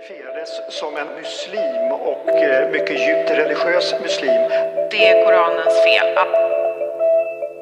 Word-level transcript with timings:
identifierades 0.00 0.50
som 0.68 0.96
en 0.96 1.06
muslim 1.20 1.92
och 1.92 2.28
eh, 2.28 2.70
mycket 2.70 3.00
djupt 3.00 3.30
religiös 3.30 3.94
muslim. 4.02 4.42
Det 4.90 5.08
är 5.08 5.24
Koranens 5.24 5.76
fel. 5.84 6.18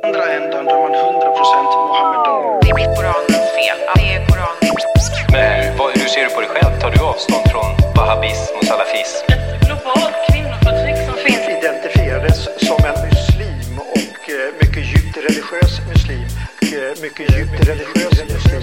andra 0.05 0.33
ändan 0.33 0.65
då 0.65 0.71
är 0.71 0.81
man 0.81 0.95
100% 0.95 1.65
Mohammedan. 1.65 2.61
Det 2.63 2.71
är 2.71 2.97
Koranens 2.97 3.49
fel. 3.59 3.79
Det 3.95 4.15
är 4.15 4.27
Koranens 4.27 5.11
Men 5.33 5.65
hur, 5.65 5.79
vad, 5.79 5.91
hur 5.99 6.09
ser 6.09 6.25
du 6.25 6.31
på 6.35 6.41
dig 6.41 6.49
själv? 6.49 6.81
Tar 6.81 6.91
du 6.91 7.01
avstånd 7.05 7.45
från 7.53 7.95
wahhabism 7.97 8.57
och 8.59 8.65
salafism? 8.65 9.25
ett 9.33 9.67
globalt 9.67 10.17
kvinnoförtryck 10.31 10.99
som 11.09 11.17
finns 11.27 11.45
Identifierades 11.59 12.41
som 12.69 12.79
en 12.91 12.99
muslim 13.09 13.73
och 13.97 14.23
eh, 14.31 14.49
mycket 14.61 14.85
djupt 14.93 15.17
religiös 15.17 15.73
muslim. 15.93 16.28
Mycket 16.69 17.37
djupt 17.39 17.69
religiös 17.69 18.33
muslim. 18.33 18.63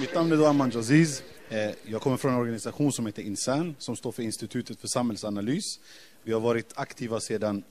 Mitt 0.00 0.14
namn 0.14 0.32
är 0.32 0.36
då 0.36 0.46
Aman 0.46 0.70
Jaziz. 0.70 1.22
Eh, 1.48 1.70
jag 1.84 2.02
kommer 2.02 2.16
från 2.16 2.32
en 2.32 2.38
organisation 2.38 2.92
som 2.92 3.06
heter 3.06 3.22
Insan, 3.22 3.74
som 3.78 3.96
står 3.96 4.12
för 4.12 4.22
Institutet 4.22 4.80
för 4.80 4.88
samhällsanalys. 4.88 5.80
Vi 6.22 6.32
har 6.32 6.40
varit 6.40 6.72
aktiva 6.74 7.20
sedan 7.20 7.62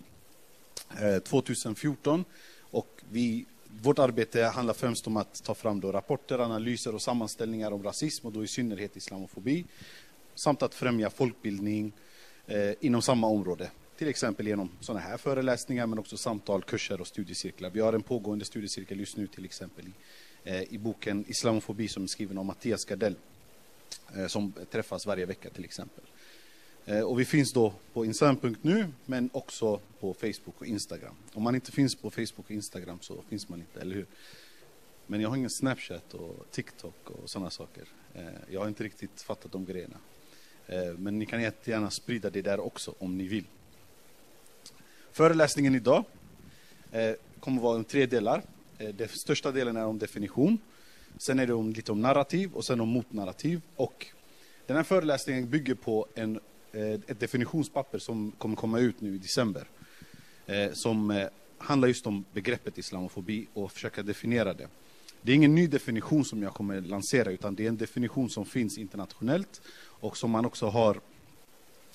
eh, 1.02 1.20
2014 1.20 2.26
och 2.60 2.88
vi, 3.12 3.46
vårt 3.82 4.00
arbete 4.00 4.44
handlar 4.44 4.74
främst 4.74 5.08
om 5.08 5.18
att 5.18 5.44
ta 5.44 5.56
fram 5.56 5.80
då 5.80 5.92
rapporter, 5.92 6.40
analyser 6.40 6.96
och 6.96 7.02
sammanställningar 7.02 7.72
om 7.72 7.84
rasism 7.84 8.28
och 8.28 8.34
då 8.34 8.44
i 8.44 8.48
synnerhet 8.48 8.96
islamofobi. 8.96 9.66
Samt 10.36 10.62
att 10.62 10.76
främja 10.76 11.10
folkbildning 11.10 11.92
eh, 12.48 12.72
inom 12.80 13.02
samma 13.02 13.28
område. 13.28 13.70
Till 13.98 14.08
exempel 14.08 14.48
genom 14.48 14.70
sådana 14.80 15.00
här 15.00 15.18
föreläsningar 15.18 15.88
men 15.88 16.00
också 16.00 16.18
samtal, 16.18 16.64
kurser 16.64 17.02
och 17.02 17.08
studiecirklar. 17.08 17.70
Vi 17.70 17.80
har 17.80 17.94
en 17.94 18.04
pågående 18.04 18.46
studiecirkel 18.46 19.00
just 19.00 19.18
nu 19.18 19.28
till 19.28 19.46
exempel 19.46 19.86
i, 19.88 19.92
eh, 20.44 20.62
i 20.74 20.78
boken 20.78 21.26
Islamofobi 21.28 21.88
som 21.88 22.04
är 22.04 22.08
skriven 22.08 22.38
av 22.38 22.46
Mattias 22.46 22.86
Gardell 22.86 23.16
eh, 24.16 24.28
som 24.28 24.54
träffas 24.72 25.06
varje 25.06 25.26
vecka 25.26 25.50
till 25.50 25.66
exempel. 25.66 26.04
Eh, 26.86 27.02
Och 27.02 27.20
vi 27.20 27.26
finns 27.26 27.54
då 27.54 27.74
på 27.94 28.06
insam.nu 28.06 28.88
men 29.06 29.30
också 29.34 29.80
på 30.00 30.14
Facebook 30.14 30.56
och 30.62 30.66
Instagram. 30.66 31.16
Om 31.34 31.44
man 31.44 31.56
inte 31.56 31.72
finns 31.72 31.96
på 31.96 32.10
Facebook 32.12 32.46
och 32.46 32.52
Instagram 32.52 32.98
så 33.02 33.22
finns 33.30 33.50
man 33.50 33.60
inte, 33.60 33.82
eller 33.82 33.96
hur? 33.96 34.06
Men 35.08 35.22
jag 35.22 35.30
har 35.30 35.36
ingen 35.38 35.50
Snapchat 35.50 36.14
och 36.14 36.46
TikTok 36.52 37.10
och 37.10 37.30
sådana 37.30 37.50
saker. 37.50 37.84
Eh, 38.16 38.24
Jag 38.50 38.60
har 38.62 38.68
inte 38.68 38.84
riktigt 38.84 39.22
fattat 39.22 39.52
de 39.52 39.66
grejerna. 39.66 39.98
Eh, 40.68 40.94
Men 40.98 41.20
ni 41.20 41.26
kan 41.26 41.42
jättegärna 41.42 41.90
sprida 41.90 42.30
det 42.30 42.42
där 42.42 42.60
också 42.60 42.96
om 43.00 43.18
ni 43.18 43.28
vill. 43.28 43.46
Föreläsningen 45.18 45.76
idag 45.76 46.04
eh, 46.92 47.12
kommer 47.40 47.58
att 47.58 47.64
vara 47.64 47.76
om 47.78 47.84
tre 47.84 48.06
delar. 48.06 48.44
Eh, 48.78 48.90
Den 48.90 49.08
största 49.08 49.52
delen 49.52 49.78
är 49.78 49.86
om 49.86 50.00
definition. 50.00 50.58
Sen 51.18 51.40
är 51.40 51.48
det 51.48 51.54
om, 51.54 51.74
lite 51.74 51.92
om 51.92 52.02
narrativ 52.02 52.54
och 52.54 52.66
sen 52.66 52.82
om 52.82 52.90
motnarrativ. 52.90 53.62
Och 53.76 54.06
den 54.66 54.78
här 54.78 54.84
föreläsningen 54.84 55.50
bygger 55.50 55.76
på 55.76 56.08
en, 56.16 56.40
eh, 56.72 56.92
ett 56.92 57.20
definitionspapper 57.20 58.00
som 58.00 58.32
kommer 58.32 58.56
komma 58.56 58.80
ut 58.80 59.02
nu 59.02 59.16
i 59.16 59.18
december. 59.18 59.68
Eh, 60.46 60.72
som 60.74 61.12
eh, 61.12 61.28
handlar 61.58 61.88
just 61.88 62.08
om 62.08 62.26
begreppet 62.34 62.78
islamofobi 62.78 63.48
och 63.54 63.72
försöka 63.72 64.04
definiera 64.04 64.54
det. 64.54 64.68
Det 65.22 65.32
är 65.32 65.36
ingen 65.36 65.56
ny 65.56 65.68
definition 65.68 66.26
som 66.26 66.44
jag 66.44 66.54
kommer 66.54 66.82
lansera 66.82 67.32
utan 67.32 67.56
det 67.56 67.64
är 67.64 67.68
en 67.68 67.78
definition 67.78 68.30
som 68.30 68.46
finns 68.46 68.78
internationellt 68.78 69.62
och 69.80 70.18
som 70.18 70.32
man 70.32 70.46
också 70.46 70.68
har 70.68 71.00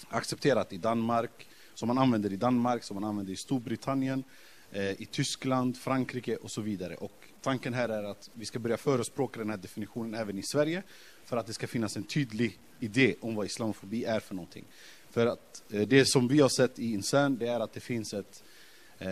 accepterat 0.08 0.72
i 0.72 0.76
Danmark, 0.76 1.48
som 1.74 1.88
man 1.88 1.98
använder 1.98 2.32
i 2.32 2.36
Danmark, 2.36 2.84
som 2.84 2.94
man 2.94 3.04
använder 3.04 3.32
i 3.32 3.36
Storbritannien, 3.36 4.24
eh, 4.72 4.90
i 5.02 5.08
Tyskland, 5.10 5.76
Frankrike 5.76 6.36
och 6.36 6.50
så 6.50 6.60
vidare. 6.60 6.94
Och 6.94 7.28
tanken 7.42 7.74
här 7.74 7.88
är 7.88 8.02
att 8.02 8.30
vi 8.34 8.44
ska 8.44 8.58
börja 8.58 8.76
förespråka 8.76 9.38
den 9.40 9.50
här 9.50 9.56
definitionen 9.56 10.14
även 10.14 10.38
i 10.38 10.42
Sverige 10.42 10.82
för 11.24 11.36
att 11.36 11.46
det 11.46 11.52
ska 11.52 11.66
finnas 11.66 11.96
en 11.96 12.04
tydlig 12.04 12.58
idé 12.80 13.14
om 13.20 13.34
vad 13.34 13.46
islamofobi 13.46 14.04
är 14.04 14.20
för 14.20 14.34
någonting. 14.34 14.64
För 15.10 15.26
att 15.26 15.62
eh, 15.70 15.88
det 15.88 16.04
som 16.04 16.28
vi 16.28 16.40
har 16.40 16.48
sett 16.48 16.78
i 16.78 16.92
Insan, 16.92 17.36
det 17.36 17.46
är 17.46 17.60
att 17.60 17.72
det 17.72 17.80
finns 17.80 18.14
ett 18.14 18.44
eh, 18.98 19.08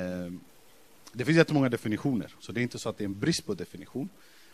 det 1.13 1.25
finns 1.25 1.39
jättemånga 1.39 1.69
definitioner, 1.69 2.35
så 2.39 2.53
det 2.53 2.61
är 2.61 2.63
inte 2.63 2.79
så 2.79 2.89
att 2.89 2.99
det 2.99 3.05
är 3.05 3.07
en 3.07 3.21
brist 3.21 3.47
på 3.47 3.55
definition. 3.55 4.09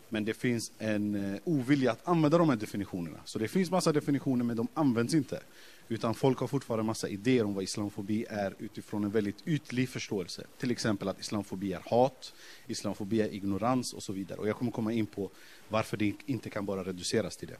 Men 0.09 0.25
det 0.25 0.33
finns 0.33 0.71
en 0.77 1.33
eh, 1.33 1.39
ovilja 1.43 1.91
att 1.91 2.07
använda 2.07 2.37
de 2.37 2.49
här 2.49 2.55
definitionerna. 2.55 3.17
Så 3.25 3.39
det 3.39 3.47
finns 3.47 3.71
massa 3.71 3.91
definitioner, 3.91 4.45
men 4.45 4.57
de 4.57 4.67
används 4.73 5.13
inte. 5.13 5.39
Utan 5.89 6.13
folk 6.13 6.39
har 6.39 6.47
fortfarande 6.47 6.83
massa 6.83 7.09
idéer 7.09 7.43
om 7.43 7.53
vad 7.53 7.63
islamofobi 7.63 8.25
är 8.29 8.55
utifrån 8.59 9.03
en 9.03 9.11
väldigt 9.11 9.47
ytlig 9.47 9.89
förståelse. 9.89 10.43
Till 10.57 10.71
exempel 10.71 11.07
att 11.07 11.19
islamofobi 11.19 11.73
är 11.73 11.81
hat, 11.85 12.33
islamofobi 12.67 13.21
är 13.21 13.33
ignorans 13.33 13.93
och 13.93 14.03
så 14.03 14.13
vidare. 14.13 14.39
Och 14.39 14.47
jag 14.47 14.55
kommer 14.55 14.71
komma 14.71 14.93
in 14.93 15.05
på 15.05 15.29
varför 15.69 15.97
det 15.97 16.13
inte 16.25 16.49
kan 16.49 16.65
bara 16.65 16.83
reduceras 16.83 17.37
till 17.37 17.47
det. 17.47 17.57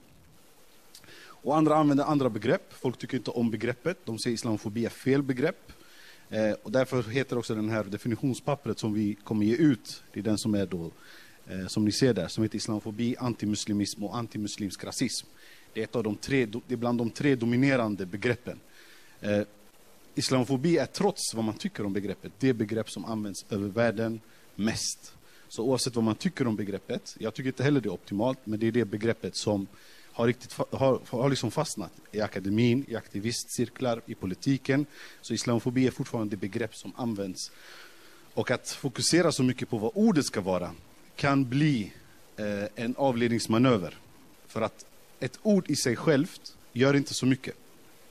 Och 1.19 1.57
andra 1.57 1.75
använder 1.75 2.03
andra 2.03 2.29
begrepp. 2.29 2.73
Folk 2.73 2.97
tycker 2.97 3.17
inte 3.17 3.31
om 3.31 3.51
begreppet. 3.51 3.97
De 4.05 4.19
säger 4.19 4.33
islamofobi 4.33 4.85
är 4.85 4.89
fel 4.89 5.23
begrepp. 5.23 5.71
Eh, 6.29 6.51
och 6.63 6.71
därför 6.71 7.03
heter 7.03 7.37
också 7.37 7.55
den 7.55 7.69
här 7.69 7.83
definitionspappret 7.83 8.79
som 8.79 8.93
vi 8.93 9.15
kommer 9.23 9.45
ge 9.45 9.55
ut, 9.55 10.03
det 10.13 10.19
är 10.19 10.23
den 10.23 10.37
som 10.37 10.55
är 10.55 10.65
då, 10.65 10.91
eh, 11.47 11.67
som 11.67 11.85
ni 11.85 11.91
ser 11.91 12.13
där, 12.13 12.27
som 12.27 12.43
heter 12.43 12.57
islamofobi, 12.57 13.15
antimuslimism 13.19 14.03
och 14.03 14.17
antimuslimsk 14.17 14.83
rasism. 14.83 15.27
Det 15.77 15.81
är, 15.81 15.83
ett 15.83 15.95
av 15.95 16.03
de 16.03 16.15
tre, 16.15 16.45
det 16.45 16.73
är 16.73 16.75
bland 16.75 16.97
de 16.97 17.09
tre 17.09 17.35
dominerande 17.35 18.05
begreppen. 18.05 18.59
Eh, 19.21 19.41
islamofobi 20.15 20.77
är 20.77 20.85
trots 20.85 21.33
vad 21.33 21.43
man 21.43 21.57
tycker 21.57 21.85
om 21.85 21.93
begreppet, 21.93 22.31
det 22.39 22.53
begrepp 22.53 22.89
som 22.89 23.05
används 23.05 23.45
över 23.49 23.67
världen 23.67 24.21
mest. 24.55 25.13
Så 25.47 25.63
oavsett 25.63 25.95
vad 25.95 26.03
man 26.03 26.15
tycker 26.15 26.47
om 26.47 26.55
begreppet, 26.55 27.15
jag 27.19 27.33
tycker 27.33 27.47
inte 27.47 27.63
heller 27.63 27.81
det 27.81 27.89
är 27.89 27.93
optimalt, 27.93 28.39
men 28.43 28.59
det 28.59 28.67
är 28.67 28.71
det 28.71 28.85
begreppet 28.85 29.35
som 29.35 29.67
har, 30.11 30.27
riktigt, 30.27 30.53
har, 30.53 31.01
har 31.09 31.29
liksom 31.29 31.51
fastnat 31.51 31.91
i 32.11 32.21
akademin, 32.21 32.85
i 32.87 32.95
aktivistcirklar, 32.95 34.01
i 34.05 34.15
politiken. 34.15 34.85
Så 35.21 35.33
islamofobi 35.33 35.87
är 35.87 35.91
fortfarande 35.91 36.35
det 36.35 36.39
begrepp 36.39 36.75
som 36.75 36.91
används. 36.95 37.51
Och 38.33 38.51
att 38.51 38.69
fokusera 38.69 39.31
så 39.31 39.43
mycket 39.43 39.69
på 39.69 39.77
vad 39.77 39.91
ordet 39.93 40.25
ska 40.25 40.41
vara 40.41 40.71
kan 41.15 41.49
bli 41.49 41.93
eh, 42.37 42.83
en 42.83 42.95
avledningsmanöver. 42.95 43.97
För 44.47 44.61
att 44.61 44.86
ett 45.19 45.39
ord 45.41 45.69
i 45.69 45.75
sig 45.75 45.95
självt 45.95 46.55
gör 46.73 46.93
inte 46.93 47.13
så 47.13 47.25
mycket. 47.25 47.55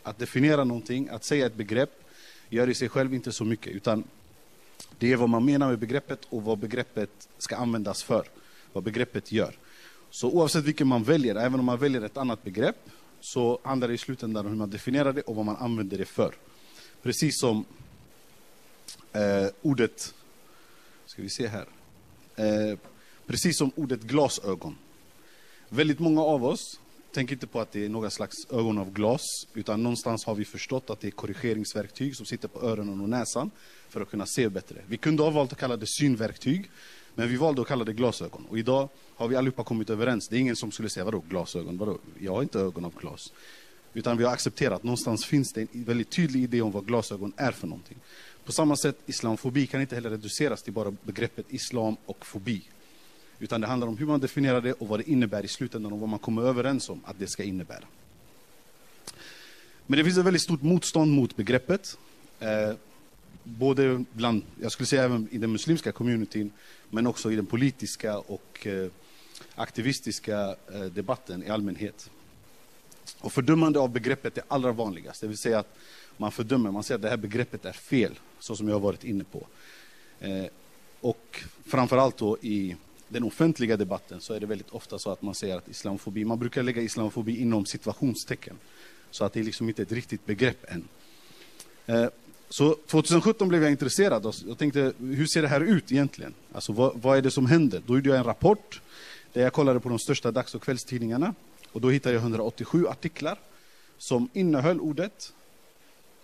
Att 0.03 0.19
definiera 0.19 0.65
någonting, 0.65 1.09
att 1.09 1.25
säga 1.25 1.47
ett 1.47 1.55
begrepp, 1.55 2.05
gör 2.49 2.69
i 2.69 2.75
sig 2.75 2.89
själv 2.89 3.15
inte 3.15 3.33
så 3.33 3.45
mycket. 3.45 3.73
Utan 3.73 4.05
det 4.99 5.13
är 5.13 5.17
vad 5.17 5.29
man 5.29 5.45
menar 5.45 5.69
med 5.69 5.79
begreppet 5.79 6.21
och 6.29 6.43
vad 6.43 6.59
begreppet 6.59 7.29
ska 7.39 7.57
användas 7.57 8.03
för. 8.03 8.27
Vad 8.73 8.85
begreppet 8.85 9.33
gör. 9.33 9.59
Så 10.11 10.31
oavsett 10.31 10.65
vilken 10.65 10.87
man 10.87 11.03
väljer, 11.03 11.35
även 11.35 11.61
om 11.61 11.67
man 11.67 11.79
väljer 11.79 12.03
ett 12.03 12.17
annat 12.17 12.45
begrepp, 12.45 12.91
så 13.21 13.61
handlar 13.63 13.89
det 13.89 13.95
i 13.95 13.99
slutändan 13.99 14.47
om 14.47 14.53
hur 14.53 14.59
man 14.59 14.71
definierar 14.71 15.13
det 15.13 15.23
och 15.23 15.37
vad 15.37 15.45
man 15.45 15.57
använder 15.57 15.99
det 15.99 16.05
för. 16.05 16.35
Precis 17.03 17.41
som 17.41 17.65
eh, 19.13 19.49
ordet, 19.63 20.15
ska 21.07 21.23
vi 21.23 21.29
se 21.29 21.47
här, 21.47 21.67
eh, 22.37 22.79
precis 23.27 23.59
som 23.59 23.71
ordet 23.75 24.03
glasögon. 24.03 24.79
Väldigt 25.69 25.99
många 25.99 26.23
av 26.23 26.45
oss 26.45 26.81
Tänk 27.17 27.33
inte 27.33 27.47
på 27.47 27.61
att 27.61 27.73
det 27.73 27.85
är 27.85 27.89
några 27.89 28.11
slags 28.11 28.37
ögon 28.51 28.79
av 28.79 28.93
glas, 28.93 29.23
utan 29.55 29.83
någonstans 29.83 30.25
har 30.25 30.35
vi 30.35 30.45
förstått 30.45 30.91
att 30.91 31.01
det 31.01 31.07
är 31.07 31.11
korrigeringsverktyg 31.11 32.17
som 32.17 32.27
sitter 32.27 32.49
på 32.49 32.63
öronen 32.67 33.01
och 33.01 33.09
näsan 33.09 33.51
för 33.89 34.01
att 34.01 34.11
kunna 34.11 34.27
se 34.27 34.49
bättre. 34.49 34.77
Vi 34.87 34.97
kunde 34.97 35.23
ha 35.23 35.31
valt 35.31 35.53
att 35.53 35.59
kalla 35.59 35.77
det 35.77 35.87
synverktyg, 35.87 36.71
men 37.15 37.29
vi 37.29 37.37
valde 37.37 37.63
att 37.63 37.69
kalla 37.69 37.85
det 37.85 37.93
glasögon. 37.93 38.47
Och 38.49 38.59
idag 38.59 38.89
har 39.17 39.29
vi 39.29 39.37
allihopa 39.37 39.65
kommit 39.65 39.91
överens. 39.91 40.29
Det 40.29 40.37
är 40.37 40.41
ingen 40.41 40.57
som 40.57 40.73
skulle 40.73 40.89
säga, 40.89 41.05
vadå 41.05 41.23
glasögon? 41.29 41.79
Vadå? 41.79 41.99
Jag 42.19 42.33
har 42.33 42.43
inte 42.43 42.61
ögon 42.61 42.85
av 42.85 42.95
glas. 43.01 43.33
Utan 43.95 44.17
vi 44.17 44.25
har 44.25 44.33
accepterat, 44.33 44.83
någonstans 44.83 45.25
finns 45.25 45.53
det 45.53 45.61
en 45.61 45.85
väldigt 45.85 46.11
tydlig 46.11 46.43
idé 46.43 46.63
om 46.63 46.73
vad 46.73 46.87
glasögon 46.87 47.33
är 47.37 47.53
för 47.53 47.67
någonting. 47.67 47.99
På 48.45 48.53
samma 48.53 48.77
sätt, 48.77 48.99
islamofobi 49.07 49.67
kan 49.67 49.81
inte 49.81 49.95
heller 49.95 50.11
reduceras 50.11 50.63
till 50.63 50.73
bara 50.73 50.91
begreppet 51.03 51.47
islam 51.49 51.97
och 52.07 52.27
fobi. 52.27 52.63
Utan 53.39 53.61
det 53.61 53.67
handlar 53.67 53.89
om 53.89 53.97
hur 53.97 54.07
man 54.07 54.21
definierar 54.21 54.61
det 54.61 54.73
och 54.73 54.89
vad 54.89 55.01
det 55.01 55.11
innebär 55.11 55.45
i 55.45 55.49
slutändan 55.49 55.93
och 55.93 56.01
vad 56.01 56.09
man 56.09 56.19
kommer 56.19 56.43
överens 56.43 56.89
om 56.89 57.01
att 57.05 57.19
det 57.19 57.27
ska 57.27 57.43
innebära. 57.43 57.85
Men 59.87 59.99
det 59.99 60.05
finns 60.05 60.19
ett 60.19 60.25
väldigt 60.25 60.43
stort 60.43 60.63
motstånd 60.63 61.13
mot 61.13 61.37
begreppet. 61.37 61.99
Eh, 62.41 62.73
både 63.45 64.05
bland, 64.13 64.43
jag 64.61 64.73
skulle 64.73 64.87
säga 64.87 65.05
även 65.05 65.29
i 65.31 65.39
den 65.39 65.53
muslimska 65.53 65.93
communityn, 65.93 66.51
men 66.91 67.07
också 67.07 67.33
i 67.33 67.37
den 67.37 67.47
politiska 67.47 68.19
och 68.19 68.67
eh, 68.67 68.91
aktivistiska 69.55 70.57
eh, 70.73 70.81
debatten 70.81 71.43
i 71.43 71.49
allmänhet. 71.49 72.11
Och 73.19 73.33
fördömande 73.33 73.79
av 73.79 73.91
begreppet 73.91 74.39
är 74.39 74.45
allra 74.49 74.73
vanligast, 74.73 75.21
det 75.21 75.27
vill 75.27 75.39
säga 75.39 75.59
att 75.59 75.79
man 76.17 76.33
fördömer, 76.33 76.71
man 76.71 76.83
säger 76.83 76.99
att 76.99 77.03
det 77.03 77.09
här 77.09 77.17
begreppet 77.17 77.65
är 77.65 77.73
fel, 77.73 78.19
så 78.39 78.57
som 78.57 78.69
jag 78.69 78.75
har 78.75 78.81
varit 78.81 79.05
inne 79.05 79.25
på. 79.25 79.47
Eh, 80.21 80.47
och 81.01 81.45
framförallt 81.65 82.17
då 82.17 82.39
i 82.43 82.77
den 83.09 83.25
offentliga 83.25 83.77
debatten 83.77 84.21
så 84.21 84.35
är 84.35 84.41
det 84.41 84.47
väldigt 84.47 84.71
ofta 84.71 84.99
så 84.99 85.11
att 85.11 85.23
man 85.23 85.35
säger 85.35 85.57
att 85.57 85.69
islamofobi, 85.69 86.25
man 86.25 86.39
brukar 86.39 86.63
lägga 86.63 86.83
islamofobi 86.83 87.41
inom 87.41 87.67
situationstecken. 87.67 88.57
Så 89.11 89.25
att 89.25 89.33
det 89.33 89.41
är 89.41 89.45
liksom 89.45 89.69
inte 89.69 89.83
ett 89.83 89.93
riktigt 89.93 90.27
begrepp 90.27 90.65
än. 90.69 90.89
Eh, 91.87 92.09
Så 92.49 92.75
2017 92.75 93.49
blev 93.49 93.63
jag 93.63 93.71
intresserad 93.71 94.27
och 94.27 94.35
jag 94.47 94.59
tänkte, 94.59 94.93
hur 94.99 95.27
ser 95.27 95.43
det 95.43 95.49
här 95.49 95.61
ut 95.61 95.93
egentligen? 95.93 96.35
Alltså 96.53 96.73
vad, 96.73 97.01
vad 97.03 97.19
är 97.19 97.23
det 97.23 97.31
som 97.31 97.47
händer? 97.47 97.83
Då 97.87 97.95
gjorde 97.95 98.09
jag 98.09 98.19
en 98.19 98.25
rapport 98.25 98.81
där 99.33 99.43
jag 99.43 99.53
kollade 99.53 99.81
på 99.81 99.89
de 99.89 99.99
största 99.99 100.31
dags 100.31 100.55
och 100.55 100.63
kvällstidningarna 100.63 101.35
och 101.73 101.81
då 101.81 101.91
hittade 101.91 102.15
jag 102.15 102.23
187 102.23 102.87
artiklar 102.87 103.39
som 103.99 104.29
innehöll 104.33 104.81
ordet 104.81 105.33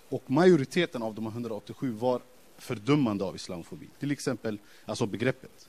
och 0.08 0.31
majoriteten 0.31 1.02
av 1.02 1.14
de 1.14 1.26
187 1.26 1.93
var 1.93 2.20
fördömande 2.58 3.25
av 3.25 3.37
islamofobi. 3.37 3.88
Till 4.00 4.11
exempel, 4.11 4.58
alltså 4.87 5.06
begreppet. 5.06 5.69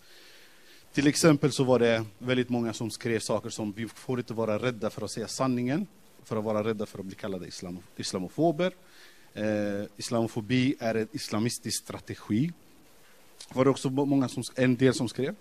Till 0.94 1.08
exempel 1.08 1.52
så 1.52 1.64
var 1.64 1.80
det 1.80 2.06
väldigt 2.18 2.50
många 2.50 2.74
som 2.74 2.92
skrev 2.92 3.20
saker 3.20 3.50
som 3.50 3.72
vi 3.72 3.88
får 3.88 4.20
inte 4.20 4.34
vara 4.34 4.58
rädda 4.58 4.90
för 4.90 5.06
att 5.06 5.12
säga 5.12 5.28
sanningen, 5.28 5.88
för 6.24 6.38
att 6.38 6.44
vara 6.44 6.64
rädda 6.64 6.86
för 6.86 7.00
att 7.00 7.06
bli 7.06 7.16
kallade 7.16 7.48
islam, 7.48 7.80
islamofober. 7.96 8.74
Eh, 9.34 9.44
islamofobi 9.98 10.76
är 10.80 10.96
en 10.96 11.08
islamistisk 11.12 11.84
strategi. 11.84 12.52
Var 13.54 13.66
det 13.66 13.72
också 13.72 13.90
många 13.90 14.30
som, 14.30 14.44
en 14.56 14.76
del 14.76 14.94
som 14.94 15.10
skrev. 15.10 15.36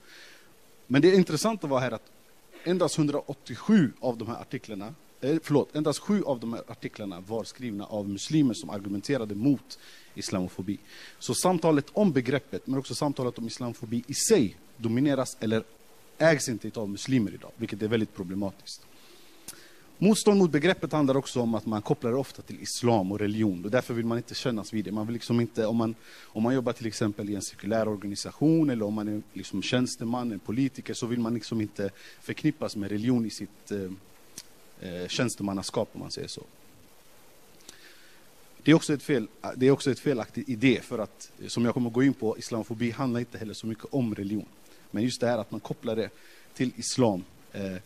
Men 0.87 1.03
det 1.03 1.15
intressanta 1.15 1.67
var 1.67 1.81
här 1.81 1.91
att 1.91 2.11
endast 2.65 2.99
187 2.99 3.93
av 4.01 4.19
de 4.19 4.29
här 4.29 4.41
artiklarna, 4.41 4.95
eh, 5.21 5.37
förlåt, 5.43 5.77
endast 5.77 5.99
sju 5.99 6.23
av 6.23 6.41
de 6.41 6.53
här 6.53 6.63
artiklarna 6.69 7.21
var 7.21 7.45
skrivna 7.45 7.87
av 7.87 8.09
muslimer 8.09 8.55
som 8.55 8.71
argumenterade 8.71 9.35
mot 9.35 9.79
islamofobi. 10.15 10.79
Så 11.19 11.35
samtalet 11.35 11.87
om 11.93 12.13
begreppet, 12.13 12.67
men 12.67 12.79
också 12.79 12.95
samtalet 12.95 13.39
om 13.39 13.47
islamofobi 13.47 14.05
i 14.07 14.15
sig, 14.15 14.57
domineras 14.83 15.37
eller 15.41 15.63
ägs 16.19 16.49
inte 16.49 16.81
av 16.81 16.89
muslimer 16.89 17.35
idag, 17.35 17.51
vilket 17.57 17.83
är 17.83 17.89
väldigt 17.89 18.15
problematiskt. 18.15 18.87
Motstånd 19.99 20.39
mot 20.39 20.51
begreppet 20.51 20.93
handlar 20.93 21.17
också 21.17 21.41
om 21.41 21.55
att 21.55 21.67
man 21.67 21.83
kopplar 21.83 22.11
det 22.11 22.17
ofta 22.17 22.43
till 22.43 22.63
islam 22.63 23.13
och 23.13 23.19
religion 23.19 23.65
och 23.65 23.71
därför 23.71 23.95
vill 23.95 24.07
man 24.07 24.19
inte 24.19 24.35
kännas 24.35 24.73
vid 24.73 24.85
det. 24.85 24.93
Man 24.93 25.07
vill 25.07 25.15
liksom 25.15 25.41
inte, 25.41 25.67
om, 25.67 25.77
man, 25.77 25.95
om 26.23 26.43
man 26.43 26.55
jobbar 26.55 26.73
till 26.73 26.87
exempel 26.87 27.31
i 27.31 27.35
en 27.35 27.43
sekulär 27.43 27.89
organisation 27.89 28.71
eller 28.71 28.85
om 28.85 28.95
man 28.95 29.09
är 29.09 29.23
liksom 29.33 29.63
tjänsteman, 29.63 30.33
en 30.33 30.39
politiker, 30.39 30.95
så 30.95 31.07
vill 31.07 31.21
man 31.21 31.35
liksom 31.35 31.61
inte 31.61 31.91
förknippas 32.21 32.77
med 32.77 32.91
religion 32.91 33.27
i 33.27 33.31
sitt 33.31 33.71
eh, 33.71 33.91
eh 34.81 35.09
tjänstemannaskap 35.09 35.89
om 35.93 36.01
man 36.01 36.11
säger 36.11 36.29
så. 36.29 36.43
Det 38.63 38.71
är, 38.71 38.75
också 38.75 38.93
ett 38.93 39.03
fel, 39.03 39.29
det 39.57 39.67
är 39.67 39.71
också 39.71 39.91
ett 39.91 40.01
felaktig 40.01 40.49
idé 40.49 40.81
för 40.83 40.99
att, 40.99 41.31
som 41.47 41.65
jag 41.65 41.75
kommer 41.75 41.89
att 41.89 41.95
gå 41.95 42.03
in 42.03 42.15
på, 42.15 42.39
islamofobi 42.39 42.91
handlar 42.91 43.21
inte 43.21 43.39
heller 43.39 43.55
så 43.55 43.67
mycket 43.67 43.85
om 43.91 44.15
religion. 44.15 44.47
Men 44.93 45.03
just 45.03 45.21
det 45.21 45.27
här 45.27 45.39
att 45.39 45.51
man 45.51 45.61
kopplar 45.61 45.97
det 45.97 46.11
till 46.55 46.73
islam 46.77 47.25
eh, 47.53 47.77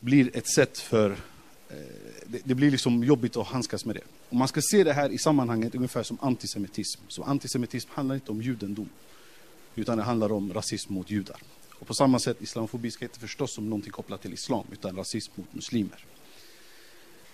blir 0.00 0.36
ett 0.36 0.48
sätt 0.54 0.78
för 0.78 1.10
eh, 1.10 1.76
det, 2.26 2.40
det, 2.44 2.54
blir 2.54 2.70
liksom 2.70 3.04
jobbigt 3.04 3.36
att 3.36 3.46
handskas 3.46 3.84
med 3.84 3.96
det. 3.96 4.02
Och 4.28 4.36
man 4.36 4.48
ska 4.48 4.60
se 4.62 4.84
det 4.84 4.92
här 4.92 5.10
i 5.10 5.18
sammanhanget 5.18 5.74
ungefär 5.74 6.02
som 6.02 6.18
antisemitism. 6.20 7.00
Så 7.08 7.22
antisemitism 7.22 7.90
handlar 7.92 8.14
inte 8.14 8.30
om 8.30 8.42
judendom, 8.42 8.88
utan 9.74 9.98
det 9.98 10.04
handlar 10.04 10.32
om 10.32 10.52
rasism 10.52 10.94
mot 10.94 11.10
judar. 11.10 11.36
Och 11.78 11.86
på 11.86 11.94
samma 11.94 12.18
sätt, 12.18 12.42
islamofobi 12.42 12.90
ska 12.90 13.04
inte 13.04 13.20
förstås 13.20 13.54
som 13.54 13.70
någonting 13.70 13.92
kopplat 13.92 14.22
till 14.22 14.32
islam, 14.32 14.66
utan 14.72 14.96
rasism 14.96 15.32
mot 15.34 15.54
muslimer. 15.54 16.04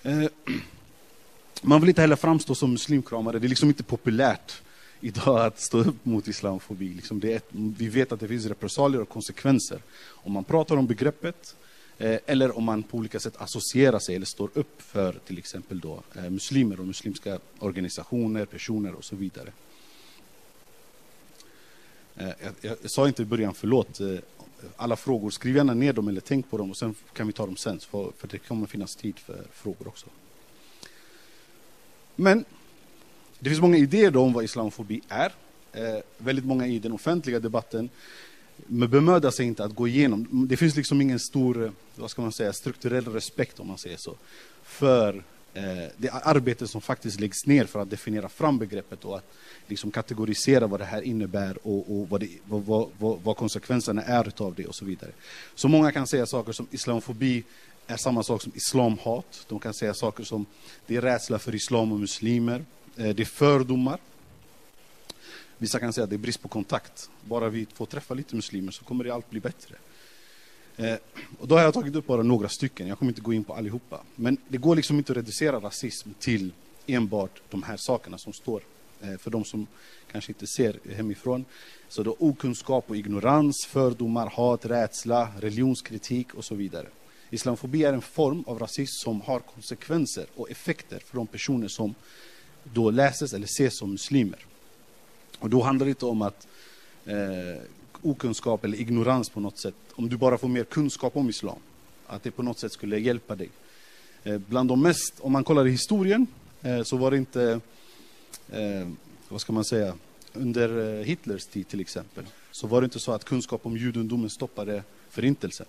Eh, 0.02 0.24
man 1.62 1.80
vill 1.80 1.88
inte 1.88 2.00
heller 2.00 2.16
framstå 2.16 2.54
som 2.54 2.72
muslimkramare. 2.72 3.38
Det 3.38 3.46
är 3.46 3.48
liksom 3.48 3.68
inte 3.68 3.82
populärt 3.82 4.62
idag 5.02 5.46
att 5.46 5.60
stå 5.60 5.78
upp 5.78 6.04
mot 6.04 6.28
islamofobi. 6.28 6.88
Liksom 6.88 7.20
det 7.20 7.32
är, 7.32 7.42
vi 7.50 7.88
vet 7.88 8.12
att 8.12 8.20
det 8.20 8.28
finns 8.28 8.46
repressalier 8.46 9.00
och 9.00 9.08
konsekvenser. 9.08 9.82
Om 10.06 10.32
man 10.32 10.44
pratar 10.44 10.76
om 10.76 10.86
begreppet 10.86 11.56
eh, 11.98 12.18
eller 12.26 12.56
om 12.56 12.64
man 12.64 12.82
på 12.82 12.96
olika 12.96 13.20
sätt 13.20 13.34
associerar 13.36 13.98
sig 13.98 14.16
eller 14.16 14.26
står 14.26 14.50
upp 14.54 14.82
för 14.82 15.12
till 15.12 15.38
exempel 15.38 15.80
då, 15.80 16.02
eh, 16.16 16.30
muslimer 16.30 16.80
och 16.80 16.86
muslimska 16.86 17.38
organisationer, 17.58 18.44
personer 18.44 18.94
och 18.94 19.04
så 19.04 19.16
vidare. 19.16 19.52
Eh, 22.16 22.26
jag, 22.26 22.54
jag, 22.60 22.76
jag, 22.82 22.90
sa 22.90 23.08
inte 23.08 23.22
i 23.22 23.24
början, 23.24 23.54
förlåt, 23.54 24.00
eh, 24.00 24.18
alla 24.76 24.96
frågor. 24.96 25.30
Skriv 25.30 25.56
gärna 25.56 25.74
ner 25.74 25.92
dem 25.92 26.08
eller 26.08 26.20
tänk 26.20 26.50
på 26.50 26.58
dem 26.58 26.70
och 26.70 26.76
sen 26.76 26.94
kan 27.12 27.26
vi 27.26 27.32
ta 27.32 27.46
dem 27.46 27.56
sen. 27.56 27.80
För, 27.80 28.12
för 28.18 28.28
det 28.28 28.38
kommer 28.38 28.66
finnas 28.66 28.96
tid 28.96 29.18
för 29.18 29.44
frågor 29.52 29.88
också. 29.88 30.06
Men 32.16 32.44
det 33.42 33.50
finns 33.50 33.60
många 33.60 33.76
idéer 33.76 34.10
då 34.10 34.22
om 34.22 34.32
vad 34.32 34.44
islamofobi 34.44 35.00
är. 35.08 35.32
Eh, 35.72 36.02
väldigt 36.18 36.44
många 36.44 36.66
i 36.66 36.78
den 36.78 36.92
offentliga 36.92 37.40
debatten 37.40 37.90
men 38.66 38.90
bemödar 38.90 39.30
sig 39.30 39.46
inte 39.46 39.64
att 39.64 39.74
gå 39.74 39.88
igenom. 39.88 40.46
Det 40.48 40.56
finns 40.56 40.76
liksom 40.76 41.00
ingen 41.00 41.18
stor, 41.18 41.64
eh, 41.64 41.70
vad 41.96 42.10
ska 42.10 42.22
man 42.22 42.32
säga, 42.32 42.52
strukturell 42.52 43.04
respekt 43.04 43.60
om 43.60 43.68
man 43.68 43.78
säger 43.78 43.96
så, 43.96 44.16
för 44.62 45.24
eh, 45.54 45.62
det 45.96 46.10
arbete 46.10 46.68
som 46.68 46.80
faktiskt 46.80 47.20
läggs 47.20 47.46
ner 47.46 47.64
för 47.64 47.80
att 47.80 47.90
definiera 47.90 48.28
fram 48.28 48.58
begreppet 48.58 49.04
och 49.04 49.16
att 49.16 49.32
liksom 49.66 49.90
kategorisera 49.90 50.66
vad 50.66 50.80
det 50.80 50.84
här 50.84 51.02
innebär 51.02 51.66
och, 51.66 51.96
och 51.96 52.08
vad, 52.08 52.20
det, 52.20 52.28
vad, 52.44 52.62
vad, 52.98 53.20
vad, 53.22 53.36
konsekvenserna 53.36 54.02
är 54.02 54.42
av 54.42 54.54
det 54.54 54.66
och 54.66 54.74
så 54.74 54.84
vidare. 54.84 55.10
Så 55.54 55.68
många 55.68 55.92
kan 55.92 56.06
säga 56.06 56.26
saker 56.26 56.52
som 56.52 56.66
islamofobi 56.70 57.44
är 57.86 57.96
samma 57.96 58.22
sak 58.22 58.42
som 58.42 58.52
islamhat. 58.54 59.46
De 59.48 59.58
kan 59.58 59.74
säga 59.74 59.94
saker 59.94 60.24
som 60.24 60.46
det 60.86 60.96
är 60.96 61.00
rädsla 61.00 61.38
för 61.38 61.54
islam 61.54 61.92
och 61.92 62.00
muslimer. 62.00 62.64
Eh, 62.96 63.14
det 63.14 63.22
är 63.22 63.24
fördomar. 63.24 64.00
Vissa 65.58 65.78
kan 65.78 65.92
säga 65.92 66.04
att 66.04 66.10
det 66.10 66.16
är 66.16 66.18
brist 66.18 66.42
på 66.42 66.48
kontakt. 66.48 67.10
Bara 67.24 67.48
vi 67.48 67.66
får 67.74 67.86
träffa 67.86 68.14
lite 68.14 68.36
muslimer 68.36 68.72
så 68.72 68.84
kommer 68.84 69.04
det 69.04 69.10
allt 69.10 69.30
bli 69.30 69.40
bättre. 69.40 69.74
Eh, 70.76 70.96
och 71.38 71.48
då 71.48 71.54
har 71.54 71.62
jag 71.62 71.74
tagit 71.74 71.94
upp 71.94 72.06
bara 72.06 72.22
några 72.22 72.48
stycken. 72.48 72.88
Jag 72.88 72.98
kommer 72.98 73.10
inte 73.10 73.20
gå 73.20 73.32
in 73.32 73.44
på 73.44 73.54
allihopa. 73.54 74.00
Men 74.16 74.36
det 74.48 74.58
går 74.58 74.76
liksom 74.76 74.98
inte 74.98 75.12
att 75.12 75.16
reducera 75.16 75.60
rasism 75.60 76.10
till 76.18 76.52
enbart 76.86 77.42
de 77.50 77.62
här 77.62 77.76
sakerna 77.76 78.18
som 78.18 78.32
står. 78.32 78.62
Eh, 79.02 79.18
för 79.18 79.30
de 79.30 79.44
som 79.44 79.66
kanske 80.12 80.32
inte 80.32 80.46
ser 80.46 80.78
hemifrån. 80.94 81.44
Så 81.88 82.02
då 82.02 82.16
okunskap 82.18 82.90
och 82.90 82.96
ignorans, 82.96 83.66
fördomar, 83.66 84.26
hat, 84.26 84.66
rädsla, 84.66 85.28
religionskritik 85.40 86.34
och 86.34 86.44
så 86.44 86.54
vidare. 86.54 86.86
Islamofobi 87.30 87.84
är 87.84 87.92
en 87.92 88.02
form 88.02 88.44
av 88.46 88.58
rasism 88.58 89.02
som 89.02 89.20
har 89.20 89.40
konsekvenser 89.40 90.26
och 90.36 90.50
effekter 90.50 90.98
för 90.98 91.16
de 91.16 91.26
personer 91.26 91.68
som 91.68 91.94
då 92.64 92.90
läses 92.90 93.32
eller 93.32 93.44
ses 93.44 93.78
som 93.78 93.90
muslimer. 93.90 94.46
Och 95.38 95.50
då 95.50 95.62
handlar 95.62 95.86
det 95.86 95.90
inte 95.90 96.06
om 96.06 96.22
att 96.22 96.46
eh, 97.04 97.62
okunskap 98.02 98.64
eller 98.64 98.80
ignorans 98.80 99.28
på 99.28 99.40
något 99.40 99.58
sätt, 99.58 99.74
om 99.94 100.08
du 100.08 100.16
bara 100.16 100.38
får 100.38 100.48
mer 100.48 100.64
kunskap 100.64 101.16
om 101.16 101.28
islam, 101.28 101.58
att 102.06 102.22
det 102.22 102.30
på 102.30 102.42
något 102.42 102.58
sätt 102.58 102.72
skulle 102.72 102.98
hjälpa 102.98 103.36
dig. 103.36 103.48
Eh, 104.24 104.38
bland 104.38 104.68
de 104.68 104.82
mest, 104.82 105.14
om 105.20 105.32
man 105.32 105.44
kollar 105.44 105.66
i 105.66 105.70
historien, 105.70 106.26
eh, 106.62 106.82
så 106.82 106.96
var 106.96 107.10
det 107.10 107.16
inte, 107.16 107.60
eh, 108.50 108.88
vad 109.28 109.40
ska 109.40 109.52
man 109.52 109.64
säga, 109.64 109.94
under 110.32 110.98
eh, 110.98 111.04
Hitlers 111.04 111.46
tid 111.46 111.68
till 111.68 111.80
exempel, 111.80 112.24
så 112.50 112.66
var 112.66 112.80
det 112.80 112.84
inte 112.84 113.00
så 113.00 113.12
att 113.12 113.24
kunskap 113.24 113.66
om 113.66 113.76
judendomen 113.76 114.30
stoppade 114.30 114.82
förintelsen 115.10 115.66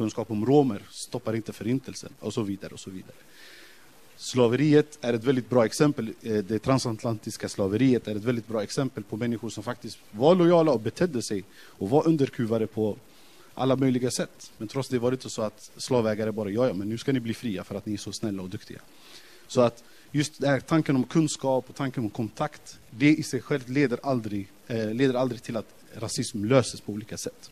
kunskap 0.00 0.30
om 0.30 0.46
romer 0.46 0.82
stoppar 0.90 1.36
inte 1.36 1.52
förintelsen 1.52 2.12
och 2.20 2.34
så 2.34 2.42
vidare. 2.42 2.72
och 2.72 2.80
så 2.80 2.90
vidare. 2.90 3.16
Slaveriet 4.20 4.98
är 5.00 5.12
ett 5.12 5.24
väldigt 5.24 5.50
bra 5.50 5.64
exempel. 5.64 6.14
Eh, 6.22 6.34
det 6.34 6.58
transatlantiska 6.58 7.48
slaveriet 7.48 8.08
är 8.08 8.16
ett 8.16 8.24
väldigt 8.24 8.48
bra 8.48 8.62
exempel 8.62 9.04
på 9.04 9.16
människor 9.16 9.50
som 9.50 9.62
faktiskt 9.62 9.98
var 10.10 10.34
lojala 10.34 10.72
och 10.72 10.80
betedde 10.80 11.22
sig 11.22 11.44
och 11.52 11.90
var 11.90 12.08
underkuvade 12.08 12.66
på 12.66 12.96
alla 13.54 13.76
möjliga 13.76 14.10
sätt. 14.10 14.52
Men 14.58 14.68
trots 14.68 14.88
det 14.88 14.98
var 14.98 15.10
det 15.10 15.14
inte 15.14 15.30
så 15.30 15.42
att 15.42 15.70
slavägare 15.76 16.32
bara, 16.32 16.50
ja, 16.50 16.66
ja, 16.66 16.72
men 16.72 16.88
nu 16.88 16.98
ska 16.98 17.12
ni 17.12 17.20
bli 17.20 17.34
fria 17.34 17.64
för 17.64 17.74
att 17.74 17.86
ni 17.86 17.92
är 17.92 17.98
så 17.98 18.12
snälla 18.12 18.42
och 18.42 18.48
duktiga. 18.48 18.80
Så 19.46 19.60
att 19.60 19.84
just 20.10 20.44
här, 20.44 20.60
tanken 20.60 20.96
om 20.96 21.04
kunskap 21.04 21.64
och 21.68 21.76
tanken 21.76 22.04
om 22.04 22.10
kontakt, 22.10 22.78
det 22.90 23.14
i 23.14 23.22
sig 23.22 23.40
självt 23.40 23.68
leder 23.68 23.98
aldrig, 24.02 24.48
eh, 24.66 24.94
leder 24.94 25.14
aldrig 25.14 25.42
till 25.42 25.56
att 25.56 25.74
rasism 25.94 26.44
löses 26.44 26.80
på 26.80 26.92
olika 26.92 27.16
sätt. 27.16 27.50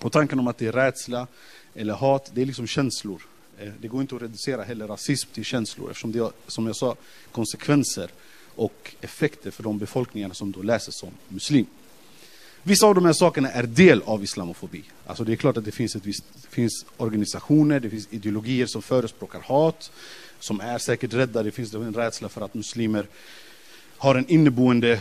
Och 0.00 0.12
tanken 0.12 0.38
om 0.38 0.48
att 0.48 0.58
det 0.58 0.66
är 0.66 0.72
rädsla 0.72 1.26
eller 1.74 1.94
hat, 1.94 2.30
det 2.34 2.42
är 2.42 2.46
liksom 2.46 2.66
känslor. 2.66 3.22
Eh, 3.60 3.72
det 3.80 3.88
går 3.88 4.00
inte 4.00 4.16
att 4.16 4.22
reducera 4.22 4.62
heller 4.62 4.88
rasism 4.88 5.28
till 5.32 5.44
känslor 5.44 5.90
eftersom 5.90 6.12
det 6.12 6.18
har, 6.18 6.32
som 6.46 6.66
jag 6.66 6.76
sa, 6.76 6.96
konsekvenser 7.32 8.10
och 8.54 8.94
effekter 9.00 9.50
för 9.50 9.62
de 9.62 9.78
befolkningar 9.78 10.30
som 10.32 10.52
då 10.52 10.62
läser 10.62 10.92
som 10.92 11.10
muslim. 11.28 11.66
Vissa 12.62 12.86
av 12.86 12.94
de 12.94 13.04
här 13.04 13.12
sakerna 13.12 13.50
är 13.50 13.62
del 13.62 14.02
av 14.02 14.22
islamofobi. 14.22 14.84
Alltså 15.06 15.24
det 15.24 15.32
är 15.32 15.36
klart 15.36 15.56
att 15.56 15.64
det 15.64 15.72
finns, 15.72 15.96
ett 15.96 16.06
visst, 16.06 16.24
det 16.42 16.48
finns 16.48 16.86
organisationer, 16.96 17.80
det 17.80 17.90
finns 17.90 18.08
ideologier 18.10 18.66
som 18.66 18.82
förespråkar 18.82 19.40
hat, 19.40 19.92
som 20.38 20.60
är 20.60 20.78
säkert 20.78 21.14
rädda. 21.14 21.42
Det 21.42 21.50
finns 21.50 21.74
en 21.74 21.94
rädsla 21.94 22.28
för 22.28 22.40
att 22.40 22.54
muslimer 22.54 23.06
har 23.96 24.14
en 24.14 24.28
inneboende 24.28 25.00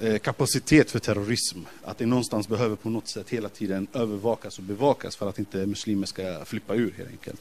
eh, 0.00 0.18
kapacitet 0.18 0.90
för 0.90 0.98
terrorism. 0.98 1.58
Att 1.82 1.98
det 1.98 2.06
någonstans 2.06 2.48
behöver 2.48 2.76
på 2.76 2.90
något 2.90 3.08
sätt 3.08 3.30
hela 3.30 3.48
tiden 3.48 3.86
övervakas 3.92 4.58
och 4.58 4.64
bevakas 4.64 5.16
för 5.16 5.28
att 5.28 5.38
inte 5.38 5.66
muslimer 5.66 6.06
ska 6.06 6.44
flippa 6.44 6.74
ur 6.74 6.94
helt 6.96 7.10
enkelt. 7.10 7.40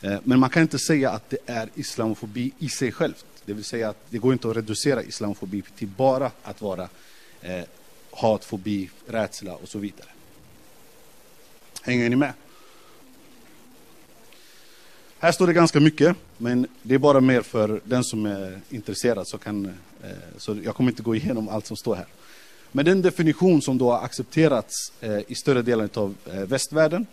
Eh, 0.00 0.18
men 0.24 0.40
man 0.40 0.50
kan 0.50 0.62
inte 0.62 0.78
säga 0.78 1.10
att 1.10 1.30
det 1.30 1.38
är 1.46 1.68
islamofobi 1.74 2.52
i 2.58 2.68
sig 2.68 2.92
självt. 2.92 3.26
Det 3.44 3.52
vill 3.52 3.64
säga 3.64 3.88
att 3.88 3.96
det 4.10 4.18
går 4.18 4.32
inte 4.32 4.48
att 4.48 4.56
reducera 4.56 5.02
islamofobi 5.02 5.62
till 5.76 5.88
bara 5.88 6.30
att 6.42 6.62
vara 6.62 6.88
eh, 7.40 7.64
hatfobi, 8.12 8.90
rädsla 9.06 9.54
och 9.54 9.68
så 9.68 9.78
vidare. 9.78 10.08
Hänger 11.82 12.10
ni 12.10 12.16
med? 12.16 12.32
Här 15.18 15.32
står 15.32 15.46
det 15.46 15.52
ganska 15.52 15.80
mycket, 15.80 16.16
men 16.38 16.66
det 16.82 16.94
är 16.94 16.98
bara 16.98 17.20
mer 17.20 17.42
för 17.42 17.80
den 17.84 18.04
som 18.04 18.26
är 18.26 18.60
intresserad. 18.70 19.28
Så, 19.28 19.38
kan, 19.38 19.66
eh, 20.02 20.10
så 20.38 20.56
jag 20.64 20.74
kommer 20.74 20.90
inte 20.90 21.02
gå 21.02 21.14
igenom 21.14 21.48
allt 21.48 21.66
som 21.66 21.76
står 21.76 21.94
här. 21.94 22.06
Men 22.72 22.84
den 22.84 23.02
definition 23.02 23.62
som 23.62 23.78
då 23.78 23.90
har 23.92 24.04
accepterats 24.04 24.92
eh, 25.00 25.18
i 25.28 25.34
större 25.34 25.62
delen 25.62 25.88
av 25.94 26.14
eh, 26.26 26.40
västvärlden, 26.40 27.06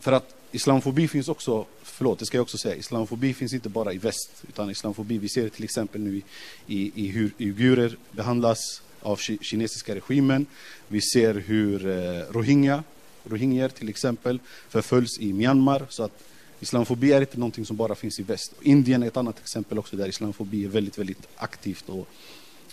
för 0.00 0.12
att 0.12 0.34
islamofobi 0.52 1.08
finns 1.08 1.28
också 1.28 1.66
förlåt, 1.82 2.18
det 2.18 2.26
ska 2.26 2.36
jag 2.36 2.42
också 2.42 2.58
säga, 2.58 2.76
islamofobi 2.76 3.34
finns 3.34 3.52
inte 3.52 3.68
bara 3.68 3.92
i 3.92 3.98
väst, 3.98 4.30
utan 4.48 4.70
islamofobi, 4.70 5.18
vi 5.18 5.28
ser 5.28 5.42
det 5.42 5.50
till 5.50 5.64
exempel 5.64 6.00
nu 6.00 6.16
i, 6.16 6.22
i, 6.66 6.92
i 6.94 7.08
hur 7.08 7.30
uigurer 7.38 7.96
behandlas 8.12 8.82
av 9.02 9.18
ki- 9.18 9.42
kinesiska 9.42 9.94
regimen. 9.94 10.46
Vi 10.88 11.00
ser 11.00 11.34
hur 11.34 11.86
eh, 11.86 12.32
rohingya, 12.32 12.84
rohingyer 13.24 13.68
till 13.68 13.88
exempel, 13.88 14.38
förföljs 14.68 15.18
i 15.18 15.32
Myanmar. 15.32 15.86
Så 15.88 16.02
att 16.02 16.24
islamofobi 16.60 17.12
är 17.12 17.20
inte 17.20 17.38
någonting 17.38 17.66
som 17.66 17.76
bara 17.76 17.94
finns 17.94 18.20
i 18.20 18.22
väst. 18.22 18.52
Indien 18.62 19.02
är 19.02 19.06
ett 19.06 19.16
annat 19.16 19.38
exempel 19.38 19.78
också 19.78 19.96
där 19.96 20.08
islamofobi 20.08 20.64
är 20.64 20.68
väldigt, 20.68 20.98
väldigt 20.98 21.28
aktivt 21.36 21.88
och 21.88 22.08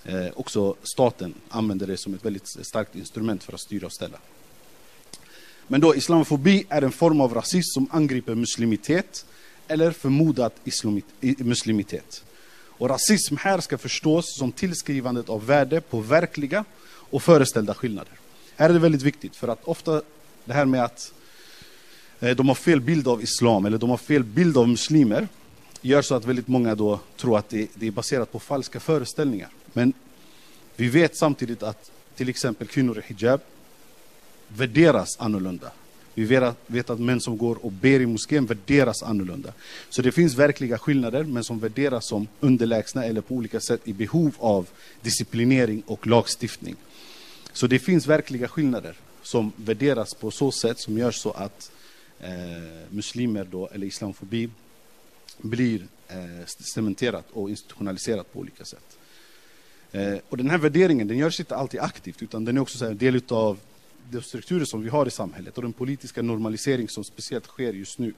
eh, 0.03 0.27
också 0.35 0.75
staten 0.83 1.33
använder 1.49 1.87
det 1.87 1.97
som 1.97 2.13
ett 2.13 2.25
väldigt 2.25 2.57
eh, 2.57 2.63
starkt 2.63 2.95
instrument 2.95 3.43
för 3.43 3.53
att 3.53 3.61
styra 3.61 3.85
och 3.85 3.93
ställa. 3.93 4.17
Men 5.67 5.81
då 5.81 5.95
islamofobi 5.95 6.65
är 6.69 6.81
en 6.81 6.91
form 6.91 7.21
av 7.21 7.33
rasism 7.33 7.73
som 7.73 7.87
angriper 7.91 8.35
muslimitet 8.35 9.25
eller 9.67 9.91
förmodad 9.91 10.51
islamit, 10.63 11.05
muslimitet. 11.39 12.23
Och 12.77 12.89
rasism 12.89 13.35
här 13.37 13.59
ska 13.59 13.77
förstås 13.77 14.37
som 14.37 14.51
tillskrivandet 14.51 15.29
av 15.29 15.45
värde 15.45 15.81
på 15.81 15.99
verkliga 15.99 16.65
och 16.85 17.23
föreställda 17.23 17.73
skillnader. 17.73 18.13
Här 18.55 18.69
är 18.69 18.73
det 18.73 18.79
väldigt 18.79 19.01
viktigt 19.01 19.35
för 19.35 19.47
att 19.47 19.63
ofta 19.63 20.01
det 20.45 20.53
här 20.53 20.65
med 20.65 20.83
att 20.83 21.13
eh, 22.19 22.35
de 22.35 22.47
har 22.47 22.55
fel 22.55 22.81
bild 22.81 23.07
av 23.07 23.23
islam 23.23 23.65
eller 23.65 23.77
de 23.77 23.89
har 23.89 23.97
fel 23.97 24.23
bild 24.23 24.57
av 24.57 24.69
muslimer 24.69 25.27
gör 25.81 26.01
så 26.01 26.15
att 26.15 26.25
väldigt 26.25 26.47
många 26.47 26.75
då 26.75 26.99
tror 27.17 27.37
att 27.37 27.49
det, 27.49 27.67
det 27.75 27.87
är 27.87 27.91
baserat 27.91 28.31
på 28.31 28.39
falska 28.39 28.79
föreställningar. 28.79 29.49
Men 29.73 29.93
vi 30.75 30.87
vet 30.87 31.17
samtidigt 31.17 31.63
att 31.63 31.91
till 32.15 32.29
exempel 32.29 32.67
kvinnor 32.67 32.97
i 32.97 33.13
hijab 33.13 33.41
värderas 34.47 35.19
annorlunda. 35.19 35.71
Vi 36.13 36.23
vet 36.23 36.43
att, 36.43 36.57
vet 36.67 36.89
att 36.89 36.99
män 36.99 37.21
som 37.21 37.37
går 37.37 37.65
och 37.65 37.71
ber 37.71 37.99
i 37.99 38.05
moskén 38.05 38.45
värderas 38.45 39.03
annorlunda. 39.03 39.53
Så 39.89 40.01
det 40.01 40.11
finns 40.11 40.35
verkliga 40.35 40.77
skillnader, 40.77 41.23
men 41.23 41.43
som 41.43 41.59
värderas 41.59 42.07
som 42.07 42.27
underlägsna 42.39 43.05
eller 43.05 43.21
på 43.21 43.35
olika 43.35 43.59
sätt 43.59 43.81
i 43.83 43.93
behov 43.93 44.35
av 44.39 44.67
disciplinering 45.01 45.83
och 45.85 46.07
lagstiftning. 46.07 46.75
Så 47.53 47.67
det 47.67 47.79
finns 47.79 48.07
verkliga 48.07 48.47
skillnader 48.47 48.95
som 49.21 49.51
värderas 49.55 50.13
på 50.13 50.31
så 50.31 50.51
sätt 50.51 50.79
som 50.79 50.97
gör 50.97 51.11
så 51.11 51.31
att 51.31 51.71
eh, 52.19 52.29
muslimer 52.89 53.47
då, 53.51 53.67
eller 53.67 53.87
islamofobi 53.87 54.49
blir 55.37 55.87
eh, 56.07 56.45
cementerat 56.45 57.25
och 57.33 57.49
institutionaliserat 57.49 58.33
på 58.33 58.39
olika 58.39 58.65
sätt. 58.65 58.97
Eh, 59.91 60.17
och 60.29 60.37
den 60.37 60.49
här 60.49 60.57
värderingen 60.57 61.07
den 61.07 61.17
görs 61.17 61.39
inte 61.39 61.55
alltid 61.55 61.79
aktivt 61.79 62.21
utan 62.21 62.45
den 62.45 62.57
är 62.57 62.61
också 62.61 62.77
så 62.77 62.85
här, 62.85 62.91
en 62.91 62.97
del 62.97 63.21
av 63.29 63.59
de 64.11 64.21
strukturer 64.21 64.65
som 64.65 64.81
vi 64.81 64.89
har 64.89 65.05
i 65.05 65.11
samhället 65.11 65.57
och 65.57 65.63
den 65.63 65.73
politiska 65.73 66.21
normalisering 66.21 66.89
som 66.89 67.03
speciellt 67.03 67.45
sker 67.45 67.73
just 67.73 67.99
nu. 67.99 68.13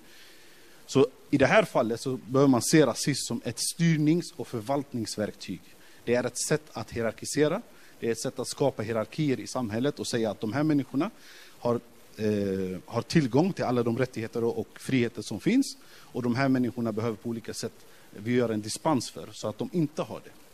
Så 0.86 1.08
i 1.30 1.38
det 1.38 1.46
här 1.46 1.64
fallet 1.64 2.02
så 2.02 2.20
bör 2.28 2.48
man 2.48 2.62
se 2.62 2.86
rasism 2.86 3.26
som 3.28 3.42
ett 3.46 3.60
styrnings 3.60 4.32
och 4.32 4.48
förvaltningsverktyg. 4.48 5.62
Det 6.06 6.16
är 6.16 6.24
ett 6.24 6.38
sätt 6.48 6.64
att 6.74 6.92
hierarkisera, 6.92 7.62
det 8.00 8.08
är 8.08 8.12
ett 8.12 8.22
sätt 8.22 8.40
att 8.40 8.48
skapa 8.48 8.84
hierarkier 8.84 9.40
i 9.40 9.48
samhället 9.48 10.00
och 10.00 10.08
säga 10.08 10.32
att 10.32 10.42
de 10.42 10.54
här 10.54 10.64
människorna 10.64 11.10
har, 11.60 11.76
eh, 12.18 12.80
har 12.86 13.02
tillgång 13.02 13.54
till 13.54 13.64
alla 13.64 13.84
de 13.84 13.98
rättigheter 13.98 14.44
och, 14.44 14.60
och 14.60 14.80
friheter 14.80 15.22
som 15.22 15.40
finns 15.40 15.78
och 15.88 16.24
de 16.24 16.36
här 16.36 16.50
människorna 16.50 16.92
behöver 16.92 17.18
på 17.18 17.30
olika 17.30 17.54
sätt 17.54 17.74
vi 18.12 18.32
gör 18.32 18.50
en 18.50 18.62
dispens 18.62 19.10
för 19.10 19.30
så 19.32 19.48
att 19.48 19.58
de 19.58 19.70
inte 19.74 20.02
har 20.02 20.22
det. 20.24 20.47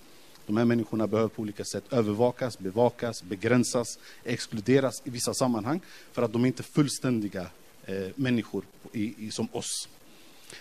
De 0.46 0.58
här 0.58 0.66
människorna 0.66 1.08
behöver 1.08 1.30
på 1.30 1.42
olika 1.42 1.64
sätt 1.64 1.84
övervakas, 1.94 2.60
bevakas, 2.60 3.24
begränsas, 3.24 4.00
exkluderas 4.24 5.02
i 5.06 5.10
vissa 5.10 5.34
sammanhang 5.34 5.80
för 6.12 6.22
att 6.22 6.34
de 6.34 6.46
inte 6.46 6.62
är 6.62 6.64
fullständiga 6.64 7.48
eh, 7.86 8.08
människor 8.16 8.64
i, 8.92 9.26
i, 9.28 9.32
som 9.32 9.48
oss. 9.52 9.90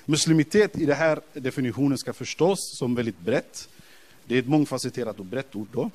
Muslimitet 0.04 0.78
i 0.78 0.86
den 0.86 0.96
här 0.96 1.20
definitionen 1.32 1.98
ska 1.98 2.12
förstås 2.12 2.78
som 2.78 2.94
väldigt 2.94 3.20
brett. 3.20 3.68
Det 4.26 4.34
är 4.34 4.38
ett 4.38 4.48
mångfacetterat 4.48 5.18
och 5.18 5.24
brett 5.24 5.56
ord 5.56 5.68
då. 5.72 5.90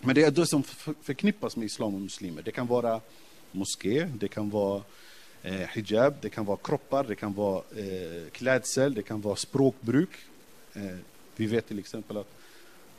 Men 0.00 0.14
det 0.14 0.22
är 0.22 0.30
det 0.30 0.46
som 0.46 0.62
förknippas 1.02 1.56
med 1.56 1.66
islam 1.66 1.94
och 1.94 2.00
muslimer. 2.00 2.42
Det 2.42 2.52
kan 2.52 2.66
vara 2.66 3.00
moské, 3.52 4.08
det 4.14 4.28
kan 4.28 4.50
vara 4.50 4.82
eh, 5.42 5.52
hijab, 5.52 6.14
det 6.20 6.30
kan 6.30 6.44
vara 6.44 6.56
kroppar, 6.56 7.04
det 7.04 7.14
kan 7.14 7.34
vara 7.34 7.62
eh, 7.76 8.30
klädsel, 8.32 8.94
det 8.94 9.02
kan 9.02 9.20
vara 9.20 9.36
språkbruk. 9.36 10.10
Eh, 10.74 10.96
vi 11.36 11.46
vet 11.46 11.68
till 11.68 11.78
exempel 11.78 12.16
att 12.16 12.28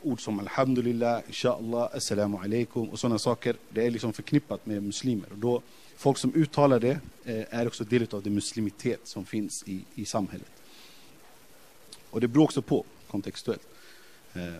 ord 0.04 0.20
som 0.20 0.40
alhamdulillah, 0.40 1.22
inshallah, 1.26 1.88
assalamu 1.92 2.36
alaikum 2.36 2.88
och 2.88 2.98
sådana 2.98 3.18
saker, 3.18 3.56
det 3.70 3.86
är 3.86 3.90
liksom 3.90 4.12
förknippat 4.12 4.66
med 4.66 4.82
muslimer. 4.82 5.32
Och 5.32 5.38
då, 5.38 5.62
folk 5.96 6.18
som 6.18 6.34
uttalar 6.34 6.80
det 6.80 7.00
eh, 7.24 7.44
är 7.50 7.66
också 7.66 7.84
del 7.84 8.06
av 8.10 8.22
den 8.22 8.34
muslimitet 8.34 9.00
som 9.04 9.26
finns 9.26 9.64
i, 9.66 9.84
i 9.94 10.04
samhället. 10.04 10.52
Och 12.10 12.20
det 12.20 12.28
beror 12.28 12.44
också 12.44 12.62
på 12.62 12.84
kontextuellt. 13.10 13.68
Eh, 14.34 14.54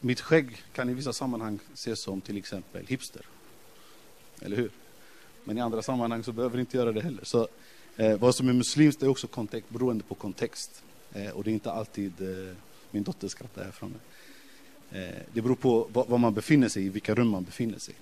mitt 0.00 0.20
skägg 0.20 0.62
kan 0.72 0.88
i 0.88 0.94
vissa 0.94 1.12
sammanhang 1.12 1.58
ses 1.74 2.00
som 2.00 2.20
till 2.20 2.36
exempel 2.36 2.86
hipster. 2.86 3.22
Eller 4.40 4.56
hur? 4.56 4.70
Men 5.44 5.58
i 5.58 5.60
andra 5.60 5.82
sammanhang 5.82 6.24
så 6.24 6.32
behöver 6.32 6.56
det 6.56 6.60
inte 6.60 6.76
göra 6.76 6.92
det 6.92 7.00
heller. 7.00 7.24
Så 7.24 7.48
eh, 7.96 8.16
vad 8.16 8.34
som 8.34 8.48
är 8.48 8.52
muslimskt 8.52 9.02
är 9.02 9.08
också 9.08 9.26
kontext, 9.26 9.70
beroende 9.70 10.04
på 10.04 10.14
kontext. 10.14 10.82
Eh, 11.12 11.30
och 11.30 11.44
det 11.44 11.50
är 11.50 11.52
inte 11.52 11.72
alltid, 11.72 12.12
eh, 12.20 12.54
min 12.90 13.02
dotter 13.02 13.28
skrattar 13.28 13.64
här 13.64 13.70
framme. 13.70 13.94
Eh, 14.92 15.00
det 15.32 15.42
beror 15.42 15.54
på 15.54 15.88
var, 15.92 16.18
man 16.18 16.34
befinner 16.34 16.68
sig 16.68 16.86
i, 16.86 16.88
vilka 16.88 17.14
rum 17.14 17.28
man 17.28 17.44
befinner 17.44 17.78
sig. 17.78 17.94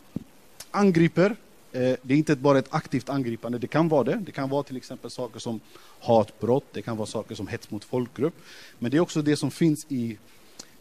Angriper, 0.70 1.36
eh, 1.72 1.96
det 2.02 2.14
är 2.14 2.18
inte 2.18 2.36
bara 2.36 2.58
ett 2.58 2.74
aktivt 2.74 3.08
angripande, 3.08 3.58
det 3.58 3.66
kan 3.66 3.88
vara 3.88 4.04
det. 4.04 4.22
Det 4.26 4.32
kan 4.32 4.48
vara 4.48 4.62
till 4.62 4.76
exempel 4.76 5.10
saker 5.10 5.40
som 5.40 5.60
hatbrott, 6.00 6.64
det 6.72 6.82
kan 6.82 6.96
vara 6.96 7.06
saker 7.06 7.34
som 7.34 7.46
hets 7.46 7.70
mot 7.70 7.84
folkgrupp. 7.84 8.34
Men 8.78 8.90
det 8.90 8.96
är 8.96 9.00
också 9.00 9.22
det 9.22 9.36
som 9.36 9.50
finns 9.50 9.86
i 9.88 10.18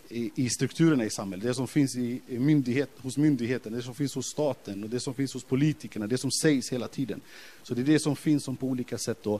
i, 0.10 0.32
i 0.36 0.50
strukturerna 0.50 1.06
i 1.06 1.10
samhället, 1.10 1.46
det 1.46 1.54
som 1.54 1.68
finns 1.68 1.96
i, 1.96 2.22
i 2.28 2.40
myndighet, 2.40 2.90
hos 2.98 3.18
myndigheten, 3.18 3.74
det 3.74 3.82
som 3.82 3.96
finns 3.96 4.16
hos 4.16 4.26
staten 4.26 4.84
och 4.84 4.90
det 4.90 5.00
som 5.00 5.14
finns 5.14 5.34
hos 5.34 5.44
politikerna, 5.44 6.08
det 6.08 6.18
som 6.18 6.32
sägs 6.32 6.72
hela 6.72 6.88
tiden. 6.88 7.22
Så 7.64 7.74
det 7.74 7.82
är 7.82 7.86
det 7.86 8.00
som 8.00 8.16
finns 8.16 8.44
som 8.44 8.56
på 8.56 8.68
olika 8.68 8.98
sätt 8.98 9.18
då, 9.24 9.40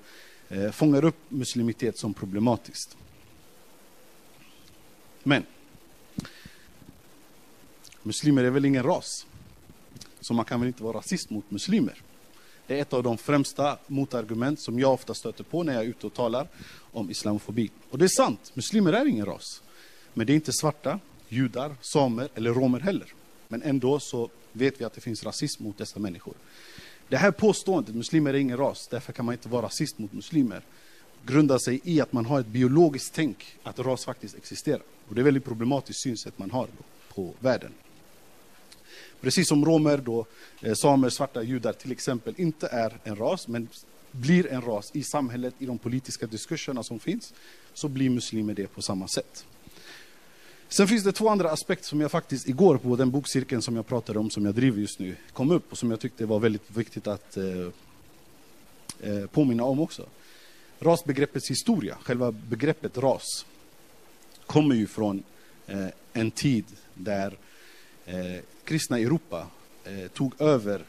eh, 0.50 0.72
fångar 0.72 1.06
upp 1.06 1.16
muslimitet 1.30 1.98
som 1.98 2.14
problematiskt. 2.14 2.98
Men 5.24 5.44
muslimer 8.04 8.44
är 8.44 8.50
väl 8.50 8.66
ingen 8.66 8.84
ras? 8.84 9.26
Så 10.22 10.34
man 10.34 10.46
kan 10.46 10.60
väl 10.60 10.68
inte 10.68 10.84
vara 10.84 10.98
rasist 10.98 11.30
mot 11.30 11.52
muslimer? 11.52 12.02
Det 12.68 12.78
är 12.78 12.82
ett 12.82 12.94
av 12.94 13.04
de 13.04 13.18
främsta 13.18 13.78
motargument 13.88 14.60
som 14.60 14.80
jag 14.80 14.94
ofta 14.94 15.14
stöter 15.14 15.44
på 15.44 15.64
när 15.64 15.74
jag 15.74 15.84
är 15.84 15.88
ute 15.88 16.08
och 16.08 16.14
talar 16.14 16.48
om 16.92 17.12
islamofobi. 17.12 17.72
Och 17.90 17.98
det 17.98 18.06
är 18.06 18.10
sant, 18.10 18.52
muslimer 18.54 18.94
är 18.94 19.06
ingen 19.06 19.26
ras. 19.26 19.62
Men 20.14 20.28
det 20.28 20.34
är 20.34 20.36
inte 20.36 20.54
svarta, 20.54 21.00
judar, 21.30 21.76
samer 21.82 22.30
eller 22.36 22.54
romer 22.54 22.80
heller. 22.80 23.14
Men 23.48 23.62
ändå 23.62 24.00
så 24.00 24.30
vet 24.52 24.82
vi 24.82 24.86
att 24.86 24.94
det 24.94 25.02
finns 25.02 25.24
rasism 25.24 25.64
mot 25.64 25.78
dessa 25.78 26.00
människor. 26.00 26.34
Det 27.08 27.18
här 27.18 27.32
påståendet, 27.32 27.96
muslimer 27.96 28.34
är 28.34 28.38
ingen 28.38 28.58
ras, 28.58 28.88
därför 28.88 29.14
kan 29.14 29.26
man 29.26 29.34
inte 29.34 29.50
vara 29.50 29.66
rasist 29.66 30.00
mot 30.00 30.14
muslimer, 30.14 30.62
grundar 31.26 31.58
sig 31.58 31.82
i 31.84 32.02
att 32.02 32.14
man 32.14 32.26
har 32.26 32.40
ett 32.40 32.48
biologiskt 32.48 33.14
tänk 33.14 33.58
att 33.64 33.80
ras 33.80 34.06
faktiskt 34.06 34.38
existerar. 34.38 34.82
Och 35.08 35.16
det 35.16 35.20
är 35.20 35.24
ett 35.24 35.28
väldigt 35.28 35.46
problematiskt 35.46 36.04
synsätt 36.04 36.40
man 36.40 36.52
har 36.52 36.68
på 37.14 37.34
världen. 37.40 37.72
Precis 39.22 39.48
som 39.48 39.66
romer, 39.66 39.98
då, 39.98 40.26
eh, 40.62 40.74
samer, 40.74 41.10
svarta, 41.10 41.44
judar 41.44 41.74
till 41.74 41.92
exempel 41.92 42.34
inte 42.38 42.68
är 42.68 42.98
en 43.04 43.16
ras, 43.16 43.48
men 43.48 43.68
blir 44.12 44.48
en 44.48 44.62
ras 44.62 44.92
i 44.94 45.04
samhället, 45.04 45.54
i 45.60 45.66
de 45.66 45.78
politiska 45.78 46.28
diskurserna 46.28 46.84
som 46.84 47.00
finns, 47.00 47.34
så 47.74 47.88
blir 47.88 48.10
muslimer 48.10 48.54
det 48.54 48.68
på 48.68 48.82
samma 48.82 49.08
sätt. 49.08 49.46
Sen 50.68 50.88
finns 50.88 51.04
det 51.04 51.12
två 51.12 51.30
andra 51.30 51.52
aspekter 51.52 51.88
som 51.88 52.02
jag 52.02 52.12
faktiskt 52.12 52.50
igår 52.50 52.78
på 52.78 52.96
den 52.96 53.12
bokcirkeln 53.12 53.62
som 53.62 53.76
jag 53.76 53.88
pratade 53.88 54.20
om, 54.20 54.30
som 54.30 54.46
jag 54.46 54.56
driver 54.56 54.80
just 54.80 55.00
nu, 55.00 55.16
kom 55.34 55.52
upp 55.52 55.72
och 55.72 55.78
som 55.78 55.92
jag 55.92 56.00
tyckte 56.00 56.26
var 56.26 56.40
väldigt 56.40 56.72
viktigt 56.78 57.08
att 57.08 57.38
eh, 57.38 57.68
eh 59.00 59.26
påminna 59.26 59.64
om 59.64 59.80
också. 59.80 60.06
Rasbegreppets 60.80 61.50
historia, 61.50 61.98
själva 62.04 62.32
begreppet 62.32 62.98
ras, 62.98 63.46
kommer 64.46 64.76
ju 64.76 64.88
från 64.88 65.24
eh, 65.68 65.88
en 66.14 66.32
tid 66.32 66.66
där 66.94 67.38
eh, 68.06 68.42
kristna 68.70 69.00
i 69.00 69.04
Europa 69.04 69.48
eh, 69.84 70.08
tog 70.08 70.42
över 70.42 70.84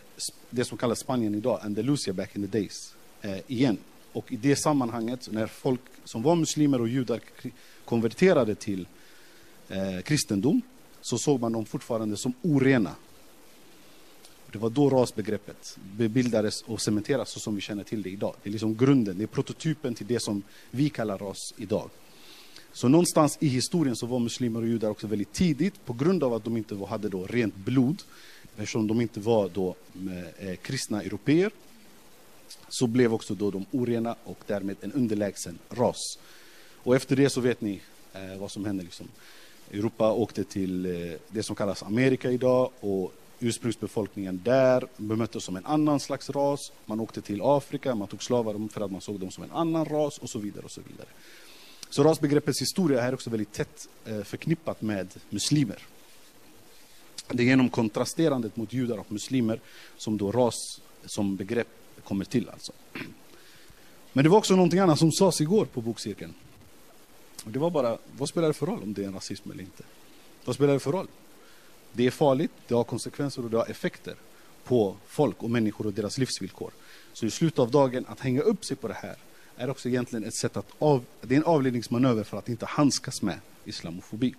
det 0.51 0.65
som 0.65 0.79
kallas 0.79 0.99
Spanien 0.99 1.35
idag, 1.35 1.61
Andalusia 1.63 2.13
back 2.13 2.37
in 2.37 2.49
the 2.49 2.59
days, 2.59 2.95
eh, 3.23 3.39
igen. 3.47 3.79
Och 4.13 4.33
i 4.33 4.37
det 4.37 4.57
sammanhanget, 4.57 5.29
när 5.33 5.47
folk 5.47 5.81
som 6.05 6.23
var 6.23 6.35
muslimer 6.35 6.81
och 6.81 6.89
judar 6.89 7.21
konverterade 7.85 8.55
till 8.55 8.89
eh, 9.69 10.01
kristendom, 10.05 10.63
så 11.01 11.19
såg 11.19 11.41
man 11.41 11.53
dem 11.53 11.65
fortfarande 11.65 12.17
som 12.17 12.33
orena. 12.43 12.95
Det 14.53 14.59
var 14.59 14.71
då 14.71 14.91
rasbegreppet 14.91 15.77
bildades 15.97 16.63
och 16.63 16.81
cementerades 16.81 17.29
så 17.29 17.41
som 17.41 17.55
vi 17.55 17.61
känner 17.61 17.85
till 17.85 18.03
det 18.03 18.11
idag. 18.11 18.35
Det 18.43 18.49
är 18.49 18.53
liksom 18.53 18.77
grunden, 18.77 19.19
det 19.19 19.23
är 19.23 19.27
prototypen 19.27 19.95
till 19.95 20.07
det 20.07 20.23
som 20.23 20.43
vi 20.71 20.89
kallar 20.91 21.19
ras 21.19 21.55
idag. 21.57 21.91
Så 22.73 22.89
någonstans 22.89 23.39
i 23.41 23.49
historien 23.49 23.97
så 23.97 24.07
var 24.07 24.19
muslimer 24.19 24.61
och 24.61 24.67
judar 24.67 24.91
också 24.91 25.07
väldigt 25.07 25.33
tidigt 25.33 25.85
på 25.85 25.93
grund 25.93 26.25
av 26.25 26.35
att 26.35 26.45
de 26.45 26.57
inte 26.57 26.77
hade 26.89 27.09
då 27.09 27.27
rent 27.27 27.57
blod 27.57 28.03
eftersom 28.57 28.87
de 28.87 29.01
inte 29.01 29.21
var 29.21 29.49
då 29.49 29.75
eh, 29.95 30.49
eh, 30.49 30.57
kristna 30.57 31.03
europeer 31.03 31.51
så 32.69 32.87
blev 32.87 33.15
också 33.15 33.35
då 33.35 33.51
de 33.51 33.67
orena 33.71 34.17
och 34.25 34.39
därmed 34.47 34.77
en 34.81 34.93
underlägsen 34.93 35.59
ras. 35.71 36.19
Och 36.83 36.97
efter 36.97 37.17
det 37.17 37.31
så 37.31 37.41
vet 37.41 37.61
ni 37.61 37.81
eh, 38.13 38.39
vad 38.39 38.51
som 38.51 38.65
hände. 38.65 38.83
Liksom. 38.83 39.09
Europa 39.71 40.13
åkte 40.13 40.45
till 40.45 40.87
eh, 40.87 41.19
det 41.29 41.43
som 41.43 41.57
kallas 41.57 41.83
Amerika 41.83 42.31
idag 42.31 42.71
och 42.81 43.13
ursprungsbefolkningen 43.41 44.41
där 44.45 44.87
bemöttes 44.97 45.45
som 45.45 45.57
en 45.57 45.67
annan 45.67 46.01
slags 46.01 46.31
ras. 46.31 46.73
Man 46.87 47.01
åkte 47.01 47.21
till 47.21 47.41
Afrika, 47.43 47.95
man 47.95 48.09
tog 48.09 48.23
slavar 48.23 48.69
för 48.69 48.81
att 48.81 48.91
man 48.91 49.01
såg 49.01 49.21
dem 49.21 49.31
som 49.31 49.45
en 49.45 49.51
annan 49.51 49.85
ras 49.85 50.19
och 50.19 50.31
så 50.31 50.39
vidare. 50.39 50.65
och 50.65 50.71
Så 50.71 50.81
vidare. 50.81 51.09
Så 51.91 52.05
rasbegreppets 52.05 52.63
historia 52.63 53.03
är 53.03 53.15
också 53.15 53.31
väldigt 53.31 53.53
tätt 53.53 53.89
eh, 54.05 54.23
förknippat 54.23 54.83
med 54.83 55.09
muslimer. 55.31 55.79
Det 57.29 57.43
är 57.43 57.47
genom 57.47 57.69
kontrasterandet 57.69 58.57
mot 58.57 58.73
judar 58.73 58.99
och 58.99 59.13
muslimer 59.13 59.61
som 59.97 60.19
då 60.19 60.33
ras 60.33 60.81
som 61.05 61.37
begrepp 61.37 61.69
kommer 62.05 62.25
till. 62.25 62.49
Alltså. 62.49 62.73
Men 64.13 64.25
det 64.25 64.31
var 64.31 64.39
också 64.39 64.57
någonting 64.57 64.79
annat 64.79 64.99
som 64.99 65.13
sades 65.13 65.41
igår 65.41 65.65
på 65.65 65.81
bokcirkeln. 65.81 66.35
Och 67.45 67.51
det 67.51 67.59
var 67.59 67.71
bara, 67.71 67.99
vad 68.17 68.29
spelar 68.29 68.49
det 68.49 68.55
för 68.55 68.67
roll 68.67 68.83
om 68.83 68.95
det 68.95 69.03
är 69.03 69.07
en 69.07 69.15
rasism 69.15 69.51
eller 69.51 69.63
inte? 69.63 69.83
Vad 70.45 70.55
spelar 70.55 70.73
det 70.73 70.81
för 70.81 70.93
roll? 70.93 71.09
Det 71.93 72.07
är 72.07 72.11
farligt, 72.11 72.53
det 72.69 72.75
har 72.75 72.85
konsekvenser 72.85 73.45
och 73.45 73.51
det 73.51 73.57
har 73.57 73.71
effekter 73.71 74.15
på 74.65 74.97
folk 75.07 75.43
och 75.43 75.51
människor 75.51 75.87
och 75.87 75.93
deras 75.93 76.19
livsvillkor. 76.19 76.71
Så 77.13 77.27
i 77.27 77.31
slutet 77.31 77.59
av 77.59 77.71
dagen, 77.71 78.05
att 78.09 78.21
hänga 78.21 78.41
upp 78.41 78.65
sig 78.65 78.77
på 78.77 78.89
det 78.89 78.95
här 78.95 79.17
är 79.61 79.71
också 79.71 79.89
egentligen 79.89 80.25
ett 80.25 80.35
sätt 80.35 80.57
att 80.57 80.67
av, 80.79 81.05
det 81.21 81.35
är 81.35 81.37
en 81.37 81.45
avledningsmanöver 81.45 82.25
för 82.25 82.39
att 82.39 82.49
inte 82.49 82.67
handskas 82.67 83.23
med 83.23 83.41
islamofobi. 83.65 84.35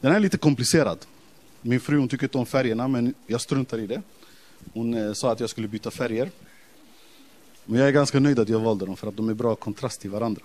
Den 0.00 0.10
här 0.10 0.16
är 0.16 0.20
lite 0.20 0.38
komplicerad. 0.38 1.06
Min 1.62 1.80
fru 1.80 1.98
hon 1.98 2.08
tycker 2.08 2.24
inte 2.24 2.38
om 2.38 2.46
färgerna, 2.46 2.88
men 2.88 3.14
jag 3.26 3.40
struntar 3.40 3.78
i 3.78 3.86
det. 3.86 4.02
Hon 4.74 4.94
eh, 4.94 5.12
sa 5.12 5.32
att 5.32 5.40
jag 5.40 5.50
skulle 5.50 5.68
byta 5.68 5.90
färger. 5.90 6.30
Men 7.64 7.78
jag 7.78 7.88
är 7.88 7.92
ganska 7.92 8.20
nöjd 8.20 8.38
att 8.38 8.48
jag 8.48 8.60
valde 8.60 8.86
dem, 8.86 8.96
för 8.96 9.08
att 9.08 9.16
de 9.16 9.28
är 9.28 9.34
bra 9.34 9.54
kontrast 9.54 10.00
till 10.00 10.10
varandra. 10.10 10.42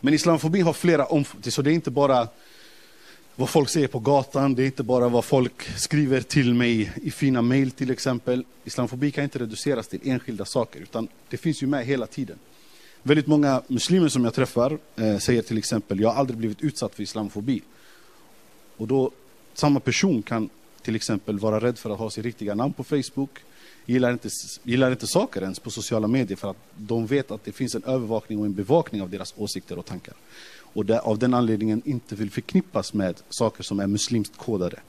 Men 0.00 0.14
islamofobi 0.14 0.60
har 0.60 0.72
flera 0.72 1.06
omfattningar, 1.06 1.50
så 1.50 1.62
det 1.62 1.70
är 1.70 1.74
inte 1.74 1.90
bara 1.90 2.28
vad 3.36 3.50
folk 3.50 3.68
säger 3.68 3.88
på 3.88 3.98
gatan, 3.98 4.54
det 4.54 4.62
är 4.62 4.66
inte 4.66 4.82
bara 4.82 5.08
vad 5.08 5.24
folk 5.24 5.78
skriver 5.78 6.20
till 6.20 6.54
mig 6.54 6.92
i 7.02 7.10
fina 7.10 7.42
mejl 7.42 7.70
till 7.70 7.90
exempel. 7.90 8.44
Islamofobi 8.64 9.10
kan 9.10 9.24
inte 9.24 9.38
reduceras 9.38 9.88
till 9.88 10.00
enskilda 10.04 10.44
saker, 10.44 10.80
utan 10.80 11.08
det 11.28 11.36
finns 11.36 11.62
ju 11.62 11.66
med 11.66 11.86
hela 11.86 12.06
tiden. 12.06 12.38
Väldigt 13.02 13.26
många 13.26 13.62
muslimer 13.66 14.08
som 14.08 14.24
jag 14.24 14.34
träffar 14.34 14.78
eh, 14.96 15.18
säger 15.18 15.42
till 15.42 15.58
exempel, 15.58 16.00
jag 16.00 16.08
har 16.08 16.20
aldrig 16.20 16.38
blivit 16.38 16.62
utsatt 16.62 16.94
för 16.94 17.02
islamofobi. 17.02 17.62
Och 18.76 18.88
då, 18.88 19.10
samma 19.54 19.80
person 19.80 20.22
kan 20.22 20.48
till 20.82 20.96
exempel 20.96 21.38
vara 21.38 21.60
rädd 21.60 21.78
för 21.78 21.90
att 21.90 21.98
ha 21.98 22.10
sitt 22.10 22.24
riktiga 22.24 22.54
namn 22.54 22.72
på 22.72 22.84
Facebook, 22.84 23.40
gillar 23.86 24.12
inte, 24.12 24.28
gillar 24.62 24.90
inte 24.90 25.06
saker 25.06 25.42
ens 25.42 25.58
på 25.58 25.70
sociala 25.70 26.06
medier 26.08 26.36
för 26.36 26.50
att 26.50 26.56
de 26.76 27.06
vet 27.06 27.30
att 27.30 27.44
det 27.44 27.52
finns 27.52 27.74
en 27.74 27.84
övervakning 27.84 28.38
och 28.38 28.46
en 28.46 28.54
bevakning 28.54 29.02
av 29.02 29.10
deras 29.10 29.34
åsikter 29.36 29.78
och 29.78 29.86
tankar. 29.86 30.14
Och 30.76 30.86
där, 30.86 30.98
av 30.98 31.18
den 31.18 31.34
anledningen 31.34 31.82
inte 31.84 32.14
vill 32.14 32.30
förknippas 32.30 32.94
med 32.94 33.20
saker 33.28 33.62
som 33.62 33.80
är 33.80 33.86
muslimskt 33.86 34.36
kodade. 34.36 34.80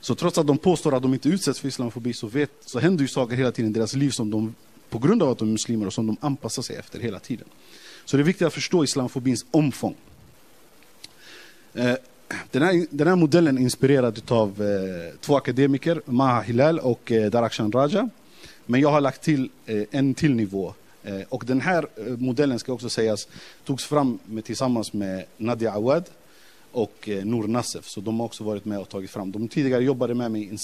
Så 0.00 0.14
trots 0.14 0.38
att 0.38 0.46
de 0.46 0.58
påstår 0.58 0.96
att 0.96 1.02
de 1.02 1.14
inte 1.14 1.28
utsätts 1.28 1.60
för 1.60 1.68
islamofobi 1.68 2.12
så, 2.12 2.26
vet, 2.26 2.50
så 2.60 2.78
händer 2.78 3.02
ju 3.02 3.08
saker 3.08 3.36
hela 3.36 3.52
tiden 3.52 3.70
i 3.70 3.74
deras 3.74 3.94
liv 3.94 4.10
som 4.10 4.30
de, 4.30 4.54
på 4.90 4.98
grund 4.98 5.22
av 5.22 5.30
att 5.30 5.38
de 5.38 5.48
är 5.48 5.52
muslimer 5.52 5.86
och 5.86 5.92
som 5.92 6.06
de 6.06 6.16
anpassar 6.20 6.62
sig 6.62 6.76
efter 6.76 7.00
hela 7.00 7.18
tiden. 7.18 7.46
Så 8.04 8.16
det 8.16 8.22
är 8.22 8.24
viktigt 8.24 8.46
att 8.46 8.54
förstå 8.54 8.84
islamofobins 8.84 9.46
omfång. 9.50 9.94
Eh, 11.74 11.94
den 12.50 12.62
här, 12.62 12.86
den 12.90 13.08
här 13.08 13.16
modellen 13.16 13.58
är 13.58 13.62
inspirerad 13.62 14.22
av 14.28 14.62
eh, 14.62 15.18
två 15.20 15.36
akademiker, 15.36 16.02
Maha 16.04 16.40
Hilal 16.40 16.78
och 16.78 17.12
eh, 17.12 17.30
Darakshan 17.30 17.72
Raja. 17.72 18.10
Men 18.66 18.80
jag 18.80 18.90
har 18.90 19.00
lagt 19.00 19.22
till 19.22 19.50
en 19.90 20.14
till 20.14 20.34
nivå. 20.34 20.74
Eh, 21.06 21.22
och 21.28 21.44
den 21.46 21.60
här 21.60 21.86
eh, 21.96 22.16
modellen 22.16 22.58
ska 22.58 22.72
också 22.72 22.88
sägas 22.88 23.28
togs 23.64 23.84
fram 23.84 24.18
med, 24.24 24.44
tillsammans 24.44 24.92
med 24.92 25.24
Nadia 25.36 25.72
Awad 25.72 26.04
och 26.72 27.08
eh, 27.08 27.24
Nour 27.24 27.48
Nassef. 27.48 27.88
Så 27.88 28.00
de 28.00 28.20
har 28.20 28.26
också 28.26 28.44
varit 28.44 28.64
med 28.64 28.78
och 28.78 28.88
tagit 28.88 29.10
fram. 29.10 29.32
De 29.32 29.48
tidigare 29.48 29.84
jobbade 29.84 30.14
med 30.14 30.30
mig 30.30 30.42
i 30.42 30.58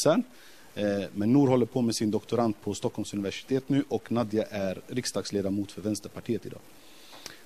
men 1.13 1.33
Nour 1.33 1.49
håller 1.49 1.67
på 1.67 1.83
med 1.83 1.95
sin 1.95 2.11
doktorand 2.11 2.55
på 2.63 2.75
Stockholms 2.75 3.15
universitet 3.15 3.69
nu 3.69 3.85
och 3.89 4.13
Nadia 4.13 4.45
är 4.51 4.81
riksdagsledamot 4.87 5.73
för 5.73 5.83
Vänsterpartiet 5.83 6.47
idag. 6.47 6.61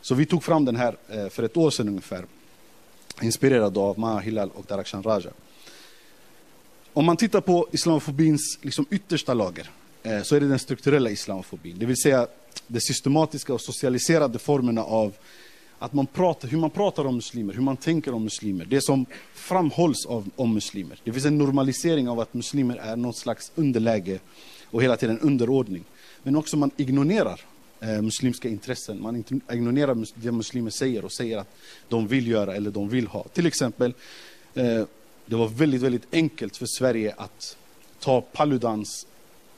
Så 0.01 0.15
vi 0.15 0.27
tog 0.27 0.45
fram 0.45 0.65
den 0.65 0.77
här 0.77 0.97
för 1.29 1.43
ett 1.43 1.57
år 1.57 1.71
sedan 1.71 1.89
ungefär 1.89 2.25
inspirerad 3.23 3.79
av 3.79 3.99
Maha 3.99 4.19
Hilal 4.19 4.51
och 4.55 4.65
Darakshan 4.65 5.03
Raja. 5.03 5.31
Om 6.93 7.05
man 7.05 7.17
tittar 7.17 7.41
på 7.41 7.69
islamofobins 7.73 8.59
liksom 8.63 8.87
yttersta 8.91 9.35
lager 9.35 9.71
så 10.23 10.37
är 10.37 10.41
det 10.41 10.49
den 10.49 10.59
strukturella 10.59 11.11
islamofobin. 11.11 11.79
Det 11.79 11.87
vill 11.87 11.97
säga 12.03 12.27
de 12.67 12.81
systematiska 12.81 13.55
och 13.55 13.61
socialiserade 13.61 14.39
formerna 14.39 14.85
av 14.85 15.17
att 15.79 15.93
man 15.93 16.07
pratar, 16.07 16.49
hur 16.49 16.59
man 16.59 16.71
pratar 16.71 17.05
om 17.05 17.15
muslimer, 17.15 17.55
hur 17.55 17.63
man 17.63 17.77
tänker 17.77 18.15
om 18.15 18.25
muslimer. 18.25 18.65
Det 18.65 18.81
som 18.81 19.07
framhålls 19.35 20.07
av, 20.07 20.31
om 20.37 20.55
muslimer. 20.55 21.01
Det 21.05 21.13
finns 21.13 21.27
en 21.27 21.39
normalisering 21.39 22.09
av 22.09 22.21
att 22.21 22.35
muslimer 22.35 22.77
är 22.77 22.97
något 22.97 23.17
slags 23.17 23.53
underläge 23.55 24.19
och 24.71 24.83
hela 24.83 24.97
tiden 24.97 25.19
underordning. 25.19 25.85
Men 26.23 26.37
också 26.37 26.57
man 26.57 26.71
ignorerar 26.77 27.41
eh, 27.81 28.03
muslimska 28.03 28.49
intressen. 28.49 29.03
Man 29.03 29.25
ignorerar 29.53 30.07
det 30.15 30.33
muslimer 30.33 30.71
säger 30.71 31.05
och 31.05 31.13
säger 31.13 31.39
att 31.39 31.57
de 31.89 32.07
vill 32.07 32.27
göra 32.27 32.55
eller 32.55 32.71
de 32.71 32.89
vill 32.89 33.07
ha. 33.07 33.23
Till 33.23 33.47
exempel, 33.47 33.95
eh, 34.55 34.85
det 35.27 35.37
var 35.37 35.49
väldigt, 35.49 35.83
väldigt 35.83 36.07
enkelt 36.13 36.57
för 36.57 36.67
Sverige 36.67 37.15
att 37.17 37.57
ta 38.01 38.21
Paludans 38.21 39.07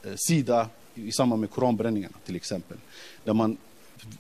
eh, 0.05 0.13
sida 0.17 0.69
i 1.07 1.13
samband 1.13 1.41
med 1.41 1.51
koranbränningarna 1.51 2.17
till 2.27 2.37
exempel. 2.37 2.77
Där 3.25 3.33
man 3.33 3.57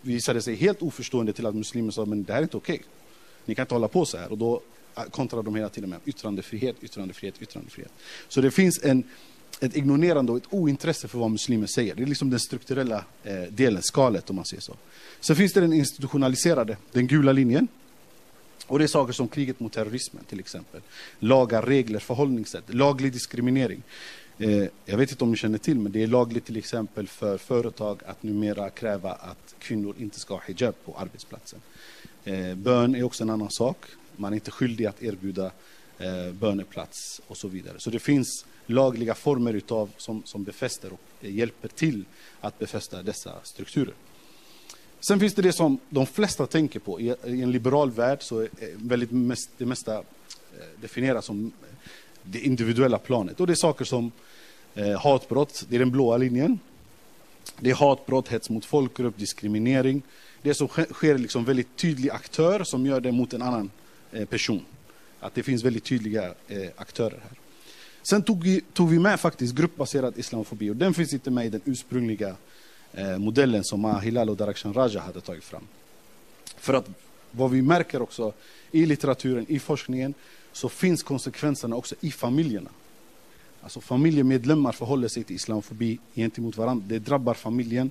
visade 0.02 0.42
sig 0.42 0.54
helt 0.54 0.82
oförstående 0.82 1.32
till 1.32 1.46
att 1.46 1.54
muslimer 1.54 1.90
sa 1.90 2.04
men 2.04 2.24
det 2.24 2.32
här 2.32 2.38
är 2.38 2.42
inte 2.42 2.56
okej. 2.56 2.74
Okay. 2.74 2.86
Ni 3.44 3.54
kan 3.54 3.62
inte 3.62 3.74
hålla 3.74 3.88
på 3.88 4.04
så 4.04 4.18
här. 4.18 4.32
Och 4.32 4.38
då 4.38 4.60
kontrade 4.94 5.10
kontrar 5.10 5.42
de 5.42 5.54
hela 5.54 5.68
tiden 5.68 5.90
med 5.90 5.98
yttrandefrihet, 6.04 6.76
yttrandefrihet, 6.82 7.42
yttrandefrihet. 7.42 7.92
Så 8.28 8.40
det 8.40 8.50
finns 8.50 8.80
en 8.82 9.04
ett 9.60 9.76
ignorerande 9.76 10.32
och 10.32 10.38
ett 10.38 10.48
ointresse 10.50 11.08
för 11.08 11.18
vad 11.18 11.30
muslimer 11.30 11.66
säger. 11.66 11.94
Det 11.94 12.02
är 12.02 12.06
liksom 12.06 12.30
den 12.30 12.40
strukturella 12.40 13.04
eh, 13.24 13.42
delen, 13.42 13.82
skalet 13.82 14.30
om 14.30 14.36
man 14.36 14.44
säger 14.44 14.60
så. 14.60 14.76
Sen 15.20 15.36
finns 15.36 15.52
det 15.52 15.60
den 15.60 15.72
institutionaliserade, 15.72 16.76
den 16.92 17.06
gula 17.06 17.32
linjen. 17.32 17.68
Och 18.66 18.78
det 18.78 18.84
är 18.84 18.86
saker 18.86 19.12
som 19.12 19.28
kriget 19.28 19.60
mot 19.60 19.72
terrorismen 19.72 20.24
till 20.24 20.40
exempel. 20.40 20.80
Lagar, 21.18 21.62
regler, 21.62 21.98
förhållningssätt, 21.98 22.74
laglig 22.74 23.12
diskriminering. 23.12 23.82
Eh, 24.40 24.68
jag 24.84 24.96
vet 24.98 25.10
inte 25.10 25.24
om 25.24 25.30
ni 25.30 25.36
känner 25.36 25.58
till, 25.58 25.78
men 25.78 25.92
det 25.92 26.02
är 26.02 26.06
lagligt 26.06 26.44
till 26.44 26.56
exempel 26.56 27.08
för 27.08 27.38
företag 27.38 28.00
att 28.06 28.22
numera 28.22 28.70
kräva 28.70 29.12
att 29.12 29.54
kvinnor 29.58 29.94
inte 29.98 30.20
ska 30.20 30.34
ha 30.34 30.42
hijab 30.46 30.74
på 30.84 30.96
arbetsplatsen. 30.96 31.60
Eh, 32.24 32.54
bön 32.54 32.94
är 32.94 33.02
också 33.02 33.24
en 33.24 33.30
annan 33.30 33.50
sak. 33.50 33.76
Man 34.16 34.32
är 34.32 34.34
inte 34.34 34.50
skyldig 34.50 34.86
att 34.86 35.02
erbjuda 35.02 35.50
eh, 35.98 36.32
böneplats 36.32 37.20
och 37.26 37.36
så 37.36 37.48
vidare. 37.48 37.74
Så 37.78 37.90
det 37.90 37.98
finns 37.98 38.46
lagliga 38.66 39.14
former 39.14 39.54
utav, 39.54 39.90
som, 39.96 40.22
som 40.24 40.44
befäster 40.44 40.92
och 40.92 41.24
hjälper 41.24 41.68
till 41.68 42.04
att 42.40 42.58
befästa 42.58 43.02
dessa 43.02 43.32
strukturer. 43.42 43.94
Sen 45.00 45.20
finns 45.20 45.34
det 45.34 45.42
det 45.42 45.52
som 45.52 45.78
de 45.88 46.06
flesta 46.06 46.46
tänker 46.46 46.80
på. 46.80 47.00
I, 47.00 47.14
en 47.24 47.52
liberal 47.52 47.90
värld 47.90 48.22
så 48.22 48.40
är 48.40 48.48
väldigt 48.76 49.10
mest, 49.10 49.50
det 49.58 49.66
mesta 49.66 50.02
definieras 50.80 51.24
som 51.24 51.52
det 52.30 52.40
individuella 52.40 52.98
planet. 52.98 53.40
Och 53.40 53.46
det 53.46 53.52
är 53.52 53.54
saker 53.54 53.84
som 53.84 54.12
eh, 54.74 55.00
hatbrott, 55.00 55.64
det 55.68 55.76
är 55.76 55.80
den 55.80 55.90
blåa 55.90 56.16
linjen. 56.16 56.58
Det 57.60 57.70
är 57.70 57.74
hatbrott, 57.74 58.28
hets 58.28 58.50
mot 58.50 58.64
folkgrupp, 58.64 59.18
diskriminering. 59.18 60.02
Det 60.42 60.54
som 60.54 60.68
sker 60.68 61.18
liksom 61.18 61.44
väldigt 61.44 61.76
tydlig 61.76 62.10
aktör 62.10 62.64
som 62.64 62.86
gör 62.86 63.00
det 63.00 63.12
mot 63.12 63.32
en 63.32 63.42
annan 63.42 63.70
eh, 64.12 64.24
person. 64.24 64.64
Att 65.20 65.34
det 65.34 65.42
finns 65.42 65.64
väldigt 65.64 65.84
tydliga 65.84 66.24
eh, 66.48 66.68
aktörer 66.76 67.20
här. 67.22 67.38
Sen 68.02 68.22
tog 68.22 68.42
vi, 68.42 68.60
tog 68.72 68.90
vi 68.90 68.98
med 68.98 69.20
faktiskt 69.20 69.54
gruppbaserad 69.54 70.18
islamofobi 70.18 70.70
och 70.70 70.76
den 70.76 70.94
finns 70.94 71.12
inte 71.12 71.30
med 71.30 71.46
i 71.46 71.48
den 71.48 71.60
ursprungliga 71.64 72.36
eh, 72.92 73.18
modellen 73.18 73.64
som 73.64 73.80
Mahilal 73.80 74.30
och 74.30 74.36
Darakshan 74.36 74.74
Raja 74.74 75.00
hade 75.00 75.20
tagit 75.20 75.44
fram. 75.44 75.66
För 76.56 76.74
att 76.74 76.88
vad 77.30 77.50
vi 77.50 77.62
märker 77.62 78.02
också 78.02 78.32
i 78.70 78.86
litteraturen, 78.86 79.46
i 79.48 79.58
forskningen, 79.58 80.14
så 80.52 80.68
finns 80.68 81.02
konsekvenserna 81.02 81.76
också 81.76 81.94
i 82.00 82.10
familjerna. 82.10 82.70
Alltså 83.60 83.80
familjemedlemmar 83.80 84.72
förhåller 84.72 85.08
sig 85.08 85.24
till 85.24 85.36
islamofobi 85.36 85.98
gentemot 86.14 86.56
varandra. 86.56 86.84
Det 86.88 86.98
drabbar 86.98 87.34
familjen, 87.34 87.90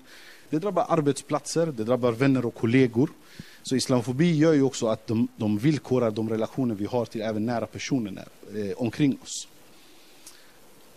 det 0.49 0.59
drabbar 0.59 0.85
arbetsplatser, 0.89 1.65
det 1.65 1.83
drabbar 1.83 2.11
vänner 2.11 2.45
och 2.45 2.55
kollegor. 2.55 3.09
Så 3.63 3.75
islamofobi 3.75 4.35
gör 4.35 4.53
ju 4.53 4.61
också 4.61 4.87
att 4.87 5.07
de, 5.07 5.27
de 5.37 5.57
villkorar 5.57 6.11
de 6.11 6.29
relationer 6.29 6.75
vi 6.75 6.85
har 6.85 7.05
till 7.05 7.21
även 7.21 7.45
nära 7.45 7.65
personer 7.65 8.27
eh, 8.55 8.77
omkring 8.77 9.17
oss. 9.23 9.47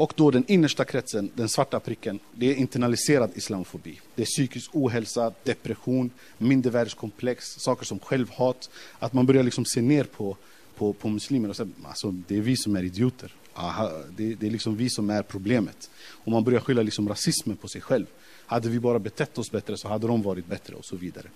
Och 0.00 0.12
då 0.16 0.30
den 0.30 0.44
innersta 0.48 0.84
kretsen, 0.84 1.30
den 1.34 1.48
svarta 1.48 1.80
pricken, 1.80 2.18
det 2.34 2.50
är 2.50 2.54
internaliserad 2.54 3.30
islamofobi. 3.34 4.00
Det 4.14 4.22
är 4.22 4.26
psykisk 4.26 4.70
ohälsa, 4.72 5.32
depression, 5.44 6.10
mindervärdeskomplex, 6.38 7.44
saker 7.44 7.86
som 7.86 7.98
självhat. 7.98 8.70
Att 8.98 9.12
man 9.12 9.26
börjar 9.26 9.42
liksom 9.42 9.64
se 9.64 9.82
ner 9.82 10.04
på, 10.04 10.36
på, 10.80 10.92
på 10.92 11.08
muslimer 11.08 11.48
och 11.48 11.56
säger 11.56 11.70
alltså, 11.82 12.10
det 12.10 12.36
är 12.36 12.40
vi 12.40 12.56
som 12.56 12.76
är 12.76 12.82
idioter. 12.82 13.32
Aha, 13.54 13.90
det, 14.16 14.34
det 14.34 14.46
är 14.46 14.50
liksom 14.50 14.76
vi 14.76 14.90
som 14.90 15.10
är 15.10 15.22
problemet. 15.22 15.90
Och 16.24 16.32
man 16.32 16.44
börjar 16.44 16.60
skylla 16.60 16.82
liksom 16.82 17.08
rasismen 17.08 17.56
på 17.56 17.68
sig 17.68 17.80
själv. 17.80 18.06
Hade 18.46 18.68
vi 18.68 18.80
bara 18.80 18.98
betett 18.98 19.38
oss 19.38 19.50
bättre 19.50 19.76
så 19.76 19.88
hade 19.88 20.06
de 20.06 20.22
varit 20.22 20.46
bättre 20.46 20.74
och 20.74 20.84
så 20.84 20.96
vidare. 20.96 21.26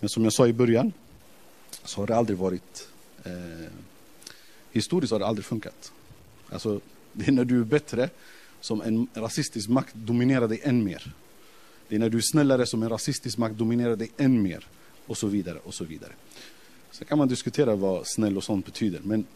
Men 0.00 0.08
som 0.08 0.24
jag 0.24 0.32
sa 0.32 0.48
i 0.48 0.52
början 0.52 0.92
så 1.84 2.00
har 2.00 2.06
det 2.06 2.16
aldrig 2.16 2.38
varit... 2.38 2.88
Eh, 3.24 3.70
historiskt 4.72 5.12
har 5.12 5.18
det 5.18 5.26
aldrig 5.26 5.44
funkat. 5.44 5.92
Alltså, 6.48 6.80
det 7.12 7.28
är 7.28 7.32
när 7.32 7.44
du 7.44 7.60
är 7.60 7.64
bättre 7.64 8.10
som 8.60 8.82
en 8.82 9.08
rasistisk 9.14 9.68
makt 9.68 9.94
dominerar 9.94 10.48
dig 10.48 10.60
än 10.62 10.84
mer. 10.84 11.12
Det 11.88 11.94
är 11.94 11.98
när 11.98 12.10
du 12.10 12.18
är 12.18 12.22
snällare 12.32 12.66
som 12.66 12.82
en 12.82 12.88
rasistisk 12.88 13.38
makt 13.38 13.54
dominerar 13.54 13.96
dig 13.96 14.10
än 14.16 14.42
mer. 14.42 14.66
Och 15.06 15.18
så 15.18 15.26
vidare 15.26 15.58
och 15.64 15.74
så 15.74 15.84
vidare. 15.84 16.12
Sen 16.94 17.06
kan 17.06 17.18
man 17.18 17.28
diskutera 17.28 17.74
vad 17.74 18.06
snäll 18.06 18.36
och 18.36 18.44
sånt 18.44 18.66
betyder, 18.66 19.00
men 19.04 19.26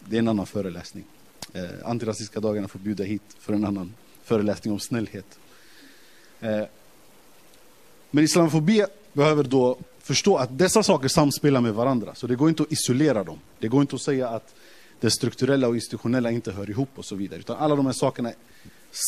det 0.00 0.16
är 0.16 0.18
en 0.18 0.28
annan 0.28 0.46
föreläsning. 0.46 1.04
Eh, 1.52 1.62
antirasistiska 1.84 2.40
dagarna 2.40 2.68
får 2.68 2.78
bjuda 2.78 3.04
hit 3.04 3.22
för 3.38 3.52
en 3.52 3.64
annan 3.64 3.94
föreläsning 4.22 4.72
om 4.72 4.80
snällhet. 4.80 5.38
Eh, 6.40 6.62
men 8.10 8.24
islamofobi 8.24 8.84
behöver 9.12 9.44
då 9.44 9.78
förstå 9.98 10.36
att 10.36 10.58
dessa 10.58 10.82
saker 10.82 11.08
samspelar 11.08 11.60
med 11.60 11.74
varandra. 11.74 12.14
Så 12.14 12.26
det 12.26 12.36
går 12.36 12.48
inte 12.48 12.62
att 12.62 12.72
isolera 12.72 13.24
dem. 13.24 13.38
Det 13.58 13.68
går 13.68 13.80
inte 13.80 13.96
att 13.96 14.02
säga 14.02 14.28
att 14.28 14.54
det 15.00 15.10
strukturella 15.10 15.68
och 15.68 15.74
institutionella 15.74 16.30
inte 16.30 16.52
hör 16.52 16.70
ihop 16.70 16.90
och 16.94 17.04
så 17.04 17.14
vidare. 17.14 17.40
Utan 17.40 17.56
alla 17.56 17.76
de 17.76 17.86
här 17.86 17.92
sakerna 17.92 18.32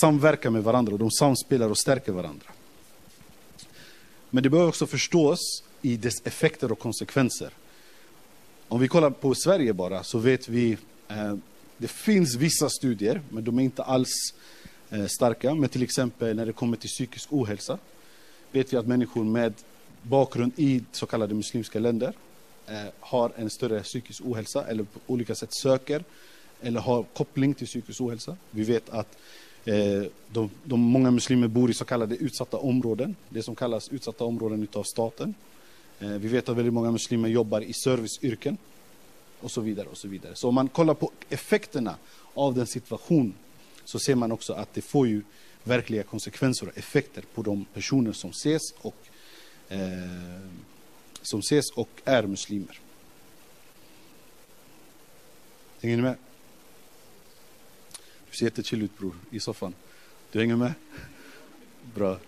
samverkar 0.01 0.51
med 0.51 0.65
varandra 0.65 0.93
och 0.93 0.99
de 0.99 1.11
samspelar 1.11 1.71
och 1.71 1.79
stärker 1.79 2.13
varandra. 2.13 2.47
Men 4.31 4.43
det 4.43 4.51
behöver 4.51 4.69
också 4.69 4.87
förstås 4.87 5.63
i 5.83 5.97
dess 5.97 6.21
effekter 6.25 6.73
och 6.73 6.79
konsekvenser. 6.79 7.51
Om 8.73 8.81
vi 8.81 8.89
kollar 8.89 9.11
på 9.11 9.35
Sverige 9.35 9.73
bara 9.73 10.05
så 10.05 10.19
vet 10.19 10.49
vi 10.49 10.77
eh, 11.09 11.35
det 11.77 11.89
finns 11.89 12.37
vissa 12.37 12.69
studier, 12.69 13.21
men 13.31 13.45
de 13.45 13.59
är 13.59 13.63
inte 13.63 13.83
alls 13.83 14.35
eh, 14.91 15.07
starka. 15.07 15.55
Men 15.55 15.69
till 15.69 15.83
exempel 15.83 16.37
när 16.37 16.47
det 16.47 16.53
kommer 16.53 16.77
till 16.77 16.89
psykisk 16.89 17.33
ohälsa 17.33 17.79
vet 18.53 18.73
vi 18.73 18.77
att 18.77 18.87
människor 18.87 19.25
med 19.25 19.55
bakgrund 20.03 20.53
i 20.57 20.83
så 20.93 21.07
kallade 21.07 21.35
muslimska 21.35 21.79
länder 21.79 22.13
eh, 22.67 22.75
har 23.01 23.33
en 23.37 23.51
större 23.51 23.83
psykisk 23.83 24.23
ohälsa 24.25 24.67
eller 24.67 24.83
på 24.83 24.99
olika 25.07 25.35
sätt 25.35 25.55
söker 25.55 26.05
eller 26.61 26.81
har 26.81 27.03
koppling 27.03 27.55
till 27.55 27.67
psykisk 27.67 28.01
ohälsa. 28.01 28.37
Vi 28.51 28.63
vet 28.63 28.91
att 28.91 29.19
eh, 29.65 30.03
de, 30.33 30.51
de 30.65 30.81
många 30.81 31.11
muslimer 31.11 31.49
bor 31.49 31.71
i 31.71 31.75
så 31.75 31.85
kallade 31.85 32.17
utsatta 32.17 32.57
områden, 32.57 33.17
det 33.29 33.43
som 33.43 33.55
kallas 33.55 33.89
utsatta 33.89 34.25
områden 34.25 34.63
utav 34.63 34.83
staten. 34.83 35.35
Eh, 36.01 36.09
vi 36.09 36.29
vet 36.29 36.49
att 36.49 36.57
väldigt 36.57 36.75
många 36.75 36.91
muslimer 36.91 37.29
jobbar 37.29 37.61
i 37.61 37.73
serviceyrken 37.73 38.57
och 39.41 39.51
så 39.51 39.61
vidare. 39.61 39.89
och 39.89 39.99
Så 39.99 40.09
vidare. 40.09 40.35
Så 40.35 40.49
om 40.49 40.55
man 40.55 40.69
kollar 40.69 40.95
på 40.95 41.13
effekterna 41.29 41.97
av 42.35 42.55
den 42.55 42.67
situation 42.67 43.35
så 43.85 43.99
ser 43.99 44.15
man 44.15 44.33
också 44.33 44.53
att 44.53 44.75
det 44.75 44.83
får 44.83 45.09
ju 45.09 45.23
verkliga 45.65 46.03
konsekvenser 46.03 46.69
och 46.69 46.79
effekter 46.79 47.25
på 47.35 47.43
de 47.43 47.65
personer 47.65 48.13
som 48.13 48.31
ses 48.31 48.73
och, 48.79 48.97
eh, 49.69 49.79
som 51.23 51.41
ses 51.41 51.71
och 51.71 51.89
är 52.05 52.27
muslimer. 52.27 52.81
Hänger 55.81 55.97
ni 55.97 56.03
med? 56.03 56.17
Du 58.31 58.37
ser 58.37 58.45
jättechill 58.45 58.83
ut 58.83 58.99
bror, 58.99 59.15
i 59.31 59.41
soffan. 59.41 59.75
Du 60.33 60.41
hänger 60.41 60.57
med? 60.57 60.73
Bra. 61.95 62.19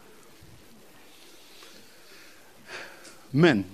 Men 3.35 3.65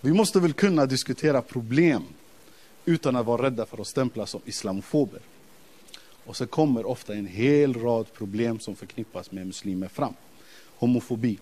vi 0.00 0.12
måste 0.12 0.40
väl 0.40 0.52
kunna 0.52 0.86
diskutera 0.86 1.42
problem 1.42 2.02
utan 2.84 3.16
att 3.16 3.26
vara 3.26 3.42
rädda 3.42 3.66
för 3.66 3.80
att 3.80 3.86
stämplas 3.86 4.30
som 4.30 4.40
islamofober. 4.44 5.20
Och 6.24 6.36
så 6.36 6.46
kommer 6.46 6.86
ofta 6.86 7.14
en 7.14 7.26
hel 7.26 7.74
rad 7.74 8.12
problem 8.12 8.60
som 8.60 8.76
förknippas 8.76 9.32
med 9.32 9.46
muslimer 9.46 9.88
fram. 9.88 10.14
Homofobi, 10.78 11.38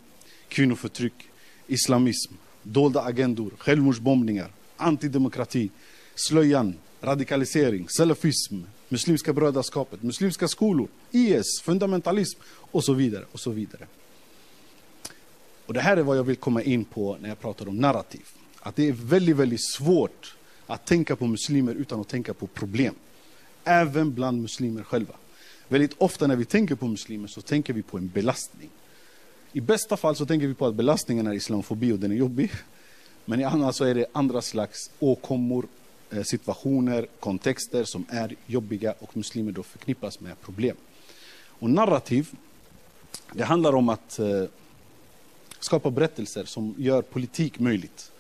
kvinnoförtryck, 0.48 1.28
islamism, 1.66 2.32
dolda 2.62 3.02
agendor, 3.02 3.52
självmordsbombningar, 3.58 4.50
antidemokrati, 4.76 5.70
slöjan, 6.14 6.74
radikalisering, 7.00 7.88
salafism, 7.88 8.62
Muslimska 8.88 9.32
brödraskapet, 9.32 10.02
muslimska 10.02 10.48
skolor, 10.48 10.88
IS, 11.10 11.60
fundamentalism 11.62 12.40
och 12.46 12.84
så 12.84 12.92
vidare. 12.92 13.24
och 13.32 13.40
så 13.40 13.50
vidare. 13.50 13.87
Och 15.66 15.74
Det 15.74 15.81
här 15.81 15.96
är 15.96 16.03
vad 16.03 16.16
jag 16.16 16.24
vill 16.24 16.37
komma 16.37 16.62
in 16.62 16.85
på 16.85 17.16
när 17.20 17.29
jag 17.29 17.40
pratar 17.40 17.68
om 17.68 17.77
narrativ. 17.77 18.27
Att 18.61 18.77
det 18.77 18.88
är 18.88 18.92
väldigt, 18.92 19.37
väldigt 19.37 19.64
svårt 19.64 20.37
att 20.66 20.87
tänka 20.87 21.16
på 21.16 21.27
muslimer 21.27 21.74
utan 21.74 22.00
att 22.00 22.09
tänka 22.09 22.35
på 22.35 22.46
problem. 22.46 22.94
Även 23.64 24.14
bland 24.14 24.42
muslimer 24.42 24.83
själva. 24.83 25.14
Väldigt 25.68 25.94
ofta 25.98 26.27
när 26.27 26.37
vi 26.37 26.44
tänker 26.44 26.74
på 26.74 26.87
muslimer 26.87 27.29
så 27.29 27.40
tänker 27.40 27.72
vi 27.72 27.83
på 27.83 27.98
en 27.98 28.09
belastning. 28.09 28.70
I 29.53 29.61
bästa 29.61 29.96
fall 29.96 30.16
så 30.16 30.27
tänker 30.27 30.46
vi 30.46 30.55
på 30.55 30.66
att 30.66 30.74
belastningen 30.74 31.27
är 31.27 31.33
islamofobi 31.33 31.92
och 31.92 31.98
den 31.98 32.12
är 32.12 32.16
jobbig. 32.16 32.50
Men 33.24 33.40
i 33.40 33.44
annat 33.44 33.77
så 33.77 33.85
är 33.85 33.94
det 33.94 34.07
andra 34.12 34.42
slags 34.42 34.90
åkommor, 34.98 35.66
eh, 36.11 36.22
situationer, 36.22 37.07
kontexter 37.20 37.85
som 37.85 38.07
är 38.09 38.37
jobbiga 38.46 38.94
och 38.98 39.16
muslimer 39.16 39.53
då 39.53 39.62
förknippas 39.62 40.20
med 40.20 40.40
problem. 40.40 40.77
Och 41.46 41.70
narrativ, 41.70 42.29
det 43.33 43.44
handlar 43.44 43.74
om 43.74 43.88
att 43.88 44.18
eh, 44.18 44.44
skapa 45.64 45.90
berättelser 45.90 46.44
som 46.44 46.74
gör 46.79 47.03
politik 47.03 47.59
möjligt. 47.59 48.12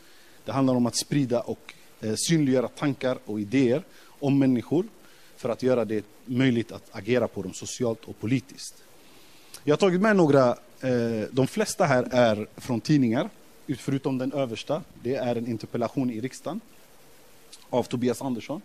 Det 0.44 0.52
handlar 0.52 0.74
om 0.74 0.86
att 0.86 0.96
sprida 0.96 1.40
och 1.40 1.74
eh, 2.00 2.14
synliggöra 2.16 2.68
tankar 2.68 3.18
och 3.24 3.40
idéer 3.40 3.82
om 4.06 4.38
människor 4.38 4.86
för 5.36 5.48
att 5.48 5.62
göra 5.62 5.84
det 5.84 6.04
möjligt 6.24 6.72
att 6.72 6.88
agera 6.92 7.28
på 7.28 7.42
dem 7.42 7.52
socialt 7.52 8.04
och 8.04 8.20
politiskt. 8.20 8.74
Jag 9.64 9.72
har 9.72 9.78
tagit 9.78 10.00
med 10.00 10.16
några, 10.16 10.48
eh, 10.80 11.28
de 11.30 11.46
flesta 11.46 11.84
här 11.84 12.08
är 12.10 12.46
från 12.56 12.80
tidningar, 12.80 13.30
förutom 13.78 14.18
den 14.18 14.32
översta. 14.32 14.82
Det 15.02 15.14
är 15.14 15.36
en 15.36 15.46
interpellation 15.46 16.10
i 16.10 16.20
riksdagen 16.20 16.60
av 17.70 17.82
Tobias 17.82 18.22
Andersson 18.22 18.60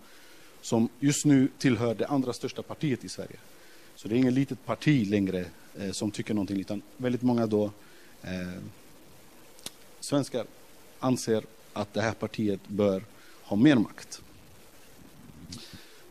som 0.62 0.89
just 1.00 1.26
nu 1.26 1.48
tillhör 1.58 1.96
det 1.96 2.08
andra 2.08 2.34
största 2.34 2.62
partiet 2.62 3.04
i 3.04 3.10
Sverige. 3.10 3.36
Så 3.96 4.08
det 4.08 4.15
är 4.15 4.18
inget 4.18 4.34
litet 4.34 4.65
parti 4.65 5.08
längre 5.08 5.46
eh, 5.80 5.92
som 5.92 6.12
tycker 6.12 6.34
någonting, 6.34 6.60
utan 6.60 6.82
väldigt 6.98 7.22
många 7.22 7.48
då 7.48 7.72
eh, 8.23 8.62
svenskar 9.99 10.45
anser 10.99 11.43
att 11.73 11.93
det 11.93 12.01
här 12.01 12.13
partiet 12.13 12.60
bör 12.67 13.03
ha 13.43 13.58
mer 13.58 13.75
makt. 13.75 14.21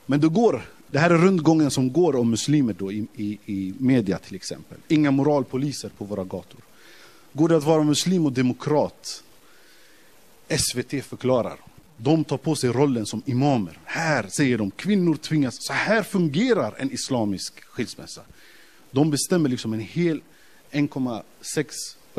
Men 0.06 0.20
det 0.20 0.28
går, 0.28 0.62
det 0.90 0.98
här 0.98 1.10
är 1.10 1.18
rundgången 1.18 1.70
som 1.70 1.92
går 1.92 2.16
om 2.16 2.30
muslimer 2.30 2.72
då 2.72 2.92
i, 2.92 3.06
i, 3.14 3.38
i 3.46 3.74
media 3.78 4.18
till 4.18 4.36
exempel. 4.36 4.78
Inga 4.88 5.10
moralpoliser 5.10 5.88
på 5.88 6.04
våra 6.04 6.24
gator. 6.24 6.60
Går 7.32 7.48
det 7.48 7.56
att 7.56 7.64
vara 7.64 7.82
muslim 7.82 8.26
och 8.26 8.32
demokrat? 8.32 9.22
SVT 10.58 11.04
förklarar. 11.04 11.56
De 11.96 12.24
tar 12.24 12.36
på 12.36 12.56
sig 12.56 12.70
rollen 12.70 13.06
som 13.06 13.22
imamer. 13.26 13.78
Här 13.84 14.26
säger 14.28 14.58
de, 14.58 14.70
kvinnor 14.70 15.16
tvingas, 15.16 15.54
så 15.58 15.72
här 15.72 16.02
fungerar 16.02 16.74
en 16.78 16.92
islamisk 16.92 17.64
skilsmässa. 17.64 18.22
De 18.90 19.10
bestämmer 19.10 19.48
liksom 19.48 19.72
en 19.72 19.80
hel 19.80 20.20
1,6 20.70 21.66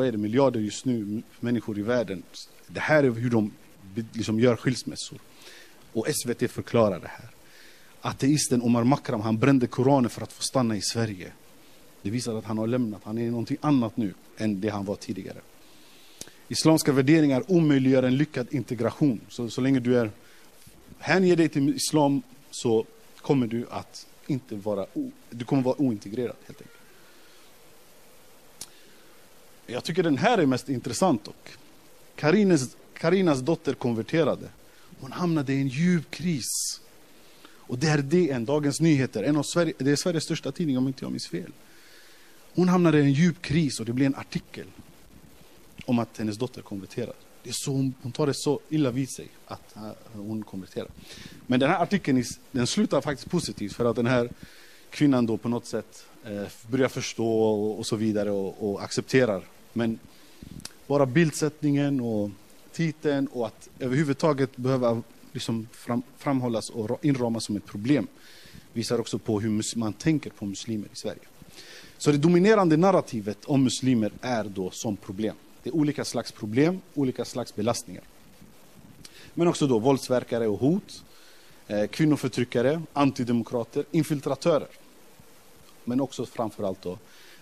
vad 0.00 0.08
är 0.08 0.12
det, 0.12 0.18
miljarder 0.18 0.60
just 0.60 0.84
nu 0.84 1.22
människor 1.40 1.78
i 1.78 1.82
världen. 1.82 2.22
Det 2.66 2.80
här 2.80 3.04
är 3.04 3.10
hur 3.10 3.30
de 3.30 3.52
liksom 4.12 4.40
gör 4.40 4.56
skilsmässor. 4.56 5.18
Och 5.92 6.06
SVT 6.08 6.50
förklarar 6.50 7.00
det 7.00 7.08
här. 7.08 7.30
Ateisten 8.00 8.62
Omar 8.62 8.84
Makram 8.84 9.20
han 9.20 9.38
brände 9.38 9.66
Koranen 9.66 10.10
för 10.10 10.22
att 10.22 10.32
få 10.32 10.42
stanna 10.42 10.76
i 10.76 10.82
Sverige. 10.82 11.32
Det 12.02 12.10
visar 12.10 12.34
att 12.34 12.44
han 12.44 12.58
har 12.58 12.66
lämnat, 12.66 13.00
han 13.04 13.18
är 13.18 13.30
någonting 13.30 13.56
annat 13.60 13.96
nu 13.96 14.14
än 14.36 14.60
det 14.60 14.68
han 14.68 14.84
var 14.84 14.96
tidigare. 14.96 15.38
Islamska 16.48 16.92
värderingar 16.92 17.42
omöjliggör 17.48 18.02
en 18.02 18.16
lyckad 18.16 18.46
integration. 18.50 19.20
Så, 19.28 19.50
så 19.50 19.60
länge 19.60 19.80
du 19.80 19.98
är 19.98 20.10
hänger 20.98 21.36
dig 21.36 21.48
till 21.48 21.74
islam 21.76 22.22
så 22.50 22.84
kommer 23.16 23.46
du 23.46 23.66
att 23.70 24.06
inte 24.26 24.54
vara, 24.54 24.86
du 25.30 25.44
kommer 25.44 25.62
vara 25.62 25.80
ointegrerad 25.80 26.36
helt 26.46 26.60
enkelt. 26.60 26.79
Jag 29.72 29.84
tycker 29.84 30.02
den 30.02 30.18
här 30.18 30.38
är 30.38 30.46
mest 30.46 30.68
intressant 30.68 31.24
dock. 31.24 31.50
Karines, 32.14 32.76
Karinas 32.94 33.40
dotter 33.40 33.74
konverterade. 33.74 34.48
Hon 35.00 35.12
hamnade 35.12 35.52
i 35.52 35.60
en 35.60 35.68
djup 35.68 36.10
kris. 36.10 36.80
Och 37.42 37.78
det 37.78 37.88
är 37.88 37.98
DN, 37.98 38.44
Dagens 38.44 38.80
Nyheter, 38.80 39.22
en 39.22 39.36
av 39.36 39.42
Sverige, 39.42 39.72
det 39.78 39.90
är 39.90 39.96
Sveriges 39.96 40.24
största 40.24 40.52
tidning 40.52 40.78
om 40.78 40.86
inte 40.86 41.04
jag 41.04 41.10
minns 41.12 41.28
fel. 41.28 41.52
Hon 42.54 42.68
hamnade 42.68 42.98
i 42.98 43.02
en 43.02 43.12
djup 43.12 43.42
kris 43.42 43.80
och 43.80 43.86
det 43.86 43.92
blev 43.92 44.06
en 44.06 44.14
artikel 44.14 44.66
om 45.86 45.98
att 45.98 46.18
hennes 46.18 46.36
dotter 46.36 46.62
konverterade. 46.62 47.12
Det 47.42 47.48
är 47.48 47.54
så, 47.56 47.70
hon 48.02 48.12
tar 48.12 48.26
det 48.26 48.34
så 48.34 48.60
illa 48.68 48.90
vid 48.90 49.10
sig 49.10 49.28
att 49.46 49.76
eh, 49.76 49.90
hon 50.12 50.42
konverterar. 50.42 50.88
Men 51.46 51.60
den 51.60 51.70
här 51.70 51.82
artikeln 51.82 52.24
den 52.50 52.66
slutar 52.66 53.00
faktiskt 53.00 53.30
positivt 53.30 53.72
för 53.72 53.84
att 53.84 53.96
den 53.96 54.06
här 54.06 54.30
kvinnan 54.90 55.26
då 55.26 55.36
på 55.36 55.48
något 55.48 55.66
sätt 55.66 56.06
eh, 56.24 56.42
börjar 56.70 56.88
förstå 56.88 57.42
och, 57.42 57.78
och 57.78 57.86
så 57.86 57.96
vidare 57.96 58.30
och, 58.30 58.70
och 58.70 58.82
accepterar. 58.82 59.44
Men 59.72 59.98
bara 60.86 61.06
bildsättningen 61.06 62.00
och 62.00 62.30
titeln 62.72 63.26
och 63.26 63.46
att 63.46 63.68
överhuvudtaget 63.78 64.56
behöva 64.56 65.02
liksom 65.32 65.68
fram, 65.72 66.02
framhållas 66.18 66.70
och 66.70 67.04
inramas 67.04 67.44
som 67.44 67.56
ett 67.56 67.66
problem. 67.66 68.06
Visar 68.72 69.00
också 69.00 69.18
på 69.18 69.40
hur 69.40 69.78
man 69.78 69.92
tänker 69.92 70.30
på 70.30 70.46
muslimer 70.46 70.88
i 70.92 70.96
Sverige. 70.96 71.20
Så 71.98 72.10
det 72.10 72.18
dominerande 72.18 72.76
narrativet 72.76 73.44
om 73.44 73.64
muslimer 73.64 74.12
är 74.20 74.44
då 74.44 74.70
som 74.70 74.96
problem. 74.96 75.34
Det 75.62 75.70
är 75.70 75.74
olika 75.74 76.04
slags 76.04 76.32
problem, 76.32 76.80
olika 76.94 77.24
slags 77.24 77.54
belastningar. 77.54 78.04
Men 79.34 79.48
också 79.48 79.66
då 79.66 79.78
våldsverkare 79.78 80.46
och 80.46 80.58
hot, 80.58 81.04
eh, 81.66 81.86
kvinnoförtryckare, 81.86 82.82
antidemokrater, 82.92 83.84
infiltratörer. 83.90 84.68
Men 85.84 86.00
också 86.00 86.26
framförallt 86.26 86.82
då 86.82 86.98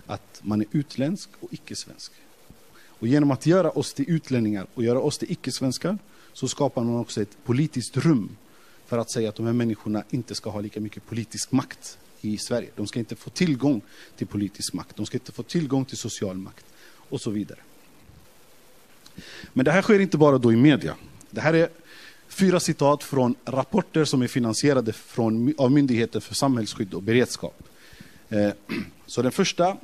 att 0.08 0.40
man 0.42 0.60
är 0.60 0.66
utländsk 0.72 1.30
och 1.40 1.52
icke-svensk. 1.52 2.12
Och 3.00 3.08
genom 3.08 3.30
att 3.30 3.46
göra 3.46 3.70
oss 3.70 3.94
till 3.94 4.04
utlänningar 4.08 4.66
och 4.74 4.82
göra 4.84 5.00
oss 5.00 5.18
till 5.18 5.32
icke-svenskar 5.32 5.98
så 6.32 6.48
skapar 6.48 6.84
man 6.84 6.96
också 6.96 7.22
ett 7.22 7.44
politiskt 7.44 7.96
rum 7.96 8.36
för 8.86 8.98
att 8.98 9.10
säga 9.10 9.28
att 9.28 9.34
de 9.34 9.46
här 9.46 9.52
människorna 9.52 10.04
inte 10.10 10.34
ska 10.34 10.50
ha 10.50 10.60
lika 10.60 10.80
mycket 10.80 11.06
politisk 11.06 11.52
makt 11.52 11.98
i 12.20 12.38
Sverige. 12.38 12.68
De 12.76 12.86
ska 12.86 12.98
inte 12.98 13.16
få 13.16 13.30
tillgång 13.30 13.80
till 14.16 14.26
politisk 14.26 14.74
makt, 14.74 14.96
de 14.96 15.06
ska 15.06 15.16
inte 15.16 15.32
få 15.32 15.42
tillgång 15.42 15.84
till 15.84 15.96
social 15.96 16.36
makt 16.36 16.64
och 17.08 17.20
så 17.20 17.30
vidare. 17.30 17.58
Men 19.52 19.64
det 19.64 19.70
här 19.70 19.82
sker 19.82 20.00
inte 20.00 20.18
bara 20.18 20.38
då 20.38 20.52
i 20.52 20.56
media. 20.56 20.94
Det 21.30 21.40
här 21.40 21.54
är 21.54 21.68
fyra 22.28 22.60
citat 22.60 23.02
från 23.02 23.34
rapporter 23.44 24.04
som 24.04 24.22
är 24.22 24.28
finansierade 24.28 24.92
från, 24.92 25.54
av 25.58 25.72
Myndigheten 25.72 26.20
för 26.20 26.34
samhällsskydd 26.34 26.94
och 26.94 27.02
beredskap. 27.02 27.62
Eh, 28.28 28.50
Så 29.06 29.22
den 29.22 29.32
första, 29.32 29.76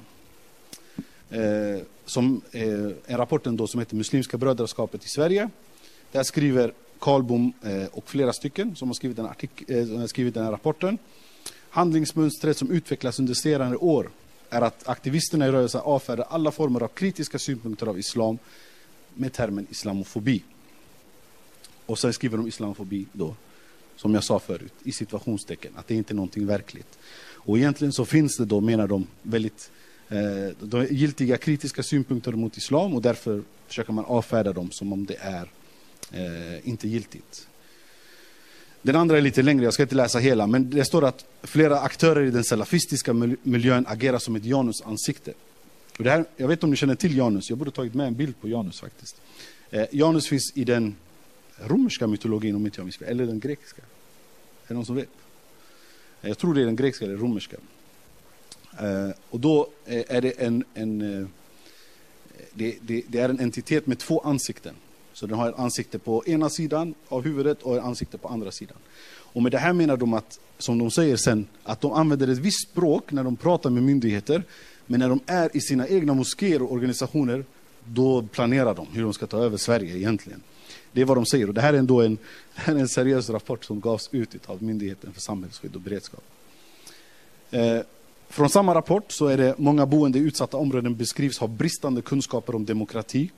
eh, 1.30 1.82
som 2.04 2.40
eh, 2.52 2.62
är 3.06 3.16
rapporten 3.18 3.68
som 3.68 3.80
heter 3.80 3.96
Muslimska 3.96 4.38
brödraskapet 4.38 5.04
i 5.04 5.08
Sverige. 5.08 5.50
Där 6.12 6.22
skriver 6.22 6.72
Karl 6.98 7.22
Bom 7.22 7.52
eh, 7.62 7.86
och 7.92 8.08
flera 8.08 8.32
stycken 8.32 8.76
som 8.76 8.88
har 8.88 8.94
skrivit 8.94 9.16
den, 9.16 9.26
artik- 9.26 9.70
eh, 9.80 9.86
som 9.86 9.96
har 9.96 10.06
skrivit 10.06 10.34
den 10.34 10.44
här 10.44 10.52
rapporten. 10.52 10.98
Handlingsmönstret 11.70 12.56
som 12.56 12.70
utvecklas 12.70 13.18
under 13.18 13.34
senare 13.34 13.76
år 13.76 14.10
är 14.50 14.62
att 14.62 14.88
aktivisterna 14.88 15.46
i 15.46 15.50
rörelsen 15.50 15.80
avfärdar 15.84 16.26
alla 16.30 16.50
former 16.50 16.82
av 16.82 16.88
kritiska 16.88 17.38
synpunkter 17.38 17.86
av 17.86 17.98
islam 17.98 18.38
med 19.14 19.32
termen 19.32 19.66
islamofobi. 19.70 20.42
Och 21.86 21.98
sen 21.98 22.12
skriver 22.12 22.36
de 22.36 22.46
islamofobi 22.46 23.06
då, 23.12 23.34
som 23.96 24.14
jag 24.14 24.24
sa 24.24 24.38
förut, 24.38 24.72
i 24.82 24.92
situationstecken, 24.92 25.72
att 25.76 25.88
det 25.88 25.94
inte 25.94 26.12
är 26.12 26.14
någonting 26.14 26.46
verkligt. 26.46 26.98
Och 27.46 27.58
egentligen 27.58 27.92
så 27.92 28.04
finns 28.04 28.36
det 28.36 28.44
då, 28.44 28.60
menar 28.60 28.88
de, 28.88 29.06
väldigt 29.22 29.70
eh, 29.70 29.83
Eh, 30.08 30.56
de 30.60 30.86
giltiga 30.90 31.36
kritiska 31.36 31.82
synpunkter 31.82 32.32
mot 32.32 32.56
islam 32.56 32.94
och 32.94 33.02
därför 33.02 33.42
försöker 33.66 33.92
man 33.92 34.04
avfärda 34.04 34.52
dem 34.52 34.70
som 34.70 34.92
om 34.92 35.06
det 35.06 35.16
är 35.20 35.50
eh, 36.12 36.68
inte 36.68 36.88
giltigt. 36.88 37.48
Den 38.82 38.96
andra 38.96 39.16
är 39.16 39.20
lite 39.20 39.42
längre, 39.42 39.64
jag 39.64 39.74
ska 39.74 39.82
inte 39.82 39.94
läsa 39.94 40.18
hela, 40.18 40.46
men 40.46 40.70
det 40.70 40.84
står 40.84 41.04
att 41.04 41.24
flera 41.42 41.80
aktörer 41.80 42.24
i 42.26 42.30
den 42.30 42.44
salafistiska 42.44 43.12
miljön 43.42 43.84
agerar 43.88 44.18
som 44.18 44.36
ett 44.36 44.44
Janusansikte. 44.44 45.32
Och 45.98 46.04
det 46.04 46.10
här, 46.10 46.24
jag 46.36 46.48
vet 46.48 46.56
inte 46.56 46.66
om 46.66 46.70
ni 46.70 46.76
känner 46.76 46.94
till 46.94 47.16
Janus, 47.16 47.50
jag 47.50 47.58
borde 47.58 47.70
tagit 47.70 47.94
med 47.94 48.06
en 48.06 48.14
bild 48.14 48.40
på 48.40 48.48
Janus 48.48 48.80
faktiskt. 48.80 49.20
Eh, 49.70 49.86
Janus 49.92 50.28
finns 50.28 50.52
i 50.54 50.64
den 50.64 50.96
romerska 51.58 52.06
mytologin 52.06 52.56
om 52.56 52.66
inte 52.66 52.78
jag 52.78 52.84
minns 52.84 52.96
fel, 52.96 53.08
eller 53.08 53.26
den 53.26 53.40
grekiska. 53.40 53.82
Är 53.82 54.68
det 54.68 54.74
någon 54.74 54.86
som 54.86 54.96
vet? 54.96 55.08
Jag 56.20 56.38
tror 56.38 56.54
det 56.54 56.60
är 56.60 56.66
den 56.66 56.76
grekiska 56.76 57.04
eller 57.04 57.16
romerska. 57.16 57.56
Eh, 58.80 59.10
och 59.30 59.40
då 59.40 59.68
eh, 59.86 60.04
är 60.08 60.20
det 60.20 60.30
en, 60.30 60.64
en 60.74 61.20
eh, 61.20 61.26
det, 62.54 62.76
det, 62.82 63.02
det 63.08 63.18
är 63.18 63.28
en 63.28 63.40
entitet 63.40 63.86
med 63.86 63.98
två 63.98 64.20
ansikten. 64.20 64.74
Så 65.12 65.26
den 65.26 65.38
har 65.38 65.48
ett 65.48 65.58
ansikte 65.58 65.98
på 65.98 66.24
ena 66.26 66.50
sidan 66.50 66.94
av 67.08 67.22
huvudet 67.22 67.62
och 67.62 67.76
ett 67.76 67.82
ansikte 67.82 68.18
på 68.18 68.28
andra 68.28 68.50
sidan. 68.50 68.76
Och 69.34 69.42
med 69.42 69.52
det 69.52 69.58
här 69.58 69.72
menar 69.72 69.96
de 69.96 70.14
att, 70.14 70.38
som 70.58 70.78
de 70.78 70.90
säger 70.90 71.16
sen, 71.16 71.46
att 71.62 71.80
de 71.80 71.92
använder 71.92 72.28
ett 72.28 72.38
visst 72.38 72.70
språk 72.70 73.12
när 73.12 73.24
de 73.24 73.36
pratar 73.36 73.70
med 73.70 73.82
myndigheter. 73.82 74.42
Men 74.86 75.00
när 75.00 75.08
de 75.08 75.20
är 75.26 75.56
i 75.56 75.60
sina 75.60 75.88
egna 75.88 76.14
moskéer 76.14 76.62
och 76.62 76.72
organisationer, 76.72 77.44
då 77.84 78.22
planerar 78.22 78.74
de 78.74 78.86
hur 78.92 79.02
de 79.02 79.12
ska 79.12 79.26
ta 79.26 79.38
över 79.38 79.56
Sverige 79.56 79.96
egentligen. 79.96 80.42
Det 80.92 81.00
är 81.00 81.04
vad 81.04 81.16
de 81.16 81.26
säger. 81.26 81.48
Och 81.48 81.54
det 81.54 81.60
här 81.60 81.74
är 81.74 81.78
ändå 81.78 82.02
en, 82.02 82.18
här 82.54 82.74
är 82.74 82.78
en 82.78 82.88
seriös 82.88 83.30
rapport 83.30 83.64
som 83.64 83.80
gavs 83.80 84.08
ut 84.12 84.46
av 84.46 84.62
Myndigheten 84.62 85.12
för 85.12 85.20
samhällsskydd 85.20 85.74
och 85.74 85.80
beredskap. 85.80 86.24
Eh, 87.50 87.80
från 88.28 88.50
samma 88.50 88.74
rapport 88.74 89.12
så 89.12 89.26
är 89.26 89.36
det 89.36 89.54
många 89.58 89.86
boende 89.86 90.18
i 90.18 90.22
utsatta 90.22 90.56
områden 90.56 90.96
beskrivs 90.96 91.38
ha 91.38 91.46
bristande 91.46 92.02
kunskaper 92.02 92.54
om 92.54 92.64
demokrati. 92.64 93.30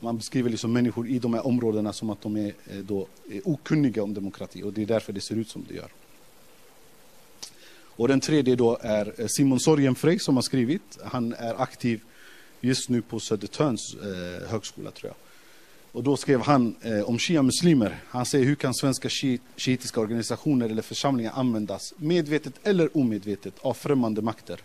Man 0.00 0.16
beskriver 0.16 0.50
liksom 0.50 0.72
människor 0.72 1.08
i 1.08 1.18
de 1.18 1.34
här 1.34 1.46
områdena 1.46 1.92
som 1.92 2.10
att 2.10 2.22
de 2.22 2.36
är, 2.36 2.46
eh, 2.46 2.76
då, 2.76 3.06
är 3.30 3.48
okunniga 3.48 4.02
om 4.02 4.14
demokrati 4.14 4.62
och 4.62 4.72
det 4.72 4.82
är 4.82 4.86
därför 4.86 5.12
det 5.12 5.20
ser 5.20 5.34
ut 5.34 5.48
som 5.48 5.64
det 5.68 5.74
gör. 5.74 5.90
Och 7.98 8.08
den 8.08 8.20
tredje 8.20 8.56
då 8.56 8.78
är 8.80 9.20
eh, 9.20 9.26
Simon 9.26 9.60
Sorgenfrey 9.60 10.18
som 10.18 10.36
har 10.36 10.42
skrivit. 10.42 10.98
Han 11.04 11.32
är 11.32 11.62
aktiv 11.62 12.00
just 12.60 12.88
nu 12.88 13.02
på 13.02 13.20
Södertörns 13.20 13.94
eh, 13.94 14.48
högskola 14.48 14.90
tror 14.90 15.08
jag. 15.08 15.27
Och 15.92 16.02
då 16.02 16.16
skrev 16.16 16.40
han 16.40 16.76
eh, 16.82 17.00
om 17.00 17.18
shia-muslimer. 17.18 17.96
Han 18.08 18.26
säger 18.26 18.44
hur 18.44 18.54
kan 18.54 18.74
svenska 18.74 19.08
shi- 19.08 19.40
shiitiska 19.56 20.00
organisationer 20.00 20.68
eller 20.68 20.82
församlingar 20.82 21.32
användas 21.34 21.94
medvetet 21.96 22.54
eller 22.62 22.96
omedvetet 22.96 23.54
av 23.60 23.74
främmande 23.74 24.22
makter 24.22 24.60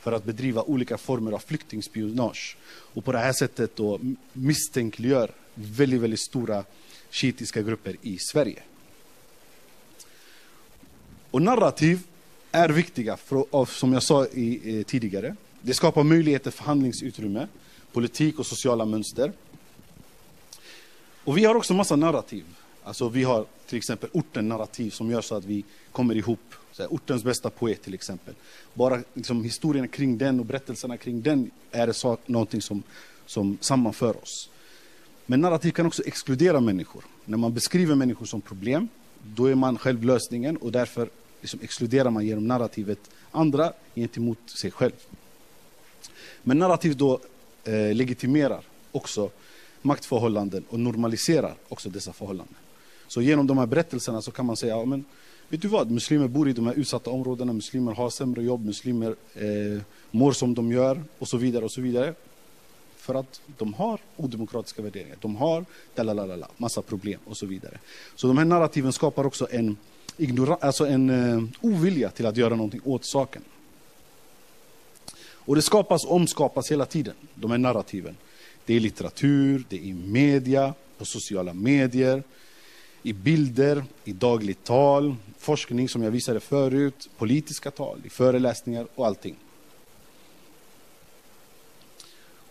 för 0.00 0.12
att 0.12 0.24
bedriva 0.24 0.62
olika 0.62 0.98
former 0.98 1.32
av 1.32 1.38
flyktingspionage. 1.38 2.56
Och 2.66 3.04
på 3.04 3.12
det 3.12 3.18
här 3.18 3.32
sättet 3.32 3.76
då 3.76 4.00
misstänkliggör 4.32 5.30
väldigt, 5.54 6.00
väldigt 6.00 6.20
stora 6.20 6.64
shiitiska 7.10 7.62
grupper 7.62 7.96
i 8.02 8.18
Sverige. 8.18 8.62
Och 11.30 11.42
narrativ 11.42 12.00
är 12.52 12.68
viktiga, 12.68 13.16
för, 13.16 13.44
av, 13.50 13.66
som 13.66 13.92
jag 13.92 14.02
sa 14.02 14.26
i, 14.26 14.78
eh, 14.78 14.82
tidigare. 14.82 15.36
Det 15.62 15.74
skapar 15.74 16.02
möjligheter 16.02 16.50
för 16.50 16.64
handlingsutrymme, 16.64 17.48
politik 17.92 18.38
och 18.38 18.46
sociala 18.46 18.84
mönster. 18.84 19.32
Och 21.24 21.38
vi 21.38 21.44
har 21.44 21.54
också 21.54 21.74
massa 21.74 21.96
narrativ. 21.96 22.44
Alltså 22.82 23.08
vi 23.08 23.24
har 23.24 23.46
till 23.66 23.78
exempel 23.78 24.10
orten-narrativ 24.12 24.90
som 24.90 25.10
gör 25.10 25.20
så 25.20 25.34
att 25.34 25.44
vi 25.44 25.64
kommer 25.92 26.16
ihop. 26.16 26.54
Så 26.72 26.82
här, 26.82 26.88
ortens 26.88 27.24
bästa 27.24 27.50
poet 27.50 27.82
till 27.82 27.94
exempel. 27.94 28.34
Bara 28.74 29.00
liksom, 29.14 29.44
historien 29.44 29.88
kring 29.88 30.18
den 30.18 30.40
och 30.40 30.46
berättelserna 30.46 30.96
kring 30.96 31.22
den 31.22 31.50
är 31.70 31.86
det 31.86 31.94
så, 31.94 32.18
någonting 32.26 32.62
som, 32.62 32.82
som 33.26 33.58
sammanför 33.60 34.16
oss. 34.22 34.50
Men 35.26 35.40
narrativ 35.40 35.70
kan 35.70 35.86
också 35.86 36.02
exkludera 36.06 36.60
människor. 36.60 37.04
När 37.24 37.38
man 37.38 37.54
beskriver 37.54 37.94
människor 37.94 38.26
som 38.26 38.40
problem, 38.40 38.88
då 39.22 39.46
är 39.46 39.54
man 39.54 39.78
själv 39.78 40.04
lösningen 40.04 40.56
och 40.56 40.72
därför 40.72 41.08
liksom 41.40 41.60
exkluderar 41.62 42.10
man 42.10 42.26
genom 42.26 42.46
narrativet 42.46 42.98
andra 43.30 43.72
gentemot 43.94 44.50
sig 44.50 44.70
själv. 44.70 44.92
Men 46.42 46.58
narrativ 46.58 46.96
då 46.96 47.20
eh, 47.64 47.94
legitimerar 47.94 48.64
också 48.92 49.30
maktförhållanden 49.84 50.64
och 50.70 50.80
normaliserar 50.80 51.54
också 51.68 51.90
dessa 51.90 52.12
förhållanden. 52.12 52.56
Så 53.08 53.22
genom 53.22 53.46
de 53.46 53.58
här 53.58 53.66
berättelserna 53.66 54.22
så 54.22 54.30
kan 54.30 54.46
man 54.46 54.56
säga, 54.56 54.76
ja, 54.76 54.84
men 54.84 55.04
vet 55.48 55.62
du 55.62 55.68
vad, 55.68 55.90
muslimer 55.90 56.28
bor 56.28 56.48
i 56.48 56.52
de 56.52 56.66
här 56.66 56.74
utsatta 56.74 57.10
områdena, 57.10 57.52
muslimer 57.52 57.92
har 57.92 58.10
sämre 58.10 58.42
jobb, 58.42 58.64
muslimer 58.64 59.14
eh, 59.34 59.82
mår 60.10 60.32
som 60.32 60.54
de 60.54 60.72
gör 60.72 61.02
och 61.18 61.28
så 61.28 61.36
vidare 61.36 61.64
och 61.64 61.72
så 61.72 61.80
vidare. 61.80 62.14
För 62.96 63.14
att 63.14 63.40
de 63.58 63.74
har 63.74 64.00
odemokratiska 64.16 64.82
värderingar, 64.82 65.16
de 65.20 65.36
har 65.36 65.64
dalalala, 65.94 66.48
massa 66.56 66.82
problem 66.82 67.20
och 67.24 67.36
så 67.36 67.46
vidare. 67.46 67.78
Så 68.14 68.26
de 68.26 68.38
här 68.38 68.44
narrativen 68.44 68.92
skapar 68.92 69.26
också 69.26 69.48
en, 69.50 69.76
ignora, 70.16 70.58
alltså 70.60 70.86
en 70.86 71.10
eh, 71.10 71.42
ovilja 71.60 72.10
till 72.10 72.26
att 72.26 72.36
göra 72.36 72.54
någonting 72.54 72.80
åt 72.84 73.04
saken. 73.04 73.42
Och 75.46 75.56
det 75.56 75.62
skapas 75.62 76.04
och 76.04 76.12
omskapas 76.12 76.72
hela 76.72 76.86
tiden, 76.86 77.14
de 77.34 77.50
här 77.50 77.58
narrativen. 77.58 78.16
Det 78.66 78.74
är 78.74 78.80
litteratur, 78.80 79.64
det 79.68 79.90
är 79.90 79.94
media, 79.94 80.74
på 80.98 81.04
sociala 81.04 81.54
medier, 81.54 82.22
i 83.02 83.12
bilder, 83.12 83.84
i 84.04 84.12
dagligt 84.12 84.64
tal, 84.64 85.16
forskning 85.38 85.88
som 85.88 86.02
jag 86.02 86.10
visade 86.10 86.40
förut, 86.40 87.10
politiska 87.18 87.70
tal, 87.70 88.00
i 88.04 88.08
föreläsningar 88.08 88.86
och 88.94 89.06
allting. 89.06 89.36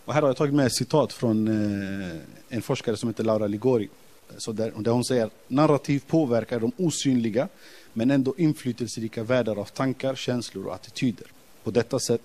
Och 0.06 0.14
här 0.14 0.22
har 0.22 0.30
jag 0.30 0.38
tagit 0.38 0.54
med 0.54 0.66
ett 0.66 0.76
citat 0.76 1.14
från 1.14 1.48
eh, 1.48 2.18
en 2.50 2.62
forskare 2.62 2.98
som 2.98 3.10
heter 3.10 3.24
Laura 3.24 3.48
Ligori. 3.48 3.90
Så 4.38 4.52
där, 4.52 4.74
där 4.78 4.92
hon 4.92 5.04
säger 5.04 5.30
narrativ 5.48 6.04
påverkar 6.08 6.60
de 6.60 6.72
osynliga 6.78 7.48
men 7.94 8.12
ändå 8.12 8.36
inflytelserika 8.38 9.24
världar 9.24 9.60
av 9.60 9.66
tankar, 9.66 10.16
känslor 10.16 10.68
och 10.68 10.76
attityder. 10.76 11.28
På 11.64 11.72
detta 11.72 12.00
sätt 12.00 12.22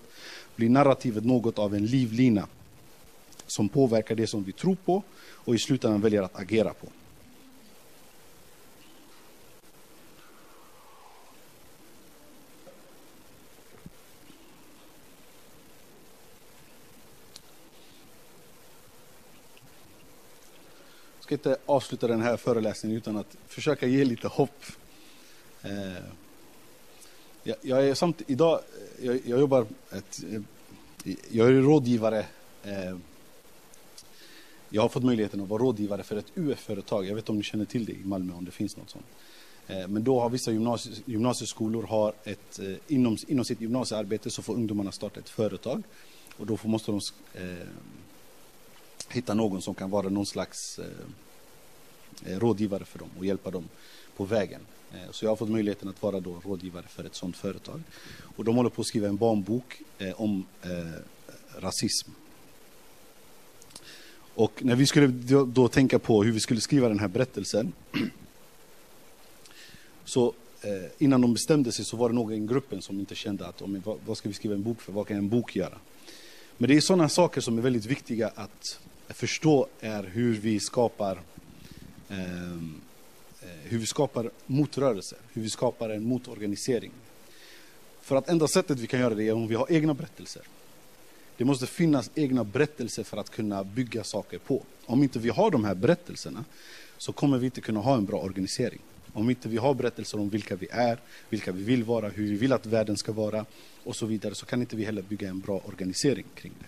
blir 0.57 0.69
narrativet 0.69 1.25
något 1.25 1.59
av 1.59 1.75
en 1.75 1.87
livlina 1.87 2.47
som 3.51 3.69
påverkar 3.69 4.15
det 4.15 4.27
som 4.27 4.45
vi 4.45 4.53
tror 4.53 4.77
på 4.85 5.03
och 5.19 5.55
i 5.55 5.59
slutändan 5.59 6.01
väljer 6.01 6.23
att 6.23 6.41
agera 6.41 6.75
på. 6.75 6.89
ska 21.29 21.35
inte 21.35 21.57
avsluta 21.67 22.07
den 22.07 22.21
här 22.21 22.37
föreläsningen 22.37 22.99
utan 22.99 23.17
att 23.17 23.37
försöka 23.47 23.87
ge 23.87 24.05
lite 24.05 24.29
hopp. 24.29 24.65
Eh, 25.63 26.03
jag, 27.43 27.57
jag 27.63 27.89
är 27.89 27.95
samt, 27.95 28.23
idag, 28.27 28.61
eh, 28.99 29.07
jag, 29.07 29.21
jag 29.25 29.41
jobbar, 29.41 29.67
ett, 29.93 30.21
eh, 30.33 31.15
jag 31.31 31.49
är 31.49 31.53
rådgivare. 31.53 32.27
Jag 34.71 34.83
har 34.83 34.89
fått 34.89 35.05
möjligheten 35.05 35.41
att 35.41 35.49
vara 35.49 35.63
rådgivare 35.63 36.03
för 36.03 36.17
ett 36.17 36.33
UF-företag. 36.35 37.07
Jag 37.07 37.15
vet 37.15 37.23
inte 37.23 37.33
om 37.33 37.39
ni 37.39 37.45
känner 37.45 37.65
till 37.65 37.85
det 37.85 37.93
i 37.93 38.05
Malmö, 38.05 38.35
om 38.35 38.45
det 38.45 38.51
finns 38.51 38.77
något 38.77 38.91
sånt. 38.91 39.07
Eh, 39.67 39.89
men 39.89 40.05
då 40.05 40.21
har 40.21 40.31
vissa 40.31 40.51
gymnasie, 40.51 40.93
gymnasieskolor 41.05 41.83
har 41.83 42.13
ett, 42.25 42.59
eh, 42.59 42.75
inom, 42.89 43.17
inom 43.29 43.45
sitt 43.45 43.61
gymnasiearbete 43.61 44.31
så 44.31 44.43
får 44.43 44.55
ungdomarna 44.55 44.93
starta 44.93 45.21
ett 45.21 45.29
företag. 45.29 45.83
Och 46.37 46.47
då 46.47 46.57
får, 46.57 46.69
måste 46.69 46.91
de 46.93 47.01
eh, 47.35 47.69
hitta 49.09 49.35
någon 49.35 49.63
som 49.63 49.75
kan 49.75 49.91
vara 49.91 50.09
någon 50.09 50.27
slags 50.27 50.79
eh, 50.79 52.33
eh, 52.33 52.39
rådgivare 52.39 52.85
för 52.85 52.99
dem 52.99 53.09
och 53.19 53.27
hjälpa 53.27 53.51
dem 53.51 53.69
på 54.17 54.25
vägen. 54.25 54.61
Eh, 54.93 55.11
Så 55.11 55.25
jag 55.25 55.31
har 55.31 55.37
fått 55.37 55.51
möjligheten 55.51 55.89
att 55.89 56.03
vara 56.03 56.21
då 56.21 56.41
rådgivare 56.45 56.85
för 56.89 57.05
ett 57.05 57.15
sådant 57.15 57.37
företag. 57.37 57.83
Och 58.37 58.45
de 58.45 58.57
håller 58.57 58.71
på 58.71 58.81
att 58.81 58.87
skriva 58.87 59.09
en 59.09 59.17
barnbok 59.17 59.83
eh, 59.99 60.21
om 60.21 60.47
eh, 60.63 61.01
rasism. 61.61 62.11
Och 64.39 64.65
när 64.65 64.77
vi 64.77 64.87
skulle 64.87 65.07
då, 65.07 65.45
då 65.45 65.69
tänka 65.69 65.99
på 65.99 66.23
hur 66.23 66.33
vi 66.33 66.41
skulle 66.41 66.61
skriva 66.61 66.89
den 66.89 66.99
här 66.99 67.09
berättelsen 67.09 67.73
så 70.05 70.35
eh, 70.63 70.91
innan 70.99 71.21
de 71.21 71.33
bestämde 71.33 71.73
sig 71.73 71.85
så 71.85 71.97
var 71.97 72.09
det 72.09 72.15
någon 72.15 72.33
i 72.33 72.47
gruppen 72.47 72.83
som 72.83 73.01
inte 73.01 73.15
kände 73.15 73.47
att 73.47 73.63
om, 73.63 73.83
vad, 73.85 73.99
vad 74.07 74.17
ska 74.17 74.29
vi 74.29 74.35
skriva 74.35 74.55
en 74.55 74.63
bok 74.63 74.81
för, 74.81 74.93
vad 74.93 75.07
kan 75.07 75.17
en 75.17 75.29
bok 75.29 75.57
göra? 75.57 75.79
Men 76.57 76.69
det 76.69 76.77
är 76.77 76.81
sådana 76.81 77.09
saker 77.09 77.41
som 77.41 77.59
är 77.59 77.63
väldigt 77.63 77.85
viktiga 77.85 78.31
att 78.35 78.81
förstå 79.09 79.67
är 79.81 80.03
hur 80.03 80.35
vi 80.35 80.61
skapar 80.61 81.21
ehm, 82.09 82.81
eh, 83.43 83.49
hur 83.63 83.79
vi 83.79 83.87
skapar 83.87 84.31
motrörelser, 84.47 85.19
hur 85.33 85.43
vi 85.43 85.51
skapar 85.51 85.91
en 85.91 86.05
motorganisering. 86.05 86.93
För 88.03 88.17
att 88.17 88.29
enda 88.29 88.49
sättet 88.49 88.79
vi 88.79 88.87
kan 88.87 89.01
göra 89.01 89.15
det 89.15 89.29
är 89.29 89.33
om 89.33 89.49
vi 89.49 89.55
har 89.55 89.73
egna 89.73 89.95
berättelser. 89.95 90.43
Det 91.39 91.45
måste 91.45 91.67
finnas 91.67 92.11
egna 92.15 92.45
berättelser 92.45 93.05
för 93.05 93.17
att 93.17 93.31
kunna 93.31 93.65
bygga 93.65 94.05
saker 94.05 94.39
på. 94.39 94.63
Om 94.87 95.03
inte 95.03 95.19
vi 95.19 95.29
har 95.29 95.51
de 95.51 95.65
här 95.65 95.75
berättelserna 95.75 96.45
så 96.99 97.13
kommer 97.13 97.39
vi 97.39 97.45
inte 97.45 97.61
kunna 97.61 97.81
ha 97.81 97.97
en 97.97 98.05
bra 98.05 98.19
organisering. 98.19 98.81
Om 99.13 99.31
inte 99.31 99.49
vi 99.49 99.57
har 99.57 99.75
berättelser 99.75 100.21
om 100.21 100.29
vilka 100.29 100.57
vi 100.57 100.69
är, 100.71 100.99
vilka 101.29 101.53
vi 101.53 101.63
vill 101.63 101.85
vara, 101.85 102.09
hur 102.09 102.25
vi 102.25 102.37
vill 102.37 102.53
att 102.53 102.67
världen 102.67 102.97
ska 102.97 103.13
vara 103.13 103.47
och 103.85 103.97
så 103.97 104.07
vidare 104.07 104.35
så 104.35 104.47
kan 104.47 104.61
inte 104.61 104.77
vi 104.77 104.85
heller 104.85 105.03
bygga 105.03 105.29
en 105.29 105.41
bra 105.41 105.61
organisering 105.65 106.27
kring 106.35 106.53
det. 106.61 106.67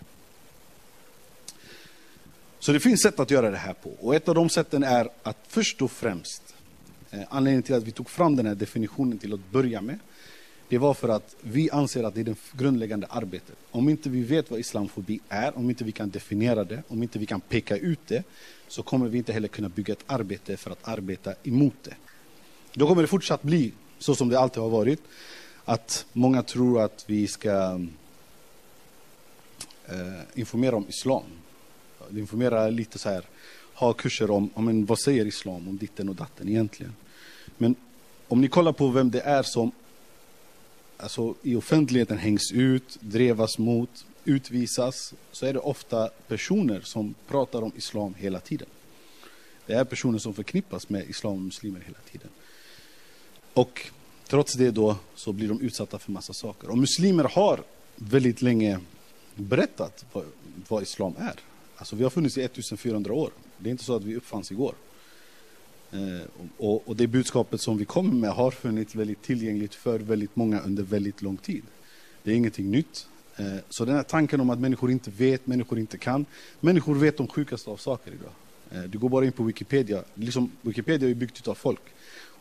Så 2.59 2.73
det 2.73 2.81
finns 2.81 3.03
sätt 3.03 3.21
att 3.21 3.31
göra 3.31 3.51
det 3.51 3.57
här 3.57 3.75
på 3.75 3.91
och 3.91 4.15
ett 4.15 4.29
av 4.29 4.35
de 4.35 4.49
sätten 4.49 4.83
är 4.83 5.09
att 5.23 5.39
först 5.49 5.83
och 5.83 5.91
främst 5.91 6.55
eh, 7.11 7.21
anledningen 7.29 7.63
till 7.63 7.75
att 7.75 7.85
vi 7.85 7.91
tog 7.91 8.11
fram 8.11 8.37
den 8.37 8.47
här 8.47 8.55
definitionen 8.55 9.19
till 9.19 9.35
att 9.35 9.51
börja 9.51 9.81
med 9.81 9.99
det 10.71 10.79
var 10.79 10.95
för 10.95 11.09
att 11.09 11.37
vi 11.41 11.71
anser 11.71 12.05
att 12.05 12.15
det 12.15 12.21
är 12.21 12.25
det 12.25 12.37
grundläggande 12.53 13.07
arbetet. 13.11 13.57
Om 13.71 13.89
inte 13.89 14.11
vi 14.11 14.23
vet 14.23 14.51
vad 14.51 14.61
islamofobi 14.61 15.21
är, 15.29 15.59
om 15.59 15.71
inte 15.71 15.85
vi 15.85 15.93
kan 15.93 16.11
definiera 16.11 16.65
det, 16.65 16.83
om 16.89 17.03
inte 17.03 17.19
vi 17.19 17.27
kan 17.27 17.41
peka 17.41 17.77
ut 17.77 17.99
det, 18.07 18.25
så 18.69 18.83
kommer 18.83 19.09
vi 19.09 19.19
inte 19.19 19.33
heller 19.33 19.49
kunna 19.49 19.69
bygga 19.69 19.93
ett 19.93 20.05
arbete 20.07 20.57
för 20.57 20.71
att 20.71 20.89
arbeta 20.89 21.35
emot 21.43 21.75
det. 21.83 21.95
Då 22.75 22.89
kommer 22.89 23.03
det 23.03 23.09
fortsatt 23.09 23.43
bli 23.43 23.73
så 23.99 24.15
som 24.15 24.29
det 24.29 24.39
alltid 24.39 24.63
har 24.63 24.71
varit, 24.71 25.03
att 25.65 26.07
många 26.13 26.43
tror 26.43 26.81
att 26.81 27.05
vi 27.07 27.27
ska 27.27 27.81
eh, 29.87 30.21
informera 30.35 30.77
om 30.77 30.89
islam. 30.89 31.25
Informera 32.11 32.69
lite 32.69 32.99
så 32.99 33.09
här, 33.09 33.25
ha 33.75 33.93
kurser 33.93 34.31
om, 34.31 34.51
om 34.55 34.69
en, 34.69 34.87
vad 34.87 34.99
säger 34.99 35.27
islam, 35.27 35.69
om 35.69 35.77
ditten 35.77 36.09
och 36.09 36.15
datten 36.15 36.49
egentligen. 36.49 36.95
Men 37.59 37.75
om 38.29 38.41
ni 38.41 38.49
kollar 38.49 38.73
på 38.73 38.89
vem 38.89 39.11
det 39.11 39.21
är 39.21 39.43
som 39.43 39.73
alltså, 41.03 41.35
i 41.43 41.57
offentligheten 41.57 42.19
hängs 42.19 42.53
ut, 42.53 42.99
drevas 43.01 43.59
mot, 43.59 44.07
utvisas, 44.25 45.15
så 45.33 45.47
är 45.47 45.53
det 45.53 45.59
ofta 45.59 46.09
personer 46.29 46.81
som 46.81 47.15
pratar 47.29 47.63
om 47.63 47.73
islam 47.77 48.15
hela 48.15 48.41
tiden. 48.41 48.69
Det 49.67 49.73
är 49.73 49.85
personer 49.85 50.19
som 50.19 50.35
förknippas 50.35 50.89
med 50.89 51.11
islam 51.11 51.33
och 51.33 51.41
muslimer 51.41 51.81
hela 51.81 51.99
tiden. 52.11 52.29
Och 53.55 53.87
trots 54.27 54.55
det 54.55 54.71
då 54.71 54.97
så 55.15 55.33
blir 55.33 55.49
de 55.49 55.61
utsatta 55.61 55.99
för 55.99 56.13
massa 56.13 56.33
saker. 56.33 56.71
Och 56.71 56.79
muslimer 56.79 57.25
har 57.25 57.63
väldigt 57.97 58.43
länge 58.43 58.81
berättat 59.35 60.05
vad, 60.13 60.25
vad 60.69 60.83
islam 60.83 61.15
är. 61.19 61.35
Alltså 61.77 61.97
vi 61.97 62.03
har 62.03 62.11
funnits 62.11 62.39
i 62.39 62.43
1400 62.43 63.13
år. 63.15 63.31
Det 63.59 63.69
är 63.69 63.71
inte 63.71 63.85
så 63.85 63.97
att 63.97 64.05
vi 64.05 64.17
uppfanns 64.17 64.51
igår. 64.51 64.75
Eh, 65.93 66.47
och, 66.57 66.89
och 66.89 66.97
det 66.97 67.07
budskapet 67.07 67.61
som 67.61 67.79
vi 67.79 67.85
kommer 67.85 68.13
med 68.13 68.31
har 68.31 68.51
funnits 68.51 68.95
väldigt 68.95 69.23
tillgängligt 69.23 69.75
för 69.75 69.99
väldigt 69.99 70.37
många 70.37 70.61
under 70.61 70.83
väldigt 70.83 71.23
lång 71.23 71.37
tid. 71.37 71.63
Det 72.23 72.31
är 72.31 72.35
ingenting 72.35 72.71
nytt. 72.71 73.07
Eh, 73.37 73.57
så 73.69 73.85
den 73.85 73.95
här 73.95 74.03
tanken 74.03 74.41
om 74.41 74.51
att 74.51 74.59
människor 74.59 74.91
inte 74.91 75.11
vet, 75.11 75.47
människor 75.47 75.79
inte 75.79 75.99
kan. 75.99 76.27
Människor 76.61 76.95
vet 76.95 77.17
de 77.17 77.29
sjukaste 77.29 77.71
av 77.71 77.77
saker 77.77 78.13
idag. 78.13 78.33
Eh, 78.71 78.91
du 78.91 78.99
går 78.99 79.09
bara 79.09 79.25
in 79.25 79.33
på 79.33 79.43
Wikipedia. 79.43 80.05
Liksom, 80.15 80.53
Wikipedia 80.63 81.09
är 81.09 81.15
byggt 81.15 81.49
av 81.49 81.55
folk. 81.55 81.83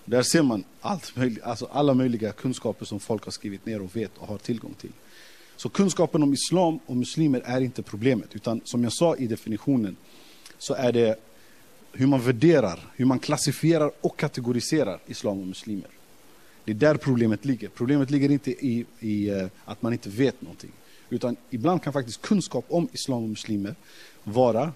Där 0.05 0.21
ser 0.21 0.41
man 0.41 0.63
allt 0.81 1.15
möjligt, 1.15 1.43
alltså 1.43 1.65
alla 1.71 1.93
möjliga 1.93 2.31
kunskaper 2.31 2.85
som 2.85 2.99
folk 2.99 3.23
har 3.23 3.31
skrivit 3.31 3.65
ner 3.65 3.81
och 3.81 3.95
vet 3.95 4.17
och 4.17 4.27
har 4.27 4.37
tillgång 4.37 4.73
till. 4.73 4.91
Så 5.55 5.69
kunskapen 5.69 6.23
om 6.23 6.33
islam 6.33 6.79
och 6.85 6.97
muslimer 6.97 7.41
är 7.45 7.61
inte 7.61 7.83
problemet, 7.83 8.35
utan 8.35 8.61
som 8.63 8.83
jag 8.83 8.93
sa 8.93 9.15
i 9.15 9.27
definitionen 9.27 9.95
så 10.57 10.73
är 10.73 10.91
det 10.91 11.19
hur 11.91 12.07
man 12.07 12.21
värderar, 12.21 12.79
hur 12.95 13.05
man 13.05 13.19
klassifierar 13.19 13.91
och 14.01 14.19
kategoriserar 14.19 14.99
islam 15.07 15.39
och 15.39 15.47
muslimer. 15.47 15.89
Det 16.65 16.71
är 16.71 16.75
där 16.75 16.95
problemet 16.95 17.45
ligger. 17.45 17.69
Problemet 17.69 18.09
ligger 18.09 18.31
inte 18.31 18.51
i, 18.51 18.85
i 18.99 19.29
eh, 19.29 19.47
att 19.65 19.81
man 19.81 19.93
inte 19.93 20.09
vet 20.09 20.41
någonting. 20.41 20.71
Utan 21.09 21.35
ibland 21.49 21.83
kan 21.83 21.93
faktiskt 21.93 22.21
kunskap 22.21 22.65
om 22.67 22.89
islam 22.93 23.23
och 23.23 23.29
muslimer 23.29 23.75
vara 24.23 24.73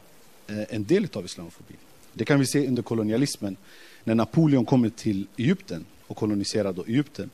eh, 0.47 0.63
en 0.69 0.83
del 0.83 1.07
av 1.13 1.25
islamofobin. 1.25 1.77
Det 2.13 2.25
kan 2.25 2.39
vi 2.39 2.45
se 2.45 2.67
under 2.67 2.83
kolonialismen. 2.83 3.57
När 4.03 4.15
Napoleon 4.15 4.65
kommer 4.65 4.89
till 4.89 5.27
Egypten 5.37 5.85
och 6.07 6.17
koloniserar 6.17 6.73
då 6.73 6.83
Egypten. 6.85 7.29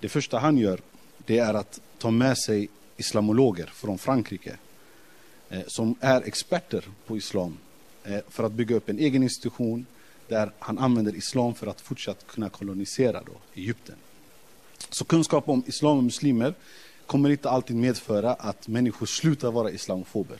Det 0.00 0.08
första 0.08 0.38
han 0.38 0.58
gör 0.58 0.80
det 1.26 1.38
är 1.38 1.54
att 1.54 1.80
ta 1.98 2.10
med 2.10 2.38
sig 2.38 2.68
islamologer 2.96 3.66
från 3.66 3.98
Frankrike 3.98 4.56
eh, 5.50 5.60
som 5.66 5.94
är 6.00 6.22
experter 6.22 6.84
på 7.06 7.16
islam 7.16 7.56
Eh, 8.04 8.18
för 8.28 8.44
att 8.44 8.52
bygga 8.52 8.76
upp 8.76 8.88
en 8.88 8.98
egen 8.98 9.22
institution 9.22 9.86
där 10.28 10.52
han 10.58 10.78
använder 10.78 11.16
islam 11.16 11.54
för 11.54 11.66
att 11.66 11.80
fortsatt 11.80 12.26
kunna 12.26 12.48
kolonisera 12.48 13.22
då 13.26 13.32
Egypten. 13.54 13.96
Så 14.90 15.04
kunskap 15.04 15.48
om 15.48 15.62
islam 15.66 15.96
och 15.96 16.04
muslimer 16.04 16.54
kommer 17.06 17.30
inte 17.30 17.50
alltid 17.50 17.76
medföra 17.76 18.34
att 18.34 18.68
människor 18.68 19.06
slutar 19.06 19.50
vara 19.50 19.70
islamofober. 19.70 20.38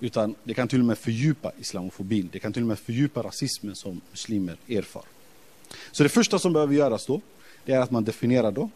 Utan 0.00 0.34
det 0.44 0.54
kan 0.54 0.68
till 0.68 0.80
och 0.80 0.86
med 0.86 0.98
fördjupa 0.98 1.52
islamofobin. 1.60 2.28
Det 2.32 2.38
kan 2.38 2.52
till 2.52 2.62
och 2.62 2.68
med 2.68 2.78
fördjupa 2.78 3.22
rasismen 3.22 3.74
som 3.74 4.00
muslimer 4.10 4.56
erfar. 4.68 5.04
Så 5.92 6.02
det 6.02 6.08
första 6.08 6.38
som 6.38 6.52
behöver 6.52 6.74
göras 6.74 7.06
då, 7.06 7.20
det 7.64 7.72
är 7.72 7.80
att 7.80 7.90
man 7.90 8.04
definierar 8.04 8.52
då, 8.52 8.70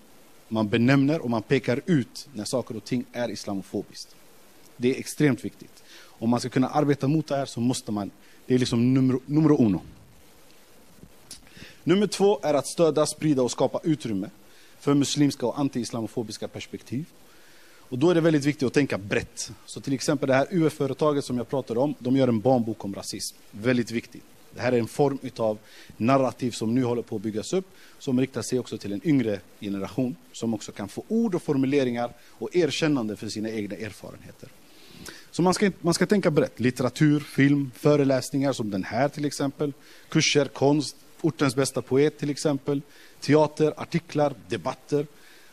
man 0.49 0.69
benämner 0.69 1.21
och 1.21 1.31
man 1.31 1.43
pekar 1.43 1.81
ut 1.87 2.29
när 2.33 2.45
saker 2.45 2.77
och 2.77 2.85
ting 2.85 3.05
är 3.13 3.31
islamofobiskt. 3.31 4.17
Det 4.77 4.95
är 4.95 4.99
extremt 4.99 5.45
viktigt. 5.45 5.83
Om 6.19 6.31
man 6.31 6.41
ska 6.41 6.49
kunna 6.49 6.69
arbeta 6.69 7.09
mot 7.09 7.29
det 7.29 7.37
här 7.37 7.47
så 7.47 7.61
måste 7.61 7.93
man, 7.93 8.11
det 8.47 8.55
är 8.55 8.59
liksom 8.59 8.95
nummer, 8.95 9.61
uno. 9.61 9.81
Nummer 11.85 12.07
två 12.07 12.41
är 12.43 12.55
att 12.55 12.67
stödja, 12.67 13.07
sprida 13.07 13.43
och 13.43 13.51
skapa 13.51 13.81
utrymme 13.83 14.31
för 14.81 14.95
muslimska 14.95 15.47
och 15.47 15.59
anti-islamofobiska 15.59 16.49
perspektiv. 16.49 17.05
Och 17.91 17.99
då 17.99 18.11
är 18.11 18.15
det 18.15 18.21
väldigt 18.21 18.45
viktigt 18.45 18.67
att 18.67 18.73
tänka 18.73 18.99
brett. 18.99 19.53
Så 19.67 19.81
till 19.81 19.93
exempel 19.93 20.29
det 20.29 20.35
här 20.35 20.47
UF-företaget 20.51 21.25
som 21.25 21.39
jag 21.39 21.49
pratade 21.49 21.81
om, 21.81 21.95
de 21.99 22.17
gör 22.17 22.29
en 22.29 22.41
barnbok 22.41 22.85
om 22.85 22.95
rasism. 22.95 23.37
Väldigt 23.51 23.91
viktigt. 23.91 24.23
Det 24.55 24.61
här 24.61 24.73
är 24.73 24.79
en 24.79 24.89
form 24.89 25.19
av 25.37 25.59
narrativ 25.97 26.51
som 26.51 26.75
nu 26.75 26.85
håller 26.85 27.03
på 27.03 27.17
att 27.17 27.23
byggas 27.23 27.53
upp, 27.53 27.65
som 27.99 28.21
riktar 28.21 28.43
sig 28.43 28.59
också 28.59 28.79
till 28.79 28.93
en 28.93 29.09
yngre 29.09 29.41
generation, 29.61 30.17
som 30.33 30.55
också 30.55 30.73
kan 30.73 30.89
få 30.89 31.05
ord 31.09 31.35
och 31.35 31.43
formuleringar 31.43 32.13
och 32.29 32.57
erkännande 32.57 33.17
för 33.17 33.29
sina 33.29 33.51
egna 33.51 33.77
erfarenheter. 33.77 34.49
Så 35.31 35.43
man 35.43 35.55
ska, 35.55 35.71
man 35.81 35.95
ska 35.95 36.07
tänka 36.07 36.31
brett. 36.31 36.61
Litteratur, 36.61 37.21
film, 37.21 37.71
föreläsningar 37.75 38.53
som 38.53 38.71
den 38.71 38.85
här 38.85 39.09
till 39.09 39.25
exempel, 39.25 39.73
kurser, 40.09 40.45
konst, 40.45 40.97
ortens 41.21 41.57
bästa 41.57 41.83
poet 41.83 42.19
till 42.19 42.31
exempel, 42.31 42.83
teater, 43.21 43.75
artiklar, 43.77 44.35
debatter. 44.49 45.07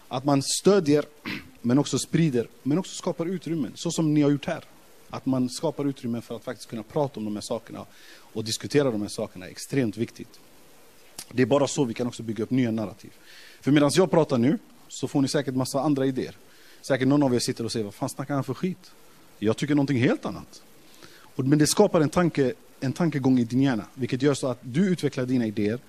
Att 0.08 0.26
man 0.26 0.42
stödjer, 0.42 1.06
men 1.62 1.80
också 1.80 2.00
sprider, 2.00 2.48
men 2.64 2.78
också 2.78 2.96
skapar 2.96 3.26
utrymmen, 3.26 3.72
så 3.76 3.92
som 3.92 4.14
ni 4.14 4.22
har 4.22 4.30
gjort 4.30 4.46
här. 4.46 4.64
Att 5.10 5.26
man 5.26 5.50
skapar 5.50 5.86
utrymmen 5.86 6.22
för 6.22 6.36
att 6.36 6.44
faktiskt 6.44 6.70
kunna 6.70 6.84
prata 6.84 7.20
om 7.20 7.26
de 7.26 7.36
här 7.36 7.42
sakerna 7.42 7.86
och 8.34 8.44
diskutera 8.44 8.92
de 8.92 9.02
här 9.02 9.10
sakerna 9.10 9.46
är 9.46 9.50
extremt 9.50 9.98
viktigt. 9.98 10.40
Det 11.32 11.42
är 11.42 11.46
bara 11.46 11.68
så 11.68 11.84
vi 11.84 11.94
kan 11.94 12.08
också 12.08 12.24
bygga 12.24 12.44
upp 12.44 12.52
nya 12.52 12.72
narrativ. 12.72 13.12
För 13.62 13.72
medan 13.72 13.92
jag 13.94 14.12
pratar 14.12 14.38
nu 14.38 14.60
så 14.88 15.08
får 15.08 15.22
ni 15.22 15.28
säkert 15.28 15.56
massa 15.56 15.82
andra 15.82 16.06
idéer. 16.06 16.38
Säkert 16.82 17.08
någon 17.08 17.24
av 17.24 17.36
er 17.36 17.40
sitter 17.40 17.64
och 17.64 17.72
säger, 17.72 17.84
vad 17.84 17.94
fan 17.94 18.10
snackar 18.10 18.34
han 18.34 18.44
för 18.44 18.54
skit? 18.54 18.92
Jag 19.40 19.58
tycker 19.58 19.76
någonting 19.76 19.98
helt 19.98 20.26
annat. 20.26 20.62
Men 21.36 21.60
det 21.60 21.68
skapar 21.68 22.02
en 22.02 22.10
tanke, 22.10 22.54
en 22.80 22.94
tankegång 22.94 23.40
i 23.40 23.44
din 23.44 23.62
hjärna, 23.62 23.86
vilket 23.94 24.22
gör 24.22 24.34
så 24.34 24.48
att 24.48 24.60
du 24.62 24.90
utvecklar 24.90 25.26
dina 25.26 25.46
idéer. 25.46 25.80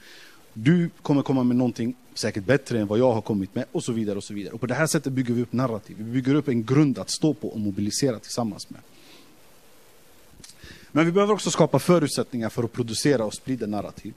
Du 0.52 0.90
kommer 1.02 1.22
komma 1.22 1.44
med 1.44 1.56
någonting 1.56 1.94
säkert 2.14 2.44
bättre 2.44 2.80
än 2.80 2.86
vad 2.86 2.98
jag 2.98 3.12
har 3.12 3.20
kommit 3.20 3.54
med 3.54 3.64
och 3.72 3.84
så 3.84 3.92
vidare. 3.92 4.16
Och 4.16 4.24
så 4.24 4.34
vidare. 4.34 4.54
Och 4.54 4.60
på 4.60 4.66
det 4.66 4.74
här 4.74 4.86
sättet 4.86 5.12
bygger 5.12 5.34
vi 5.34 5.42
upp 5.42 5.52
narrativ. 5.52 5.96
Vi 5.98 6.04
bygger 6.04 6.34
upp 6.34 6.48
en 6.48 6.64
grund 6.64 6.98
att 6.98 7.10
stå 7.10 7.34
på 7.34 7.48
och 7.48 7.60
mobilisera 7.60 8.18
tillsammans 8.18 8.70
med. 8.70 8.80
Men 10.92 11.06
vi 11.06 11.12
behöver 11.12 11.34
också 11.34 11.50
skapa 11.50 11.78
förutsättningar 11.78 12.48
för 12.48 12.62
att 12.62 12.72
producera 12.72 13.24
och 13.24 13.34
sprida 13.34 13.66
narrativ. 13.66 14.14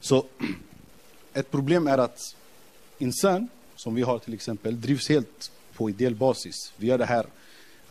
Så 0.00 0.26
ett 1.32 1.50
problem 1.50 1.86
är 1.86 1.98
att 1.98 2.36
Insan, 2.98 3.48
som 3.76 3.94
vi 3.94 4.02
har 4.02 4.18
till 4.18 4.34
exempel, 4.34 4.80
drivs 4.80 5.08
helt 5.08 5.52
på 5.74 5.90
ideell 5.90 6.14
basis. 6.14 6.72
Vi 6.76 6.86
gör 6.86 6.98
det 6.98 7.04
här, 7.04 7.26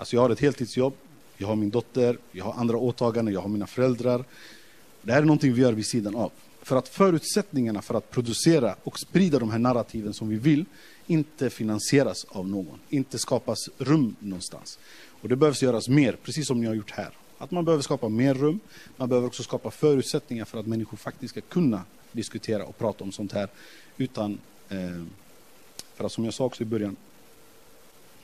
alltså 0.04 0.16
jag 0.16 0.22
har 0.22 0.30
ett 0.30 0.40
heltidsjobb, 0.40 0.94
jag 1.38 1.48
har 1.48 1.56
min 1.56 1.70
dotter, 1.70 2.18
jag 2.32 2.46
har 2.46 2.54
andra 2.54 2.78
åtaganden, 2.78 3.34
jag 3.34 3.42
har 3.42 3.50
mina 3.50 3.68
föräldrar. 3.68 4.26
Det 5.02 5.12
här 5.12 5.22
är 5.22 5.26
någonting 5.26 5.54
vi 5.54 5.62
gör 5.62 5.74
vid 5.74 5.86
sidan 5.86 6.16
av. 6.16 6.32
För 6.62 6.76
att 6.76 6.88
förutsättningarna 6.88 7.82
för 7.82 7.96
att 7.96 8.12
producera 8.12 8.76
och 8.84 9.00
sprida 9.00 9.40
de 9.40 9.52
här 9.52 9.60
narrativen 9.60 10.14
som 10.14 10.30
vi 10.30 10.36
vill 10.36 10.66
inte 11.08 11.50
finansieras 11.50 12.26
av 12.30 12.48
någon, 12.48 12.80
inte 12.90 13.20
skapas 13.20 13.58
rum 13.78 14.16
någonstans. 14.20 14.80
Och 15.22 15.30
det 15.30 15.36
behövs 15.36 15.64
göras 15.64 15.88
mer, 15.88 16.18
precis 16.24 16.48
som 16.48 16.62
ni 16.62 16.68
har 16.68 16.74
gjort 16.74 16.92
här. 16.92 17.10
Att 17.38 17.52
man 17.52 17.66
behöver 17.66 17.84
skapa 17.84 18.10
mer 18.10 18.34
rum, 18.34 18.60
man 18.98 19.10
behöver 19.10 19.28
också 19.28 19.44
skapa 19.44 19.72
förutsättningar 19.72 20.46
för 20.46 20.60
att 20.60 20.68
människor 20.68 20.98
faktiskt 20.98 21.32
ska 21.32 21.42
kunna 21.42 21.82
diskutera 22.12 22.66
och 22.66 22.78
prata 22.78 23.04
om 23.04 23.12
sånt 23.12 23.32
här 23.32 23.50
utan, 23.98 24.40
eh, 24.70 25.04
för 25.96 26.06
att 26.06 26.12
som 26.12 26.26
jag 26.26 26.34
sa 26.34 26.46
också 26.46 26.64
i 26.64 26.66
början, 26.66 26.96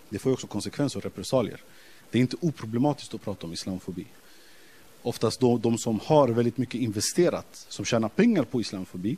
det 0.09 0.19
får 0.19 0.29
ju 0.29 0.33
också 0.33 0.47
konsekvenser 0.47 0.97
och 0.97 1.03
repressalier. 1.03 1.61
Det 2.11 2.17
är 2.17 2.21
inte 2.21 2.37
oproblematiskt 2.41 3.13
att 3.13 3.21
prata 3.21 3.47
om 3.47 3.53
islamofobi. 3.53 4.05
Oftast 5.01 5.39
då 5.39 5.57
de 5.57 5.77
som 5.77 5.99
har 6.03 6.27
väldigt 6.27 6.57
mycket 6.57 6.81
investerat, 6.81 7.65
som 7.69 7.85
tjänar 7.85 8.09
pengar 8.09 8.43
på 8.43 8.61
islamofobi, 8.61 9.17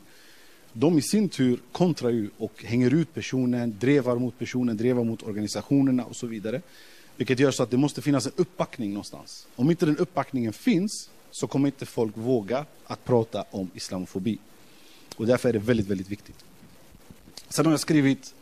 de 0.73 0.97
i 0.97 1.01
sin 1.01 1.29
tur 1.29 1.59
kontrar 1.71 2.09
ju 2.09 2.29
och 2.37 2.63
hänger 2.63 2.93
ut 2.93 3.13
personen, 3.13 3.79
drevar 3.79 4.15
mot 4.15 4.39
personen, 4.39 4.77
drevar 4.77 5.03
mot 5.03 5.23
organisationerna 5.23 6.05
och 6.05 6.15
så 6.15 6.27
vidare. 6.27 6.61
Vilket 7.17 7.39
gör 7.39 7.51
så 7.51 7.63
att 7.63 7.71
det 7.71 7.77
måste 7.77 8.01
finnas 8.01 8.25
en 8.25 8.31
uppbackning 8.35 8.89
någonstans. 8.93 9.47
Om 9.55 9.69
inte 9.71 9.85
den 9.85 9.97
uppbackningen 9.97 10.53
finns 10.53 11.09
så 11.31 11.47
kommer 11.47 11.67
inte 11.67 11.85
folk 11.85 12.17
våga 12.17 12.65
att 12.87 13.05
prata 13.05 13.45
om 13.51 13.69
islamofobi. 13.73 14.39
Och 15.15 15.27
därför 15.27 15.49
är 15.49 15.53
det 15.53 15.59
väldigt, 15.59 15.87
väldigt 15.87 16.09
viktigt. 16.09 16.45
Sen 17.49 17.65
har 17.65 17.73
jag 17.73 17.79
skrivit 17.79 18.33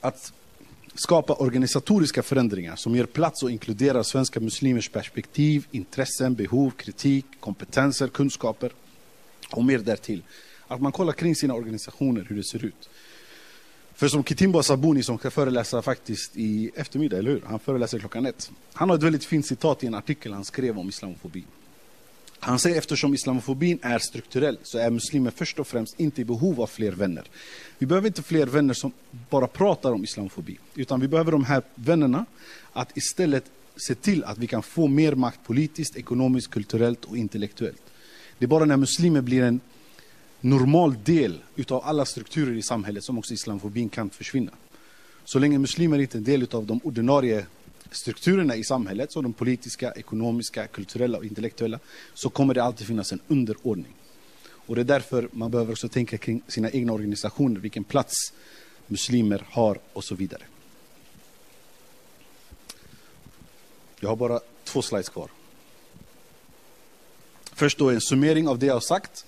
att 0.00 0.32
skapa 0.94 1.34
organisatoriska 1.34 2.22
förändringar 2.22 2.76
som 2.76 2.96
ger 2.96 3.06
plats 3.06 3.42
och 3.42 3.50
inkluderar 3.50 4.02
svenska 4.02 4.40
muslimers 4.40 4.88
perspektiv, 4.88 5.66
intressen, 5.70 6.34
behov, 6.34 6.70
kritik, 6.70 7.26
kompetenser, 7.40 8.08
kunskaper 8.08 8.72
och 9.50 9.64
mer 9.64 9.78
därtill. 9.78 10.22
Att 10.68 10.80
man 10.80 10.92
kollar 10.92 11.12
kring 11.12 11.36
sina 11.36 11.54
organisationer, 11.54 12.26
hur 12.28 12.36
det 12.36 12.44
ser 12.44 12.64
ut. 12.64 12.88
För 13.94 14.08
som 14.08 14.24
Kitimbo 14.24 14.62
Sabuni 14.62 15.02
som 15.02 15.18
ska 15.18 15.30
föreläsa 15.30 15.82
faktiskt 15.82 16.36
i 16.36 16.70
eftermiddag, 16.74 17.18
eller 17.18 17.30
hur? 17.30 17.42
Han 17.46 17.58
föreläser 17.58 17.98
klockan 17.98 18.26
ett. 18.26 18.50
Han 18.72 18.88
har 18.88 18.96
ett 18.96 19.02
väldigt 19.02 19.24
fint 19.24 19.46
citat 19.46 19.84
i 19.84 19.86
en 19.86 19.94
artikel 19.94 20.32
han 20.32 20.44
skrev 20.44 20.78
om 20.78 20.88
islamofobi. 20.88 21.44
Han 22.40 22.58
säger 22.58 22.78
eftersom 22.78 23.14
islamofobin 23.14 23.78
är 23.82 23.98
strukturell 23.98 24.58
så 24.62 24.78
är 24.78 24.90
muslimer 24.90 25.30
först 25.30 25.58
och 25.58 25.66
främst 25.66 26.00
inte 26.00 26.20
i 26.20 26.24
behov 26.24 26.60
av 26.60 26.66
fler 26.66 26.92
vänner. 26.92 27.24
Vi 27.78 27.86
behöver 27.86 28.06
inte 28.06 28.22
fler 28.22 28.46
vänner 28.46 28.74
som 28.74 28.92
bara 29.30 29.46
pratar 29.46 29.92
om 29.92 30.04
islamofobi, 30.04 30.58
utan 30.74 31.00
vi 31.00 31.08
behöver 31.08 31.32
de 31.32 31.44
här 31.44 31.62
vännerna 31.74 32.26
att 32.72 32.96
istället 32.96 33.44
se 33.76 33.94
till 33.94 34.24
att 34.24 34.38
vi 34.38 34.46
kan 34.46 34.62
få 34.62 34.86
mer 34.86 35.14
makt 35.14 35.40
politiskt, 35.46 35.96
ekonomiskt, 35.96 36.50
kulturellt 36.50 37.04
och 37.04 37.16
intellektuellt. 37.16 37.82
Det 38.38 38.44
är 38.44 38.48
bara 38.48 38.64
när 38.64 38.76
muslimer 38.76 39.20
blir 39.20 39.42
en 39.42 39.60
normal 40.40 40.94
del 41.04 41.38
utav 41.56 41.82
alla 41.84 42.04
strukturer 42.04 42.54
i 42.54 42.62
samhället 42.62 43.04
som 43.04 43.18
också 43.18 43.34
islamofobin 43.34 43.88
kan 43.88 44.10
försvinna. 44.10 44.52
Så 45.24 45.38
länge 45.38 45.58
muslimer 45.58 45.98
inte 45.98 46.16
är 46.16 46.18
en 46.18 46.24
del 46.24 46.46
av 46.50 46.66
de 46.66 46.80
ordinarie 46.84 47.46
strukturerna 47.90 48.56
i 48.56 48.64
samhället, 48.64 49.12
som 49.12 49.22
de 49.22 49.32
politiska, 49.32 49.92
ekonomiska, 49.92 50.66
kulturella 50.66 51.18
och 51.18 51.24
intellektuella, 51.24 51.78
så 52.14 52.30
kommer 52.30 52.54
det 52.54 52.62
alltid 52.62 52.86
finnas 52.86 53.12
en 53.12 53.20
underordning. 53.28 53.92
Och 54.48 54.74
det 54.74 54.82
är 54.82 54.84
därför 54.84 55.28
man 55.32 55.50
behöver 55.50 55.72
också 55.72 55.88
tänka 55.88 56.18
kring 56.18 56.42
sina 56.48 56.70
egna 56.70 56.92
organisationer, 56.92 57.60
vilken 57.60 57.84
plats 57.84 58.32
muslimer 58.86 59.46
har 59.50 59.78
och 59.92 60.04
så 60.04 60.14
vidare. 60.14 60.42
Jag 64.00 64.08
har 64.08 64.16
bara 64.16 64.40
två 64.64 64.82
slides 64.82 65.08
kvar. 65.08 65.30
Först 67.52 67.78
då 67.78 67.90
en 67.90 68.00
summering 68.00 68.48
av 68.48 68.58
det 68.58 68.66
jag 68.66 68.74
har 68.74 68.80
sagt. 68.80 69.26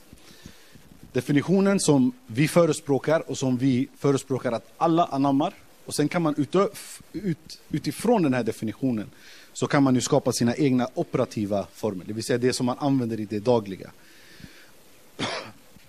Definitionen 1.13 1.81
som 1.81 2.13
vi 2.27 2.49
förespråkar 2.49 3.31
och 3.31 3.39
som 3.39 3.57
vi 3.57 3.89
förespråkar 3.99 4.53
att 4.53 4.73
alla 4.77 5.05
anammar. 5.05 5.55
Och 5.89 5.95
sen 5.95 6.09
kan 6.09 6.23
man 6.23 6.35
utö- 6.35 6.71
ut, 7.13 7.61
utifrån 7.71 8.23
den 8.23 8.35
här 8.35 8.43
definitionen 8.43 9.11
så 9.53 9.67
kan 9.67 9.83
man 9.83 9.95
ju 9.95 10.01
skapa 10.01 10.33
sina 10.33 10.57
egna 10.57 10.89
operativa 10.95 11.67
former, 11.73 12.05
det 12.05 12.13
vill 12.13 12.25
säga 12.25 12.39
det 12.39 12.53
som 12.53 12.67
man 12.67 12.79
använder 12.79 13.21
i 13.21 13.25
det 13.25 13.39
dagliga. 13.39 13.91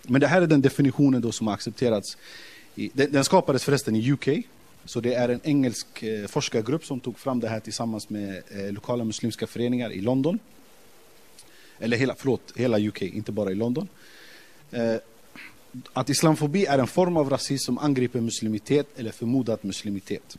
Men 0.04 0.22
det 0.22 0.28
här 0.28 0.42
är 0.42 0.48
den 0.48 0.62
definitionen 0.62 1.22
då 1.22 1.32
som 1.32 1.48
har 1.48 1.54
accepterats. 1.54 2.18
I, 2.76 2.92
den, 2.94 3.12
den 3.12 3.24
skapades 3.24 3.64
förresten 3.64 3.96
i 3.96 4.12
UK. 4.12 4.28
Så 4.86 5.00
det 5.00 5.14
är 5.14 5.30
en 5.30 5.42
engelsk 5.44 6.04
eh, 6.04 6.28
forskargrupp 6.28 6.86
som 6.86 7.00
tog 7.00 7.20
fram 7.20 7.40
det 7.40 7.50
här 7.50 7.60
tillsammans 7.60 8.10
med 8.10 8.44
eh, 8.50 8.72
lokala 8.72 9.04
muslimska 9.04 9.48
föreningar 9.48 9.92
i 9.92 10.02
London. 10.02 10.40
Eller 11.80 11.98
hela, 11.98 12.16
förlåt, 12.18 12.54
hela 12.56 12.80
UK, 12.80 13.02
inte 13.02 13.32
bara 13.32 13.52
i 13.52 13.56
London. 13.56 13.88
Eh, 14.72 14.96
att 15.94 16.10
islamofobi 16.10 16.66
är 16.66 16.80
en 16.80 16.88
form 16.88 17.18
av 17.18 17.30
rasism 17.30 17.66
som 17.66 17.78
angriper 17.78 18.22
muslimitet 18.22 18.88
eller 18.96 19.12
förmodad 19.12 19.60
muslimitet. 19.62 20.38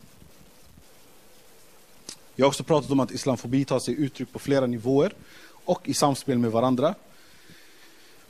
Jag 2.35 2.45
har 2.45 2.49
också 2.49 2.63
pratat 2.63 2.91
om 2.91 2.99
att 2.99 3.11
islamofobi 3.11 3.65
tar 3.65 3.79
sig 3.79 4.01
uttryck 4.01 4.33
på 4.33 4.39
flera 4.39 4.67
nivåer 4.67 5.13
och 5.65 5.89
i 5.89 5.93
samspel 5.93 6.37
med 6.37 6.51
varandra. 6.51 6.95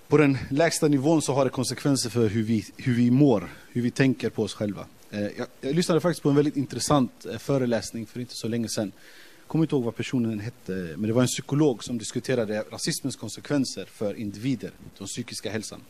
På 0.07 0.17
den 0.17 0.37
lägsta 0.49 0.87
nivån 0.87 1.21
så 1.21 1.33
har 1.33 1.45
det 1.45 1.51
konsekvenser 1.51 2.09
för 2.09 2.29
hur 2.29 2.43
vi, 2.43 2.65
hur 2.77 2.93
vi 2.93 3.11
mår, 3.11 3.49
hur 3.71 3.81
vi 3.81 3.91
tänker 3.91 4.29
på 4.29 4.43
oss 4.43 4.53
själva. 4.53 4.85
Eh, 5.11 5.21
jag, 5.21 5.47
jag 5.61 5.75
lyssnade 5.75 6.01
faktiskt 6.01 6.23
på 6.23 6.29
en 6.29 6.35
väldigt 6.35 6.57
intressant 6.57 7.25
eh, 7.25 7.37
föreläsning 7.37 8.05
för 8.05 8.19
inte 8.19 8.35
så 8.35 8.47
länge 8.47 8.69
sedan. 8.69 8.91
Jag 9.39 9.47
kommer 9.47 9.65
inte 9.65 9.75
ihåg 9.75 9.83
vad 9.83 9.95
personen 9.95 10.39
hette, 10.39 10.71
men 10.71 11.01
det 11.01 11.13
var 11.13 11.21
en 11.21 11.27
psykolog 11.27 11.83
som 11.83 11.97
diskuterade 11.97 12.63
rasismens 12.71 13.15
konsekvenser 13.15 13.85
för 13.85 14.13
individer, 14.13 14.71
den 14.97 15.07
psykiska 15.07 15.51
hälsan. 15.51 15.81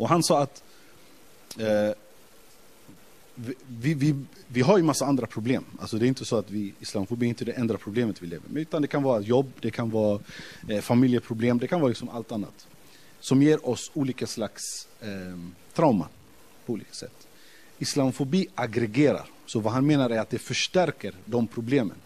Och 0.00 0.08
han 0.08 0.22
sa 0.22 0.42
att 0.42 0.62
eh, 1.58 1.92
vi, 3.68 3.94
vi, 3.94 4.14
vi 4.46 4.60
har 4.60 4.76
ju 4.76 4.82
massa 4.82 5.06
andra 5.06 5.26
problem. 5.26 5.64
Alltså 5.80 5.98
det 5.98 6.06
är 6.06 6.08
inte 6.08 6.24
så 6.24 6.36
att 6.36 6.50
vi, 6.50 6.74
islamofobi 6.80 7.26
är 7.26 7.28
inte 7.28 7.44
det 7.44 7.52
enda 7.52 7.76
problemet 7.76 8.22
vi 8.22 8.26
lever 8.26 8.48
med. 8.48 8.62
Utan 8.62 8.82
det 8.82 8.88
kan 8.88 9.02
vara 9.02 9.20
jobb, 9.20 9.52
det 9.60 9.70
kan 9.70 9.90
vara 9.90 10.20
eh, 10.68 10.80
familjeproblem, 10.80 11.58
det 11.58 11.68
kan 11.68 11.80
vara 11.80 11.88
liksom 11.88 12.08
allt 12.08 12.32
annat. 12.32 12.66
Som 13.20 13.42
ger 13.42 13.68
oss 13.68 13.90
olika 13.94 14.26
slags 14.26 14.88
eh, 15.00 15.08
trauma 15.74 16.08
på 16.66 16.72
olika 16.72 16.92
sätt. 16.92 17.28
Islamofobi 17.78 18.46
aggregerar. 18.54 19.26
Så 19.46 19.60
vad 19.60 19.72
han 19.72 19.86
menar 19.86 20.10
är 20.10 20.18
att 20.18 20.30
det 20.30 20.38
förstärker 20.38 21.14
de 21.24 21.46
problemen. 21.46 21.96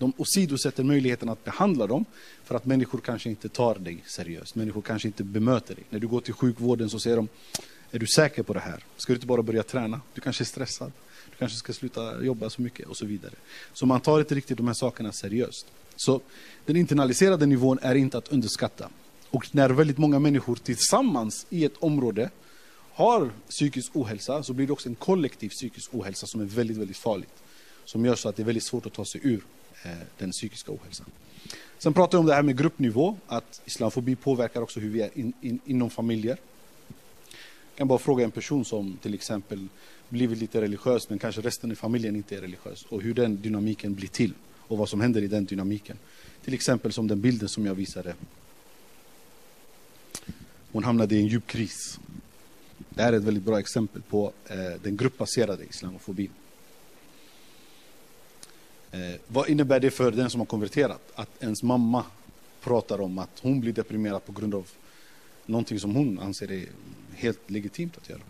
De 0.00 0.12
åsidosätter 0.16 0.84
möjligheten 0.84 1.28
att 1.28 1.44
behandla 1.44 1.86
dem 1.86 2.04
för 2.44 2.54
att 2.54 2.66
människor 2.66 2.98
kanske 2.98 3.30
inte 3.30 3.48
tar 3.48 3.74
dig 3.74 4.02
seriöst. 4.06 4.54
Människor 4.54 4.82
kanske 4.82 5.08
inte 5.08 5.24
bemöter 5.24 5.74
dig. 5.74 5.84
När 5.90 5.98
du 5.98 6.08
går 6.08 6.20
till 6.20 6.34
sjukvården 6.34 6.90
så 6.90 7.00
säger 7.00 7.16
de 7.16 7.28
är 7.90 7.98
du 7.98 8.06
säker 8.06 8.42
på 8.42 8.52
det 8.52 8.60
här? 8.60 8.84
Ska 8.96 9.12
du 9.12 9.16
inte 9.16 9.26
bara 9.26 9.42
börja 9.42 9.62
träna? 9.62 10.00
Du 10.14 10.20
kanske 10.20 10.42
är 10.42 10.46
stressad. 10.46 10.92
Du 11.30 11.36
kanske 11.36 11.58
ska 11.58 11.72
sluta 11.72 12.22
jobba 12.22 12.50
så 12.50 12.62
mycket 12.62 12.86
och 12.86 12.96
så 12.96 13.06
vidare. 13.06 13.32
Så 13.72 13.86
man 13.86 14.00
tar 14.00 14.20
inte 14.20 14.34
riktigt 14.34 14.56
de 14.56 14.66
här 14.66 14.74
sakerna 14.74 15.12
seriöst. 15.12 15.66
Så 15.96 16.20
den 16.66 16.76
internaliserade 16.76 17.46
nivån 17.46 17.78
är 17.82 17.94
inte 17.94 18.18
att 18.18 18.28
underskatta. 18.28 18.88
Och 19.30 19.54
när 19.54 19.70
väldigt 19.70 19.98
många 19.98 20.18
människor 20.18 20.56
tillsammans 20.56 21.46
i 21.50 21.64
ett 21.64 21.76
område 21.78 22.30
har 22.92 23.30
psykisk 23.48 23.96
ohälsa 23.96 24.42
så 24.42 24.52
blir 24.52 24.66
det 24.66 24.72
också 24.72 24.88
en 24.88 24.94
kollektiv 24.94 25.48
psykisk 25.48 25.94
ohälsa 25.94 26.26
som 26.26 26.40
är 26.40 26.44
väldigt, 26.44 26.76
väldigt 26.76 26.96
farligt. 26.96 27.42
Som 27.84 28.04
gör 28.04 28.14
så 28.14 28.28
att 28.28 28.36
det 28.36 28.42
är 28.42 28.44
väldigt 28.44 28.64
svårt 28.64 28.86
att 28.86 28.92
ta 28.92 29.04
sig 29.04 29.20
ur 29.24 29.44
Eh, 29.82 29.92
den 30.18 30.30
psykiska 30.30 30.72
ohälsan. 30.72 31.06
Sen 31.78 31.92
pratar 31.92 32.18
jag 32.18 32.20
om 32.20 32.26
det 32.26 32.34
här 32.34 32.42
med 32.42 32.58
gruppnivå, 32.58 33.16
att 33.26 33.62
islamofobi 33.64 34.16
påverkar 34.16 34.62
också 34.62 34.80
hur 34.80 34.90
vi 34.90 35.00
är 35.00 35.18
in, 35.18 35.32
in, 35.40 35.60
inom 35.64 35.90
familjer. 35.90 36.36
Jag 37.28 37.76
kan 37.76 37.88
bara 37.88 37.98
fråga 37.98 38.24
en 38.24 38.30
person 38.30 38.64
som 38.64 38.98
till 39.02 39.14
exempel 39.14 39.68
blivit 40.08 40.38
lite 40.38 40.60
religiös 40.60 41.10
men 41.10 41.18
kanske 41.18 41.40
resten 41.40 41.72
i 41.72 41.74
familjen 41.74 42.16
inte 42.16 42.36
är 42.36 42.40
religiös 42.40 42.84
och 42.88 43.02
hur 43.02 43.14
den 43.14 43.42
dynamiken 43.42 43.94
blir 43.94 44.08
till 44.08 44.34
och 44.56 44.78
vad 44.78 44.88
som 44.88 45.00
händer 45.00 45.22
i 45.22 45.26
den 45.26 45.44
dynamiken. 45.44 45.96
Till 46.44 46.54
exempel 46.54 46.92
som 46.92 47.08
den 47.08 47.20
bilden 47.20 47.48
som 47.48 47.66
jag 47.66 47.74
visade. 47.74 48.14
Hon 50.72 50.84
hamnade 50.84 51.14
i 51.14 51.18
en 51.18 51.26
djup 51.26 51.46
kris. 51.46 52.00
Det 52.88 53.02
här 53.02 53.12
är 53.12 53.16
ett 53.16 53.24
väldigt 53.24 53.44
bra 53.44 53.58
exempel 53.58 54.02
på 54.02 54.32
eh, 54.46 54.56
den 54.82 54.96
gruppbaserade 54.96 55.64
islamofobin. 55.64 56.30
Eh, 58.92 59.20
vad 59.26 59.48
innebär 59.48 59.80
det 59.80 59.90
för 59.90 60.10
den 60.10 60.30
som 60.30 60.40
har 60.40 60.46
konverterat? 60.46 61.00
Att 61.14 61.42
ens 61.42 61.62
mamma 61.62 62.04
pratar 62.60 63.00
om 63.00 63.18
att 63.18 63.38
hon 63.42 63.60
blir 63.60 63.72
deprimerad 63.72 64.24
på 64.24 64.32
grund 64.32 64.54
av 64.54 64.68
någonting 65.46 65.80
som 65.80 65.94
hon 65.94 66.18
anser 66.18 66.52
är 66.52 66.66
helt 67.14 67.50
legitimt 67.50 67.96
att 67.96 68.08
göra. 68.08 68.20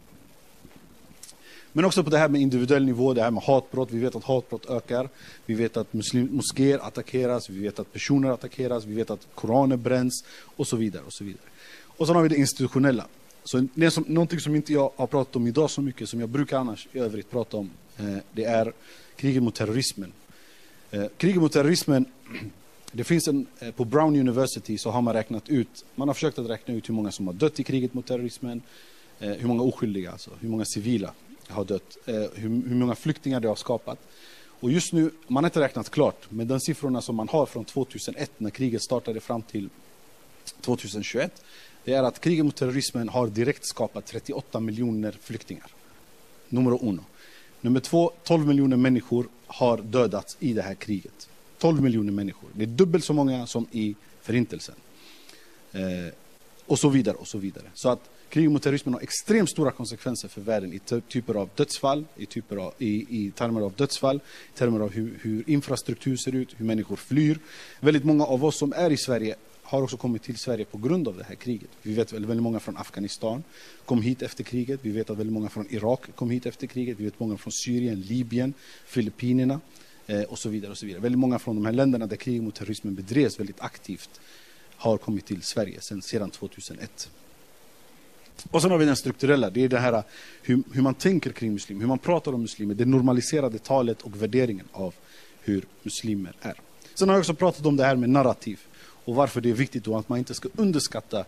Men 1.72 1.84
också 1.84 2.04
på 2.04 2.10
det 2.10 2.18
här 2.18 2.28
med 2.28 2.40
individuell 2.40 2.84
nivå, 2.84 3.14
det 3.14 3.22
här 3.22 3.30
med 3.30 3.42
hatbrott. 3.42 3.90
Vi 3.90 3.98
vet 3.98 4.16
att 4.16 4.24
hatbrott 4.24 4.70
ökar. 4.70 5.08
Vi 5.46 5.54
vet 5.54 5.76
att 5.76 5.92
muslim, 5.92 6.28
moskéer 6.32 6.78
attackeras, 6.78 7.50
vi 7.50 7.60
vet 7.60 7.78
att 7.78 7.92
personer 7.92 8.30
attackeras, 8.30 8.84
vi 8.84 8.94
vet 8.94 9.10
att 9.10 9.28
koraner 9.34 9.76
bränns 9.76 10.24
och 10.56 10.66
så 10.66 10.76
vidare. 10.76 11.02
Och 11.06 11.12
så 11.12 11.24
vidare. 11.24 11.42
Och 11.84 12.06
sen 12.06 12.16
har 12.16 12.22
vi 12.22 12.28
det 12.28 12.36
institutionella. 12.36 13.06
Så 13.44 13.66
det 13.74 13.90
som, 13.90 14.04
någonting 14.08 14.40
som 14.40 14.54
inte 14.54 14.72
jag 14.72 14.92
har 14.96 15.06
pratat 15.06 15.36
om 15.36 15.46
idag 15.46 15.70
så 15.70 15.82
mycket, 15.82 16.08
som 16.08 16.20
jag 16.20 16.28
brukar 16.28 16.58
annars 16.58 16.88
i 16.92 16.98
övrigt 16.98 17.30
prata 17.30 17.56
om, 17.56 17.70
eh, 17.96 18.16
det 18.32 18.44
är 18.44 18.72
kriget 19.16 19.42
mot 19.42 19.54
terrorismen. 19.54 20.12
Eh, 20.90 21.04
kriget 21.16 21.40
mot 21.40 21.52
terrorismen, 21.52 22.04
det 22.92 23.04
finns 23.04 23.28
en, 23.28 23.46
eh, 23.58 23.70
på 23.70 23.84
Brown 23.84 24.16
University 24.16 24.78
så 24.78 24.90
har 24.90 25.02
man 25.02 25.14
räknat 25.14 25.48
ut, 25.48 25.84
man 25.94 26.08
har 26.08 26.14
försökt 26.14 26.38
att 26.38 26.50
räkna 26.50 26.74
ut 26.74 26.88
hur 26.88 26.94
många 26.94 27.12
som 27.12 27.26
har 27.26 27.34
dött 27.34 27.60
i 27.60 27.64
kriget 27.64 27.94
mot 27.94 28.06
terrorismen, 28.06 28.62
eh, 29.20 29.30
hur 29.30 29.48
många 29.48 29.62
oskyldiga, 29.62 30.10
alltså, 30.12 30.30
hur 30.40 30.48
många 30.48 30.64
civila 30.64 31.12
har 31.48 31.64
dött, 31.64 31.96
hur, 32.34 32.48
hur 32.68 32.74
många 32.74 32.94
flyktingar 32.94 33.40
det 33.40 33.48
har 33.48 33.56
skapat. 33.56 33.98
Och 34.60 34.70
just 34.70 34.92
nu, 34.92 35.10
man 35.26 35.44
har 35.44 35.48
inte 35.48 35.60
räknat 35.60 35.90
klart, 35.90 36.26
men 36.28 36.48
de 36.48 36.60
siffrorna 36.60 37.02
som 37.02 37.16
man 37.16 37.28
har 37.28 37.46
från 37.46 37.64
2001 37.64 38.30
när 38.36 38.50
kriget 38.50 38.82
startade 38.82 39.20
fram 39.20 39.42
till 39.42 39.68
2021, 40.60 41.42
det 41.84 41.92
är 41.92 42.02
att 42.02 42.20
kriget 42.20 42.44
mot 42.44 42.56
terrorismen 42.56 43.08
har 43.08 43.26
direkt 43.26 43.66
skapat 43.66 44.06
38 44.06 44.60
miljoner 44.60 45.16
flyktingar. 45.20 45.66
Nummer 46.48 46.84
uno. 46.84 47.04
Nummer 47.60 47.80
två, 47.80 48.12
12 48.24 48.46
miljoner 48.46 48.76
människor 48.76 49.28
har 49.46 49.78
dödats 49.78 50.36
i 50.40 50.52
det 50.52 50.62
här 50.62 50.74
kriget. 50.74 51.28
12 51.58 51.82
miljoner 51.82 52.12
människor. 52.12 52.50
Det 52.52 52.62
är 52.62 52.66
dubbelt 52.66 53.04
så 53.04 53.12
många 53.12 53.46
som 53.46 53.66
i 53.72 53.94
Förintelsen. 54.22 54.74
Eh, 55.72 55.80
och 56.66 56.78
så 56.78 56.88
vidare 56.88 57.16
och 57.16 57.28
så 57.28 57.38
vidare. 57.38 57.64
Så 57.74 57.88
att 57.88 58.10
kriget 58.28 58.52
mot 58.52 58.62
terrorismen 58.62 58.94
har 58.94 59.00
extremt 59.00 59.50
stora 59.50 59.70
konsekvenser 59.70 60.28
för 60.28 60.40
världen 60.40 60.72
i 60.72 60.80
typer 61.08 61.34
av 61.34 61.48
dödsfall, 61.54 62.04
i, 62.16 62.26
typer 62.26 62.56
av, 62.56 62.74
i, 62.78 63.06
i 63.26 63.30
termer 63.30 63.60
av 63.60 63.72
dödsfall, 63.72 64.20
i 64.54 64.58
termer 64.58 64.80
av 64.80 64.92
hur, 64.92 65.18
hur 65.22 65.50
infrastruktur 65.50 66.16
ser 66.16 66.34
ut, 66.34 66.54
hur 66.56 66.64
människor 66.64 66.96
flyr. 66.96 67.38
Väldigt 67.80 68.04
många 68.04 68.24
av 68.24 68.44
oss 68.44 68.58
som 68.58 68.72
är 68.72 68.90
i 68.90 68.96
Sverige 68.96 69.36
har 69.70 69.82
också 69.82 69.96
kommit 69.96 70.22
till 70.22 70.36
Sverige 70.36 70.64
på 70.64 70.78
grund 70.78 71.08
av 71.08 71.16
det 71.16 71.24
här 71.24 71.34
kriget. 71.34 71.68
Vi 71.82 71.94
vet 71.94 72.12
väldigt, 72.12 72.30
väldigt 72.30 72.42
många 72.42 72.60
från 72.60 72.76
Afghanistan 72.76 73.42
kom 73.84 74.02
hit 74.02 74.22
efter 74.22 74.44
kriget. 74.44 74.80
Vi 74.82 74.90
vet 74.90 75.10
att 75.10 75.18
väldigt 75.18 75.32
många 75.32 75.48
från 75.48 75.66
Irak 75.70 76.00
kom 76.14 76.30
hit 76.30 76.46
efter 76.46 76.66
kriget. 76.66 77.00
Vi 77.00 77.04
vet 77.04 77.20
många 77.20 77.36
från 77.36 77.52
Syrien, 77.52 78.00
Libyen, 78.00 78.54
Filippinerna 78.86 79.60
eh, 80.06 80.22
och 80.22 80.38
så 80.38 80.48
vidare. 80.48 80.70
och 80.70 80.78
så 80.78 80.86
vidare. 80.86 81.02
Väldigt 81.02 81.18
många 81.18 81.38
från 81.38 81.56
de 81.56 81.64
här 81.64 81.72
länderna 81.72 82.06
där 82.06 82.16
kriget 82.16 82.42
mot 82.42 82.54
terrorismen 82.54 82.94
bedrevs 82.94 83.40
väldigt 83.40 83.60
aktivt 83.60 84.20
har 84.76 84.98
kommit 84.98 85.26
till 85.26 85.42
Sverige 85.42 85.80
sedan, 85.80 86.02
sedan 86.02 86.30
2001. 86.30 87.10
Och 88.50 88.62
sen 88.62 88.70
har 88.70 88.78
vi 88.78 88.84
den 88.84 88.96
strukturella, 88.96 89.50
det 89.50 89.64
är 89.64 89.68
det 89.68 89.78
här 89.78 90.02
hur, 90.42 90.62
hur 90.72 90.82
man 90.82 90.94
tänker 90.94 91.30
kring 91.30 91.52
muslimer, 91.52 91.80
hur 91.80 91.88
man 91.88 91.98
pratar 91.98 92.32
om 92.32 92.40
muslimer, 92.40 92.74
det 92.74 92.84
normaliserade 92.84 93.58
talet 93.58 94.02
och 94.02 94.22
värderingen 94.22 94.68
av 94.72 94.94
hur 95.40 95.64
muslimer 95.82 96.32
är. 96.40 96.60
Sen 96.94 97.08
har 97.08 97.16
jag 97.16 97.20
också 97.20 97.34
pratat 97.34 97.66
om 97.66 97.76
det 97.76 97.84
här 97.84 97.96
med 97.96 98.10
narrativ 98.10 98.60
och 99.10 99.16
varför 99.16 99.40
det 99.40 99.50
är 99.50 99.54
viktigt 99.54 99.84
då 99.84 99.96
att 99.96 100.08
man 100.08 100.18
inte 100.18 100.34
ska 100.34 100.48
underskatta 100.56 101.24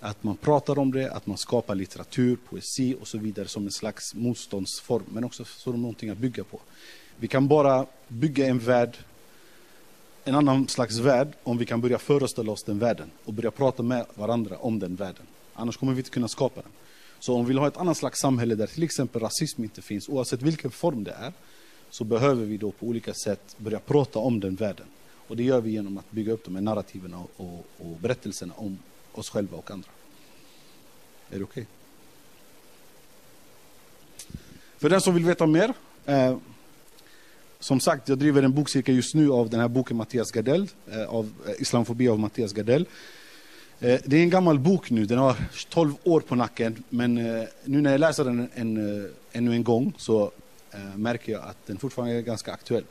att 0.00 0.22
man 0.22 0.36
pratar 0.36 0.78
om 0.78 0.92
det, 0.92 1.12
att 1.12 1.26
man 1.26 1.38
skapar 1.38 1.74
litteratur, 1.74 2.38
poesi 2.48 2.96
och 3.00 3.08
så 3.08 3.18
vidare 3.18 3.48
som 3.48 3.64
en 3.64 3.70
slags 3.70 4.14
motståndsform, 4.14 5.02
men 5.08 5.24
också 5.24 5.44
som 5.44 5.82
någonting 5.82 6.10
att 6.10 6.18
bygga 6.18 6.44
på. 6.44 6.60
Vi 7.16 7.28
kan 7.28 7.48
bara 7.48 7.86
bygga 8.08 8.46
en 8.46 8.58
värld, 8.58 8.96
en 10.24 10.34
annan 10.34 10.68
slags 10.68 10.98
värld, 10.98 11.28
om 11.42 11.58
vi 11.58 11.66
kan 11.66 11.80
börja 11.80 11.98
föreställa 11.98 12.52
oss 12.52 12.62
den 12.62 12.78
världen 12.78 13.10
och 13.24 13.32
börja 13.32 13.50
prata 13.50 13.82
med 13.82 14.06
varandra 14.14 14.56
om 14.58 14.78
den 14.78 14.96
världen. 14.96 15.26
Annars 15.54 15.76
kommer 15.76 15.92
vi 15.92 15.98
inte 15.98 16.10
kunna 16.10 16.28
skapa 16.28 16.62
den. 16.62 16.72
Så 17.18 17.34
om 17.34 17.44
vi 17.44 17.48
vill 17.48 17.58
ha 17.58 17.68
ett 17.68 17.76
annat 17.76 17.96
slags 17.96 18.20
samhälle 18.20 18.54
där 18.54 18.66
till 18.66 18.82
exempel 18.82 19.22
rasism 19.22 19.64
inte 19.64 19.82
finns, 19.82 20.08
oavsett 20.08 20.42
vilken 20.42 20.70
form 20.70 21.04
det 21.04 21.12
är, 21.12 21.32
så 21.90 22.04
behöver 22.04 22.44
vi 22.44 22.56
då 22.56 22.70
på 22.70 22.86
olika 22.86 23.14
sätt 23.14 23.56
börja 23.58 23.78
prata 23.78 24.18
om 24.18 24.40
den 24.40 24.54
världen. 24.54 24.86
Och 25.28 25.36
det 25.36 25.42
gör 25.42 25.60
vi 25.60 25.70
genom 25.70 25.98
att 25.98 26.10
bygga 26.10 26.32
upp 26.32 26.44
de 26.44 26.54
här 26.54 26.62
narrativen 26.62 27.14
och, 27.14 27.30
och, 27.36 27.66
och 27.78 27.96
berättelserna 28.00 28.54
om 28.56 28.78
oss 29.12 29.30
själva 29.30 29.58
och 29.58 29.70
andra. 29.70 29.88
Är 31.30 31.38
det 31.38 31.44
okej? 31.44 31.62
Okay? 31.62 31.66
För 34.78 34.88
den 34.88 35.00
som 35.00 35.14
vill 35.14 35.24
veta 35.24 35.46
mer, 35.46 35.74
eh, 36.04 36.36
som 37.58 37.80
sagt, 37.80 38.08
jag 38.08 38.18
driver 38.18 38.42
en 38.42 38.54
bokcirkel 38.54 38.94
just 38.94 39.14
nu 39.14 39.30
av 39.32 39.50
den 39.50 39.60
här 39.60 39.68
boken 39.68 39.96
Mattias 39.96 40.30
Gardell, 40.30 40.68
eh, 40.90 41.04
av 41.04 41.32
eh, 41.46 41.52
Islamofobi 41.58 42.08
av 42.08 42.18
Mattias 42.18 42.52
Gardell. 42.52 42.86
Eh, 43.80 44.00
det 44.04 44.16
är 44.16 44.22
en 44.22 44.30
gammal 44.30 44.58
bok 44.58 44.90
nu, 44.90 45.06
den 45.06 45.18
har 45.18 45.36
12 45.68 45.94
år 46.04 46.20
på 46.20 46.34
nacken, 46.34 46.84
men 46.88 47.18
eh, 47.18 47.48
nu 47.64 47.80
när 47.80 47.90
jag 47.90 48.00
läser 48.00 48.24
den 48.24 48.48
en, 48.54 48.76
en, 48.76 49.10
ännu 49.32 49.52
en 49.52 49.64
gång 49.64 49.92
så 49.98 50.30
eh, 50.70 50.96
märker 50.96 51.32
jag 51.32 51.42
att 51.42 51.66
den 51.66 51.78
fortfarande 51.78 52.14
är 52.14 52.20
ganska 52.20 52.52
aktuell. 52.52 52.84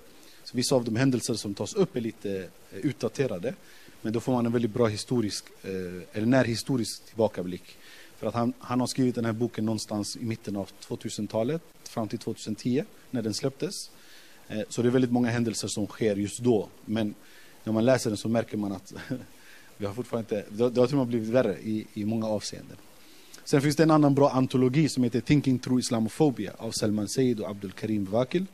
Vissa 0.55 0.75
av 0.75 0.83
de 0.83 0.95
händelser 0.95 1.33
som 1.33 1.53
tas 1.53 1.73
upp 1.73 1.95
är 1.95 2.01
lite 2.01 2.49
eh, 2.71 2.77
utdaterade, 2.77 3.53
men 4.01 4.13
då 4.13 4.19
får 4.19 4.31
man 4.31 4.45
en 4.45 4.51
väldigt 4.51 4.73
bra 4.73 4.87
historisk, 4.87 5.45
eh, 5.63 5.71
eller 6.13 6.25
närhistorisk 6.25 7.05
tillbakablick. 7.05 7.77
För 8.17 8.27
att 8.27 8.33
han, 8.33 8.53
han 8.59 8.79
har 8.79 8.87
skrivit 8.87 9.15
den 9.15 9.25
här 9.25 9.33
boken 9.33 9.65
någonstans 9.65 10.17
i 10.17 10.25
mitten 10.25 10.55
av 10.55 10.69
2000-talet, 10.87 11.61
fram 11.83 12.07
till 12.07 12.19
2010, 12.19 12.83
när 13.11 13.21
den 13.21 13.33
släpptes. 13.33 13.91
Eh, 14.47 14.61
så 14.69 14.81
det 14.81 14.87
är 14.87 14.91
väldigt 14.91 15.11
många 15.11 15.29
händelser 15.29 15.67
som 15.67 15.87
sker 15.87 16.15
just 16.15 16.39
då, 16.39 16.69
men 16.85 17.15
när 17.63 17.73
man 17.73 17.85
läser 17.85 18.09
den 18.09 18.17
så 18.17 18.29
märker 18.29 18.57
man 18.57 18.71
att 18.71 18.93
Vi 19.77 19.85
har 19.85 19.93
fortfarande 19.93 20.35
inte, 20.35 20.49
det, 20.49 20.69
det 20.69 20.79
har 20.79 20.87
till 20.87 20.95
och 20.95 20.99
med 20.99 21.07
blivit 21.07 21.29
värre 21.29 21.57
i, 21.59 21.87
i 21.93 22.05
många 22.05 22.27
avseenden. 22.27 22.77
Sen 23.43 23.61
finns 23.61 23.75
det 23.75 23.83
en 23.83 23.91
annan 23.91 24.15
bra 24.15 24.29
antologi 24.29 24.89
som 24.89 25.03
heter 25.03 25.21
Thinking 25.21 25.59
Through 25.59 25.79
Islamophobia 25.79 26.51
av 26.57 26.71
Salman 26.71 27.07
Said 27.07 27.39
och 27.39 27.49
Abdul 27.49 27.71
Karim 27.71 28.05
Vakil. 28.05 28.45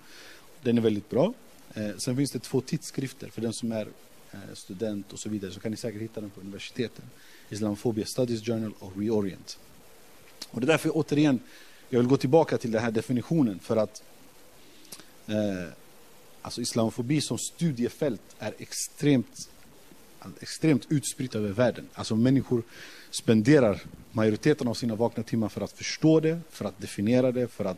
Den 0.62 0.78
är 0.78 0.82
väldigt 0.82 1.10
bra. 1.10 1.34
Eh, 1.74 1.98
sen 1.98 2.18
finns 2.18 2.32
det 2.32 2.40
två 2.40 2.62
tidskrifter 2.62 3.30
för 3.30 3.42
den 3.42 3.54
som 3.54 3.72
är 3.72 3.88
eh, 4.32 4.40
student 4.54 5.14
och 5.14 5.20
så 5.20 5.30
vidare 5.30 5.52
så 5.52 5.60
kan 5.60 5.72
ni 5.72 5.78
säkert 5.78 6.02
hitta 6.02 6.22
dem 6.22 6.30
på 6.30 6.42
universiteten. 6.42 7.06
Islamophobia 7.50 8.06
Studies 8.06 8.46
Journal 8.46 8.74
och 8.80 8.98
Reorient. 8.98 9.60
Och 10.52 10.62
det 10.62 10.66
är 10.66 10.68
därför 10.68 10.92
återigen 10.94 11.40
jag 11.90 12.00
vill 12.00 12.08
gå 12.08 12.18
tillbaka 12.18 12.58
till 12.58 12.72
den 12.72 12.82
här 12.82 12.92
definitionen 12.92 13.60
för 13.60 13.78
att 13.78 14.04
eh, 15.28 15.74
alltså 16.42 16.62
islamofobi 16.62 17.22
som 17.22 17.38
studiefält 17.38 18.22
är 18.40 18.54
extremt 18.58 19.50
extremt 20.40 20.86
utspritt 20.90 21.36
över 21.36 21.50
världen. 21.50 21.88
Alltså 21.94 22.16
människor 22.16 22.64
spenderar 23.10 23.82
majoriteten 24.12 24.68
av 24.68 24.74
sina 24.74 24.96
vakna 24.96 25.24
timmar 25.24 25.50
för 25.50 25.62
att 25.62 25.72
förstå 25.72 26.20
det, 26.20 26.40
för 26.50 26.66
att 26.66 26.82
definiera 26.82 27.32
det, 27.32 27.48
för 27.48 27.66
att 27.66 27.78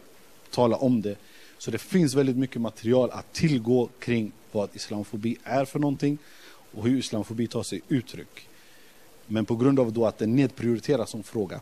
tala 0.52 0.78
om 0.78 1.02
det. 1.02 1.16
Så 1.64 1.72
det 1.72 1.78
finns 1.78 2.14
väldigt 2.14 2.38
mycket 2.38 2.62
material 2.62 3.10
att 3.12 3.34
tillgå 3.34 3.90
kring 4.00 4.32
vad 4.52 4.70
islamofobi 4.74 5.38
är 5.44 5.66
för 5.66 5.80
någonting 5.80 6.18
och 6.72 6.84
hur 6.84 6.98
islamofobi 6.98 7.48
tar 7.48 7.64
sig 7.64 7.82
uttryck. 7.88 8.50
Men 9.28 9.46
på 9.46 9.56
grund 9.56 9.80
av 9.80 9.94
då 9.94 10.06
att 10.06 10.18
den 10.18 10.36
nedprioriteras 10.36 11.10
som 11.10 11.24
fråga 11.24 11.62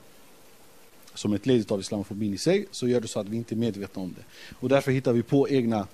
som 1.13 1.33
ett 1.33 1.45
led 1.45 1.71
av 1.71 1.79
islamofobin 1.79 2.33
i 2.33 2.37
sig 2.37 2.65
så 2.71 2.87
gör 2.87 3.01
det 3.01 3.07
så 3.07 3.19
att 3.19 3.27
vi 3.29 3.37
inte 3.37 3.55
är 3.55 3.57
medvetna 3.57 4.01
om 4.01 4.15
det. 4.17 4.23
Och 4.59 4.69
därför 4.69 4.91
hittar 4.91 5.13
vi 5.13 5.23
på 5.23 5.49
egna 5.49 5.87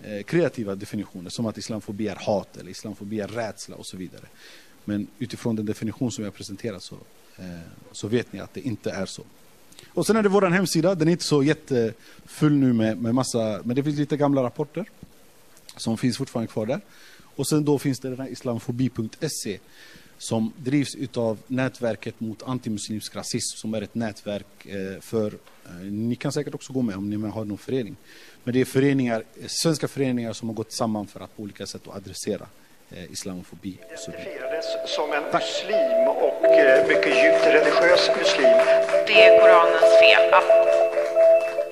Eh, 0.00 0.22
kreativa 0.22 0.74
definitioner 0.74 1.30
som 1.30 1.46
att 1.46 1.58
islamofobi 1.58 2.08
är 2.08 2.16
hat 2.16 2.56
eller 2.56 2.70
islamofobi 2.70 3.20
är 3.20 3.28
rädsla 3.28 3.76
och 3.76 3.86
så 3.86 3.96
vidare. 3.96 4.24
Men 4.84 5.06
utifrån 5.18 5.56
den 5.56 5.66
definition 5.66 6.12
som 6.12 6.24
jag 6.24 6.34
presenterat 6.34 6.82
så, 6.82 6.96
eh, 7.36 7.44
så 7.92 8.08
vet 8.08 8.32
ni 8.32 8.40
att 8.40 8.54
det 8.54 8.60
inte 8.60 8.90
är 8.90 9.06
så. 9.06 9.22
Och 9.88 10.06
sen 10.06 10.16
är 10.16 10.22
det 10.22 10.28
vår 10.28 10.42
hemsida, 10.42 10.94
den 10.94 11.08
är 11.08 11.12
inte 11.12 11.24
så 11.24 11.42
jättefull 11.42 12.52
nu 12.52 12.72
med, 12.72 12.98
med 12.98 13.14
massa, 13.14 13.60
men 13.64 13.76
det 13.76 13.82
finns 13.82 13.98
lite 13.98 14.16
gamla 14.16 14.42
rapporter 14.42 14.84
som 15.76 15.98
finns 15.98 16.18
fortfarande 16.18 16.52
kvar 16.52 16.66
där. 16.66 16.80
Och 17.36 17.48
sen 17.48 17.64
då 17.64 17.78
finns 17.78 18.00
det 18.00 18.08
den 18.08 18.20
här 18.20 18.28
islamofobi.se 18.28 19.58
som 20.18 20.52
drivs 20.56 20.94
utav 20.94 21.38
nätverket 21.46 22.20
mot 22.20 22.42
antimuslimsk 22.42 23.16
rasism 23.16 23.56
som 23.56 23.74
är 23.74 23.82
ett 23.82 23.94
nätverk 23.94 24.66
eh, 24.66 25.00
för, 25.00 25.32
eh, 25.66 25.72
ni 25.80 26.16
kan 26.16 26.32
säkert 26.32 26.54
också 26.54 26.72
gå 26.72 26.82
med 26.82 26.96
om 26.96 27.10
ni 27.10 27.28
har 27.28 27.44
någon 27.44 27.58
förening, 27.58 27.96
men 28.44 28.54
det 28.54 28.60
är 28.60 28.64
föreningar, 28.64 29.24
eh, 29.40 29.46
svenska 29.48 29.88
föreningar 29.88 30.32
som 30.32 30.48
har 30.48 30.54
gått 30.54 30.72
samman 30.72 31.06
för 31.06 31.20
att 31.20 31.36
på 31.36 31.42
olika 31.42 31.66
sätt 31.66 31.82
adressera 31.88 32.46
eh, 32.92 33.12
islamofobi. 33.12 33.78
Identifierades 33.86 34.66
som 34.96 35.12
en 35.12 35.24
muslim 35.32 36.08
och 36.08 36.44
eh, 36.44 36.86
mycket 36.88 37.12
djupt 37.22 37.46
religiös 37.46 38.10
muslim. 38.18 38.56
Det 39.06 39.24
är 39.26 39.40
Koranens 39.40 39.90
fel. 40.02 40.24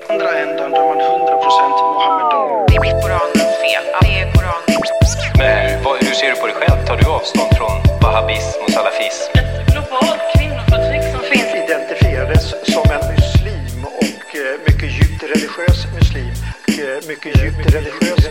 Andra 0.09 0.39
änden 0.39 0.71
då 0.71 0.81
man 0.89 0.99
100% 1.01 1.71
Mohammedan. 1.95 2.67
det 2.69 2.77
är 2.77 3.03
Koranens 3.03 3.55
fel. 3.65 3.85
Det 4.01 4.15
är 4.21 4.33
Koranens 4.33 5.17
Men 5.39 5.83
vad, 5.85 6.05
hur 6.05 6.15
ser 6.15 6.31
du 6.31 6.37
på 6.41 6.47
dig 6.47 6.57
själv? 6.57 6.87
Tar 6.87 6.97
du 6.97 7.07
avstånd 7.07 7.51
från 7.59 7.77
wahhabism 8.03 8.63
och 8.65 8.71
salafism? 8.71 9.31
Ett 9.39 9.73
globalt 9.73 10.23
kvinnoförtryck 10.35 11.05
som 11.15 11.23
finns. 11.33 11.51
Identifierades 11.65 12.45
som 12.75 12.85
en 12.97 13.03
muslim 13.15 13.79
och 14.01 14.29
eh, 14.43 14.55
mycket 14.67 14.91
djupt 14.99 15.23
religiös 15.23 15.79
muslim. 15.99 16.35
Och, 16.67 17.09
mycket 17.09 17.43
djupt 17.43 17.75
religiös 17.75 18.25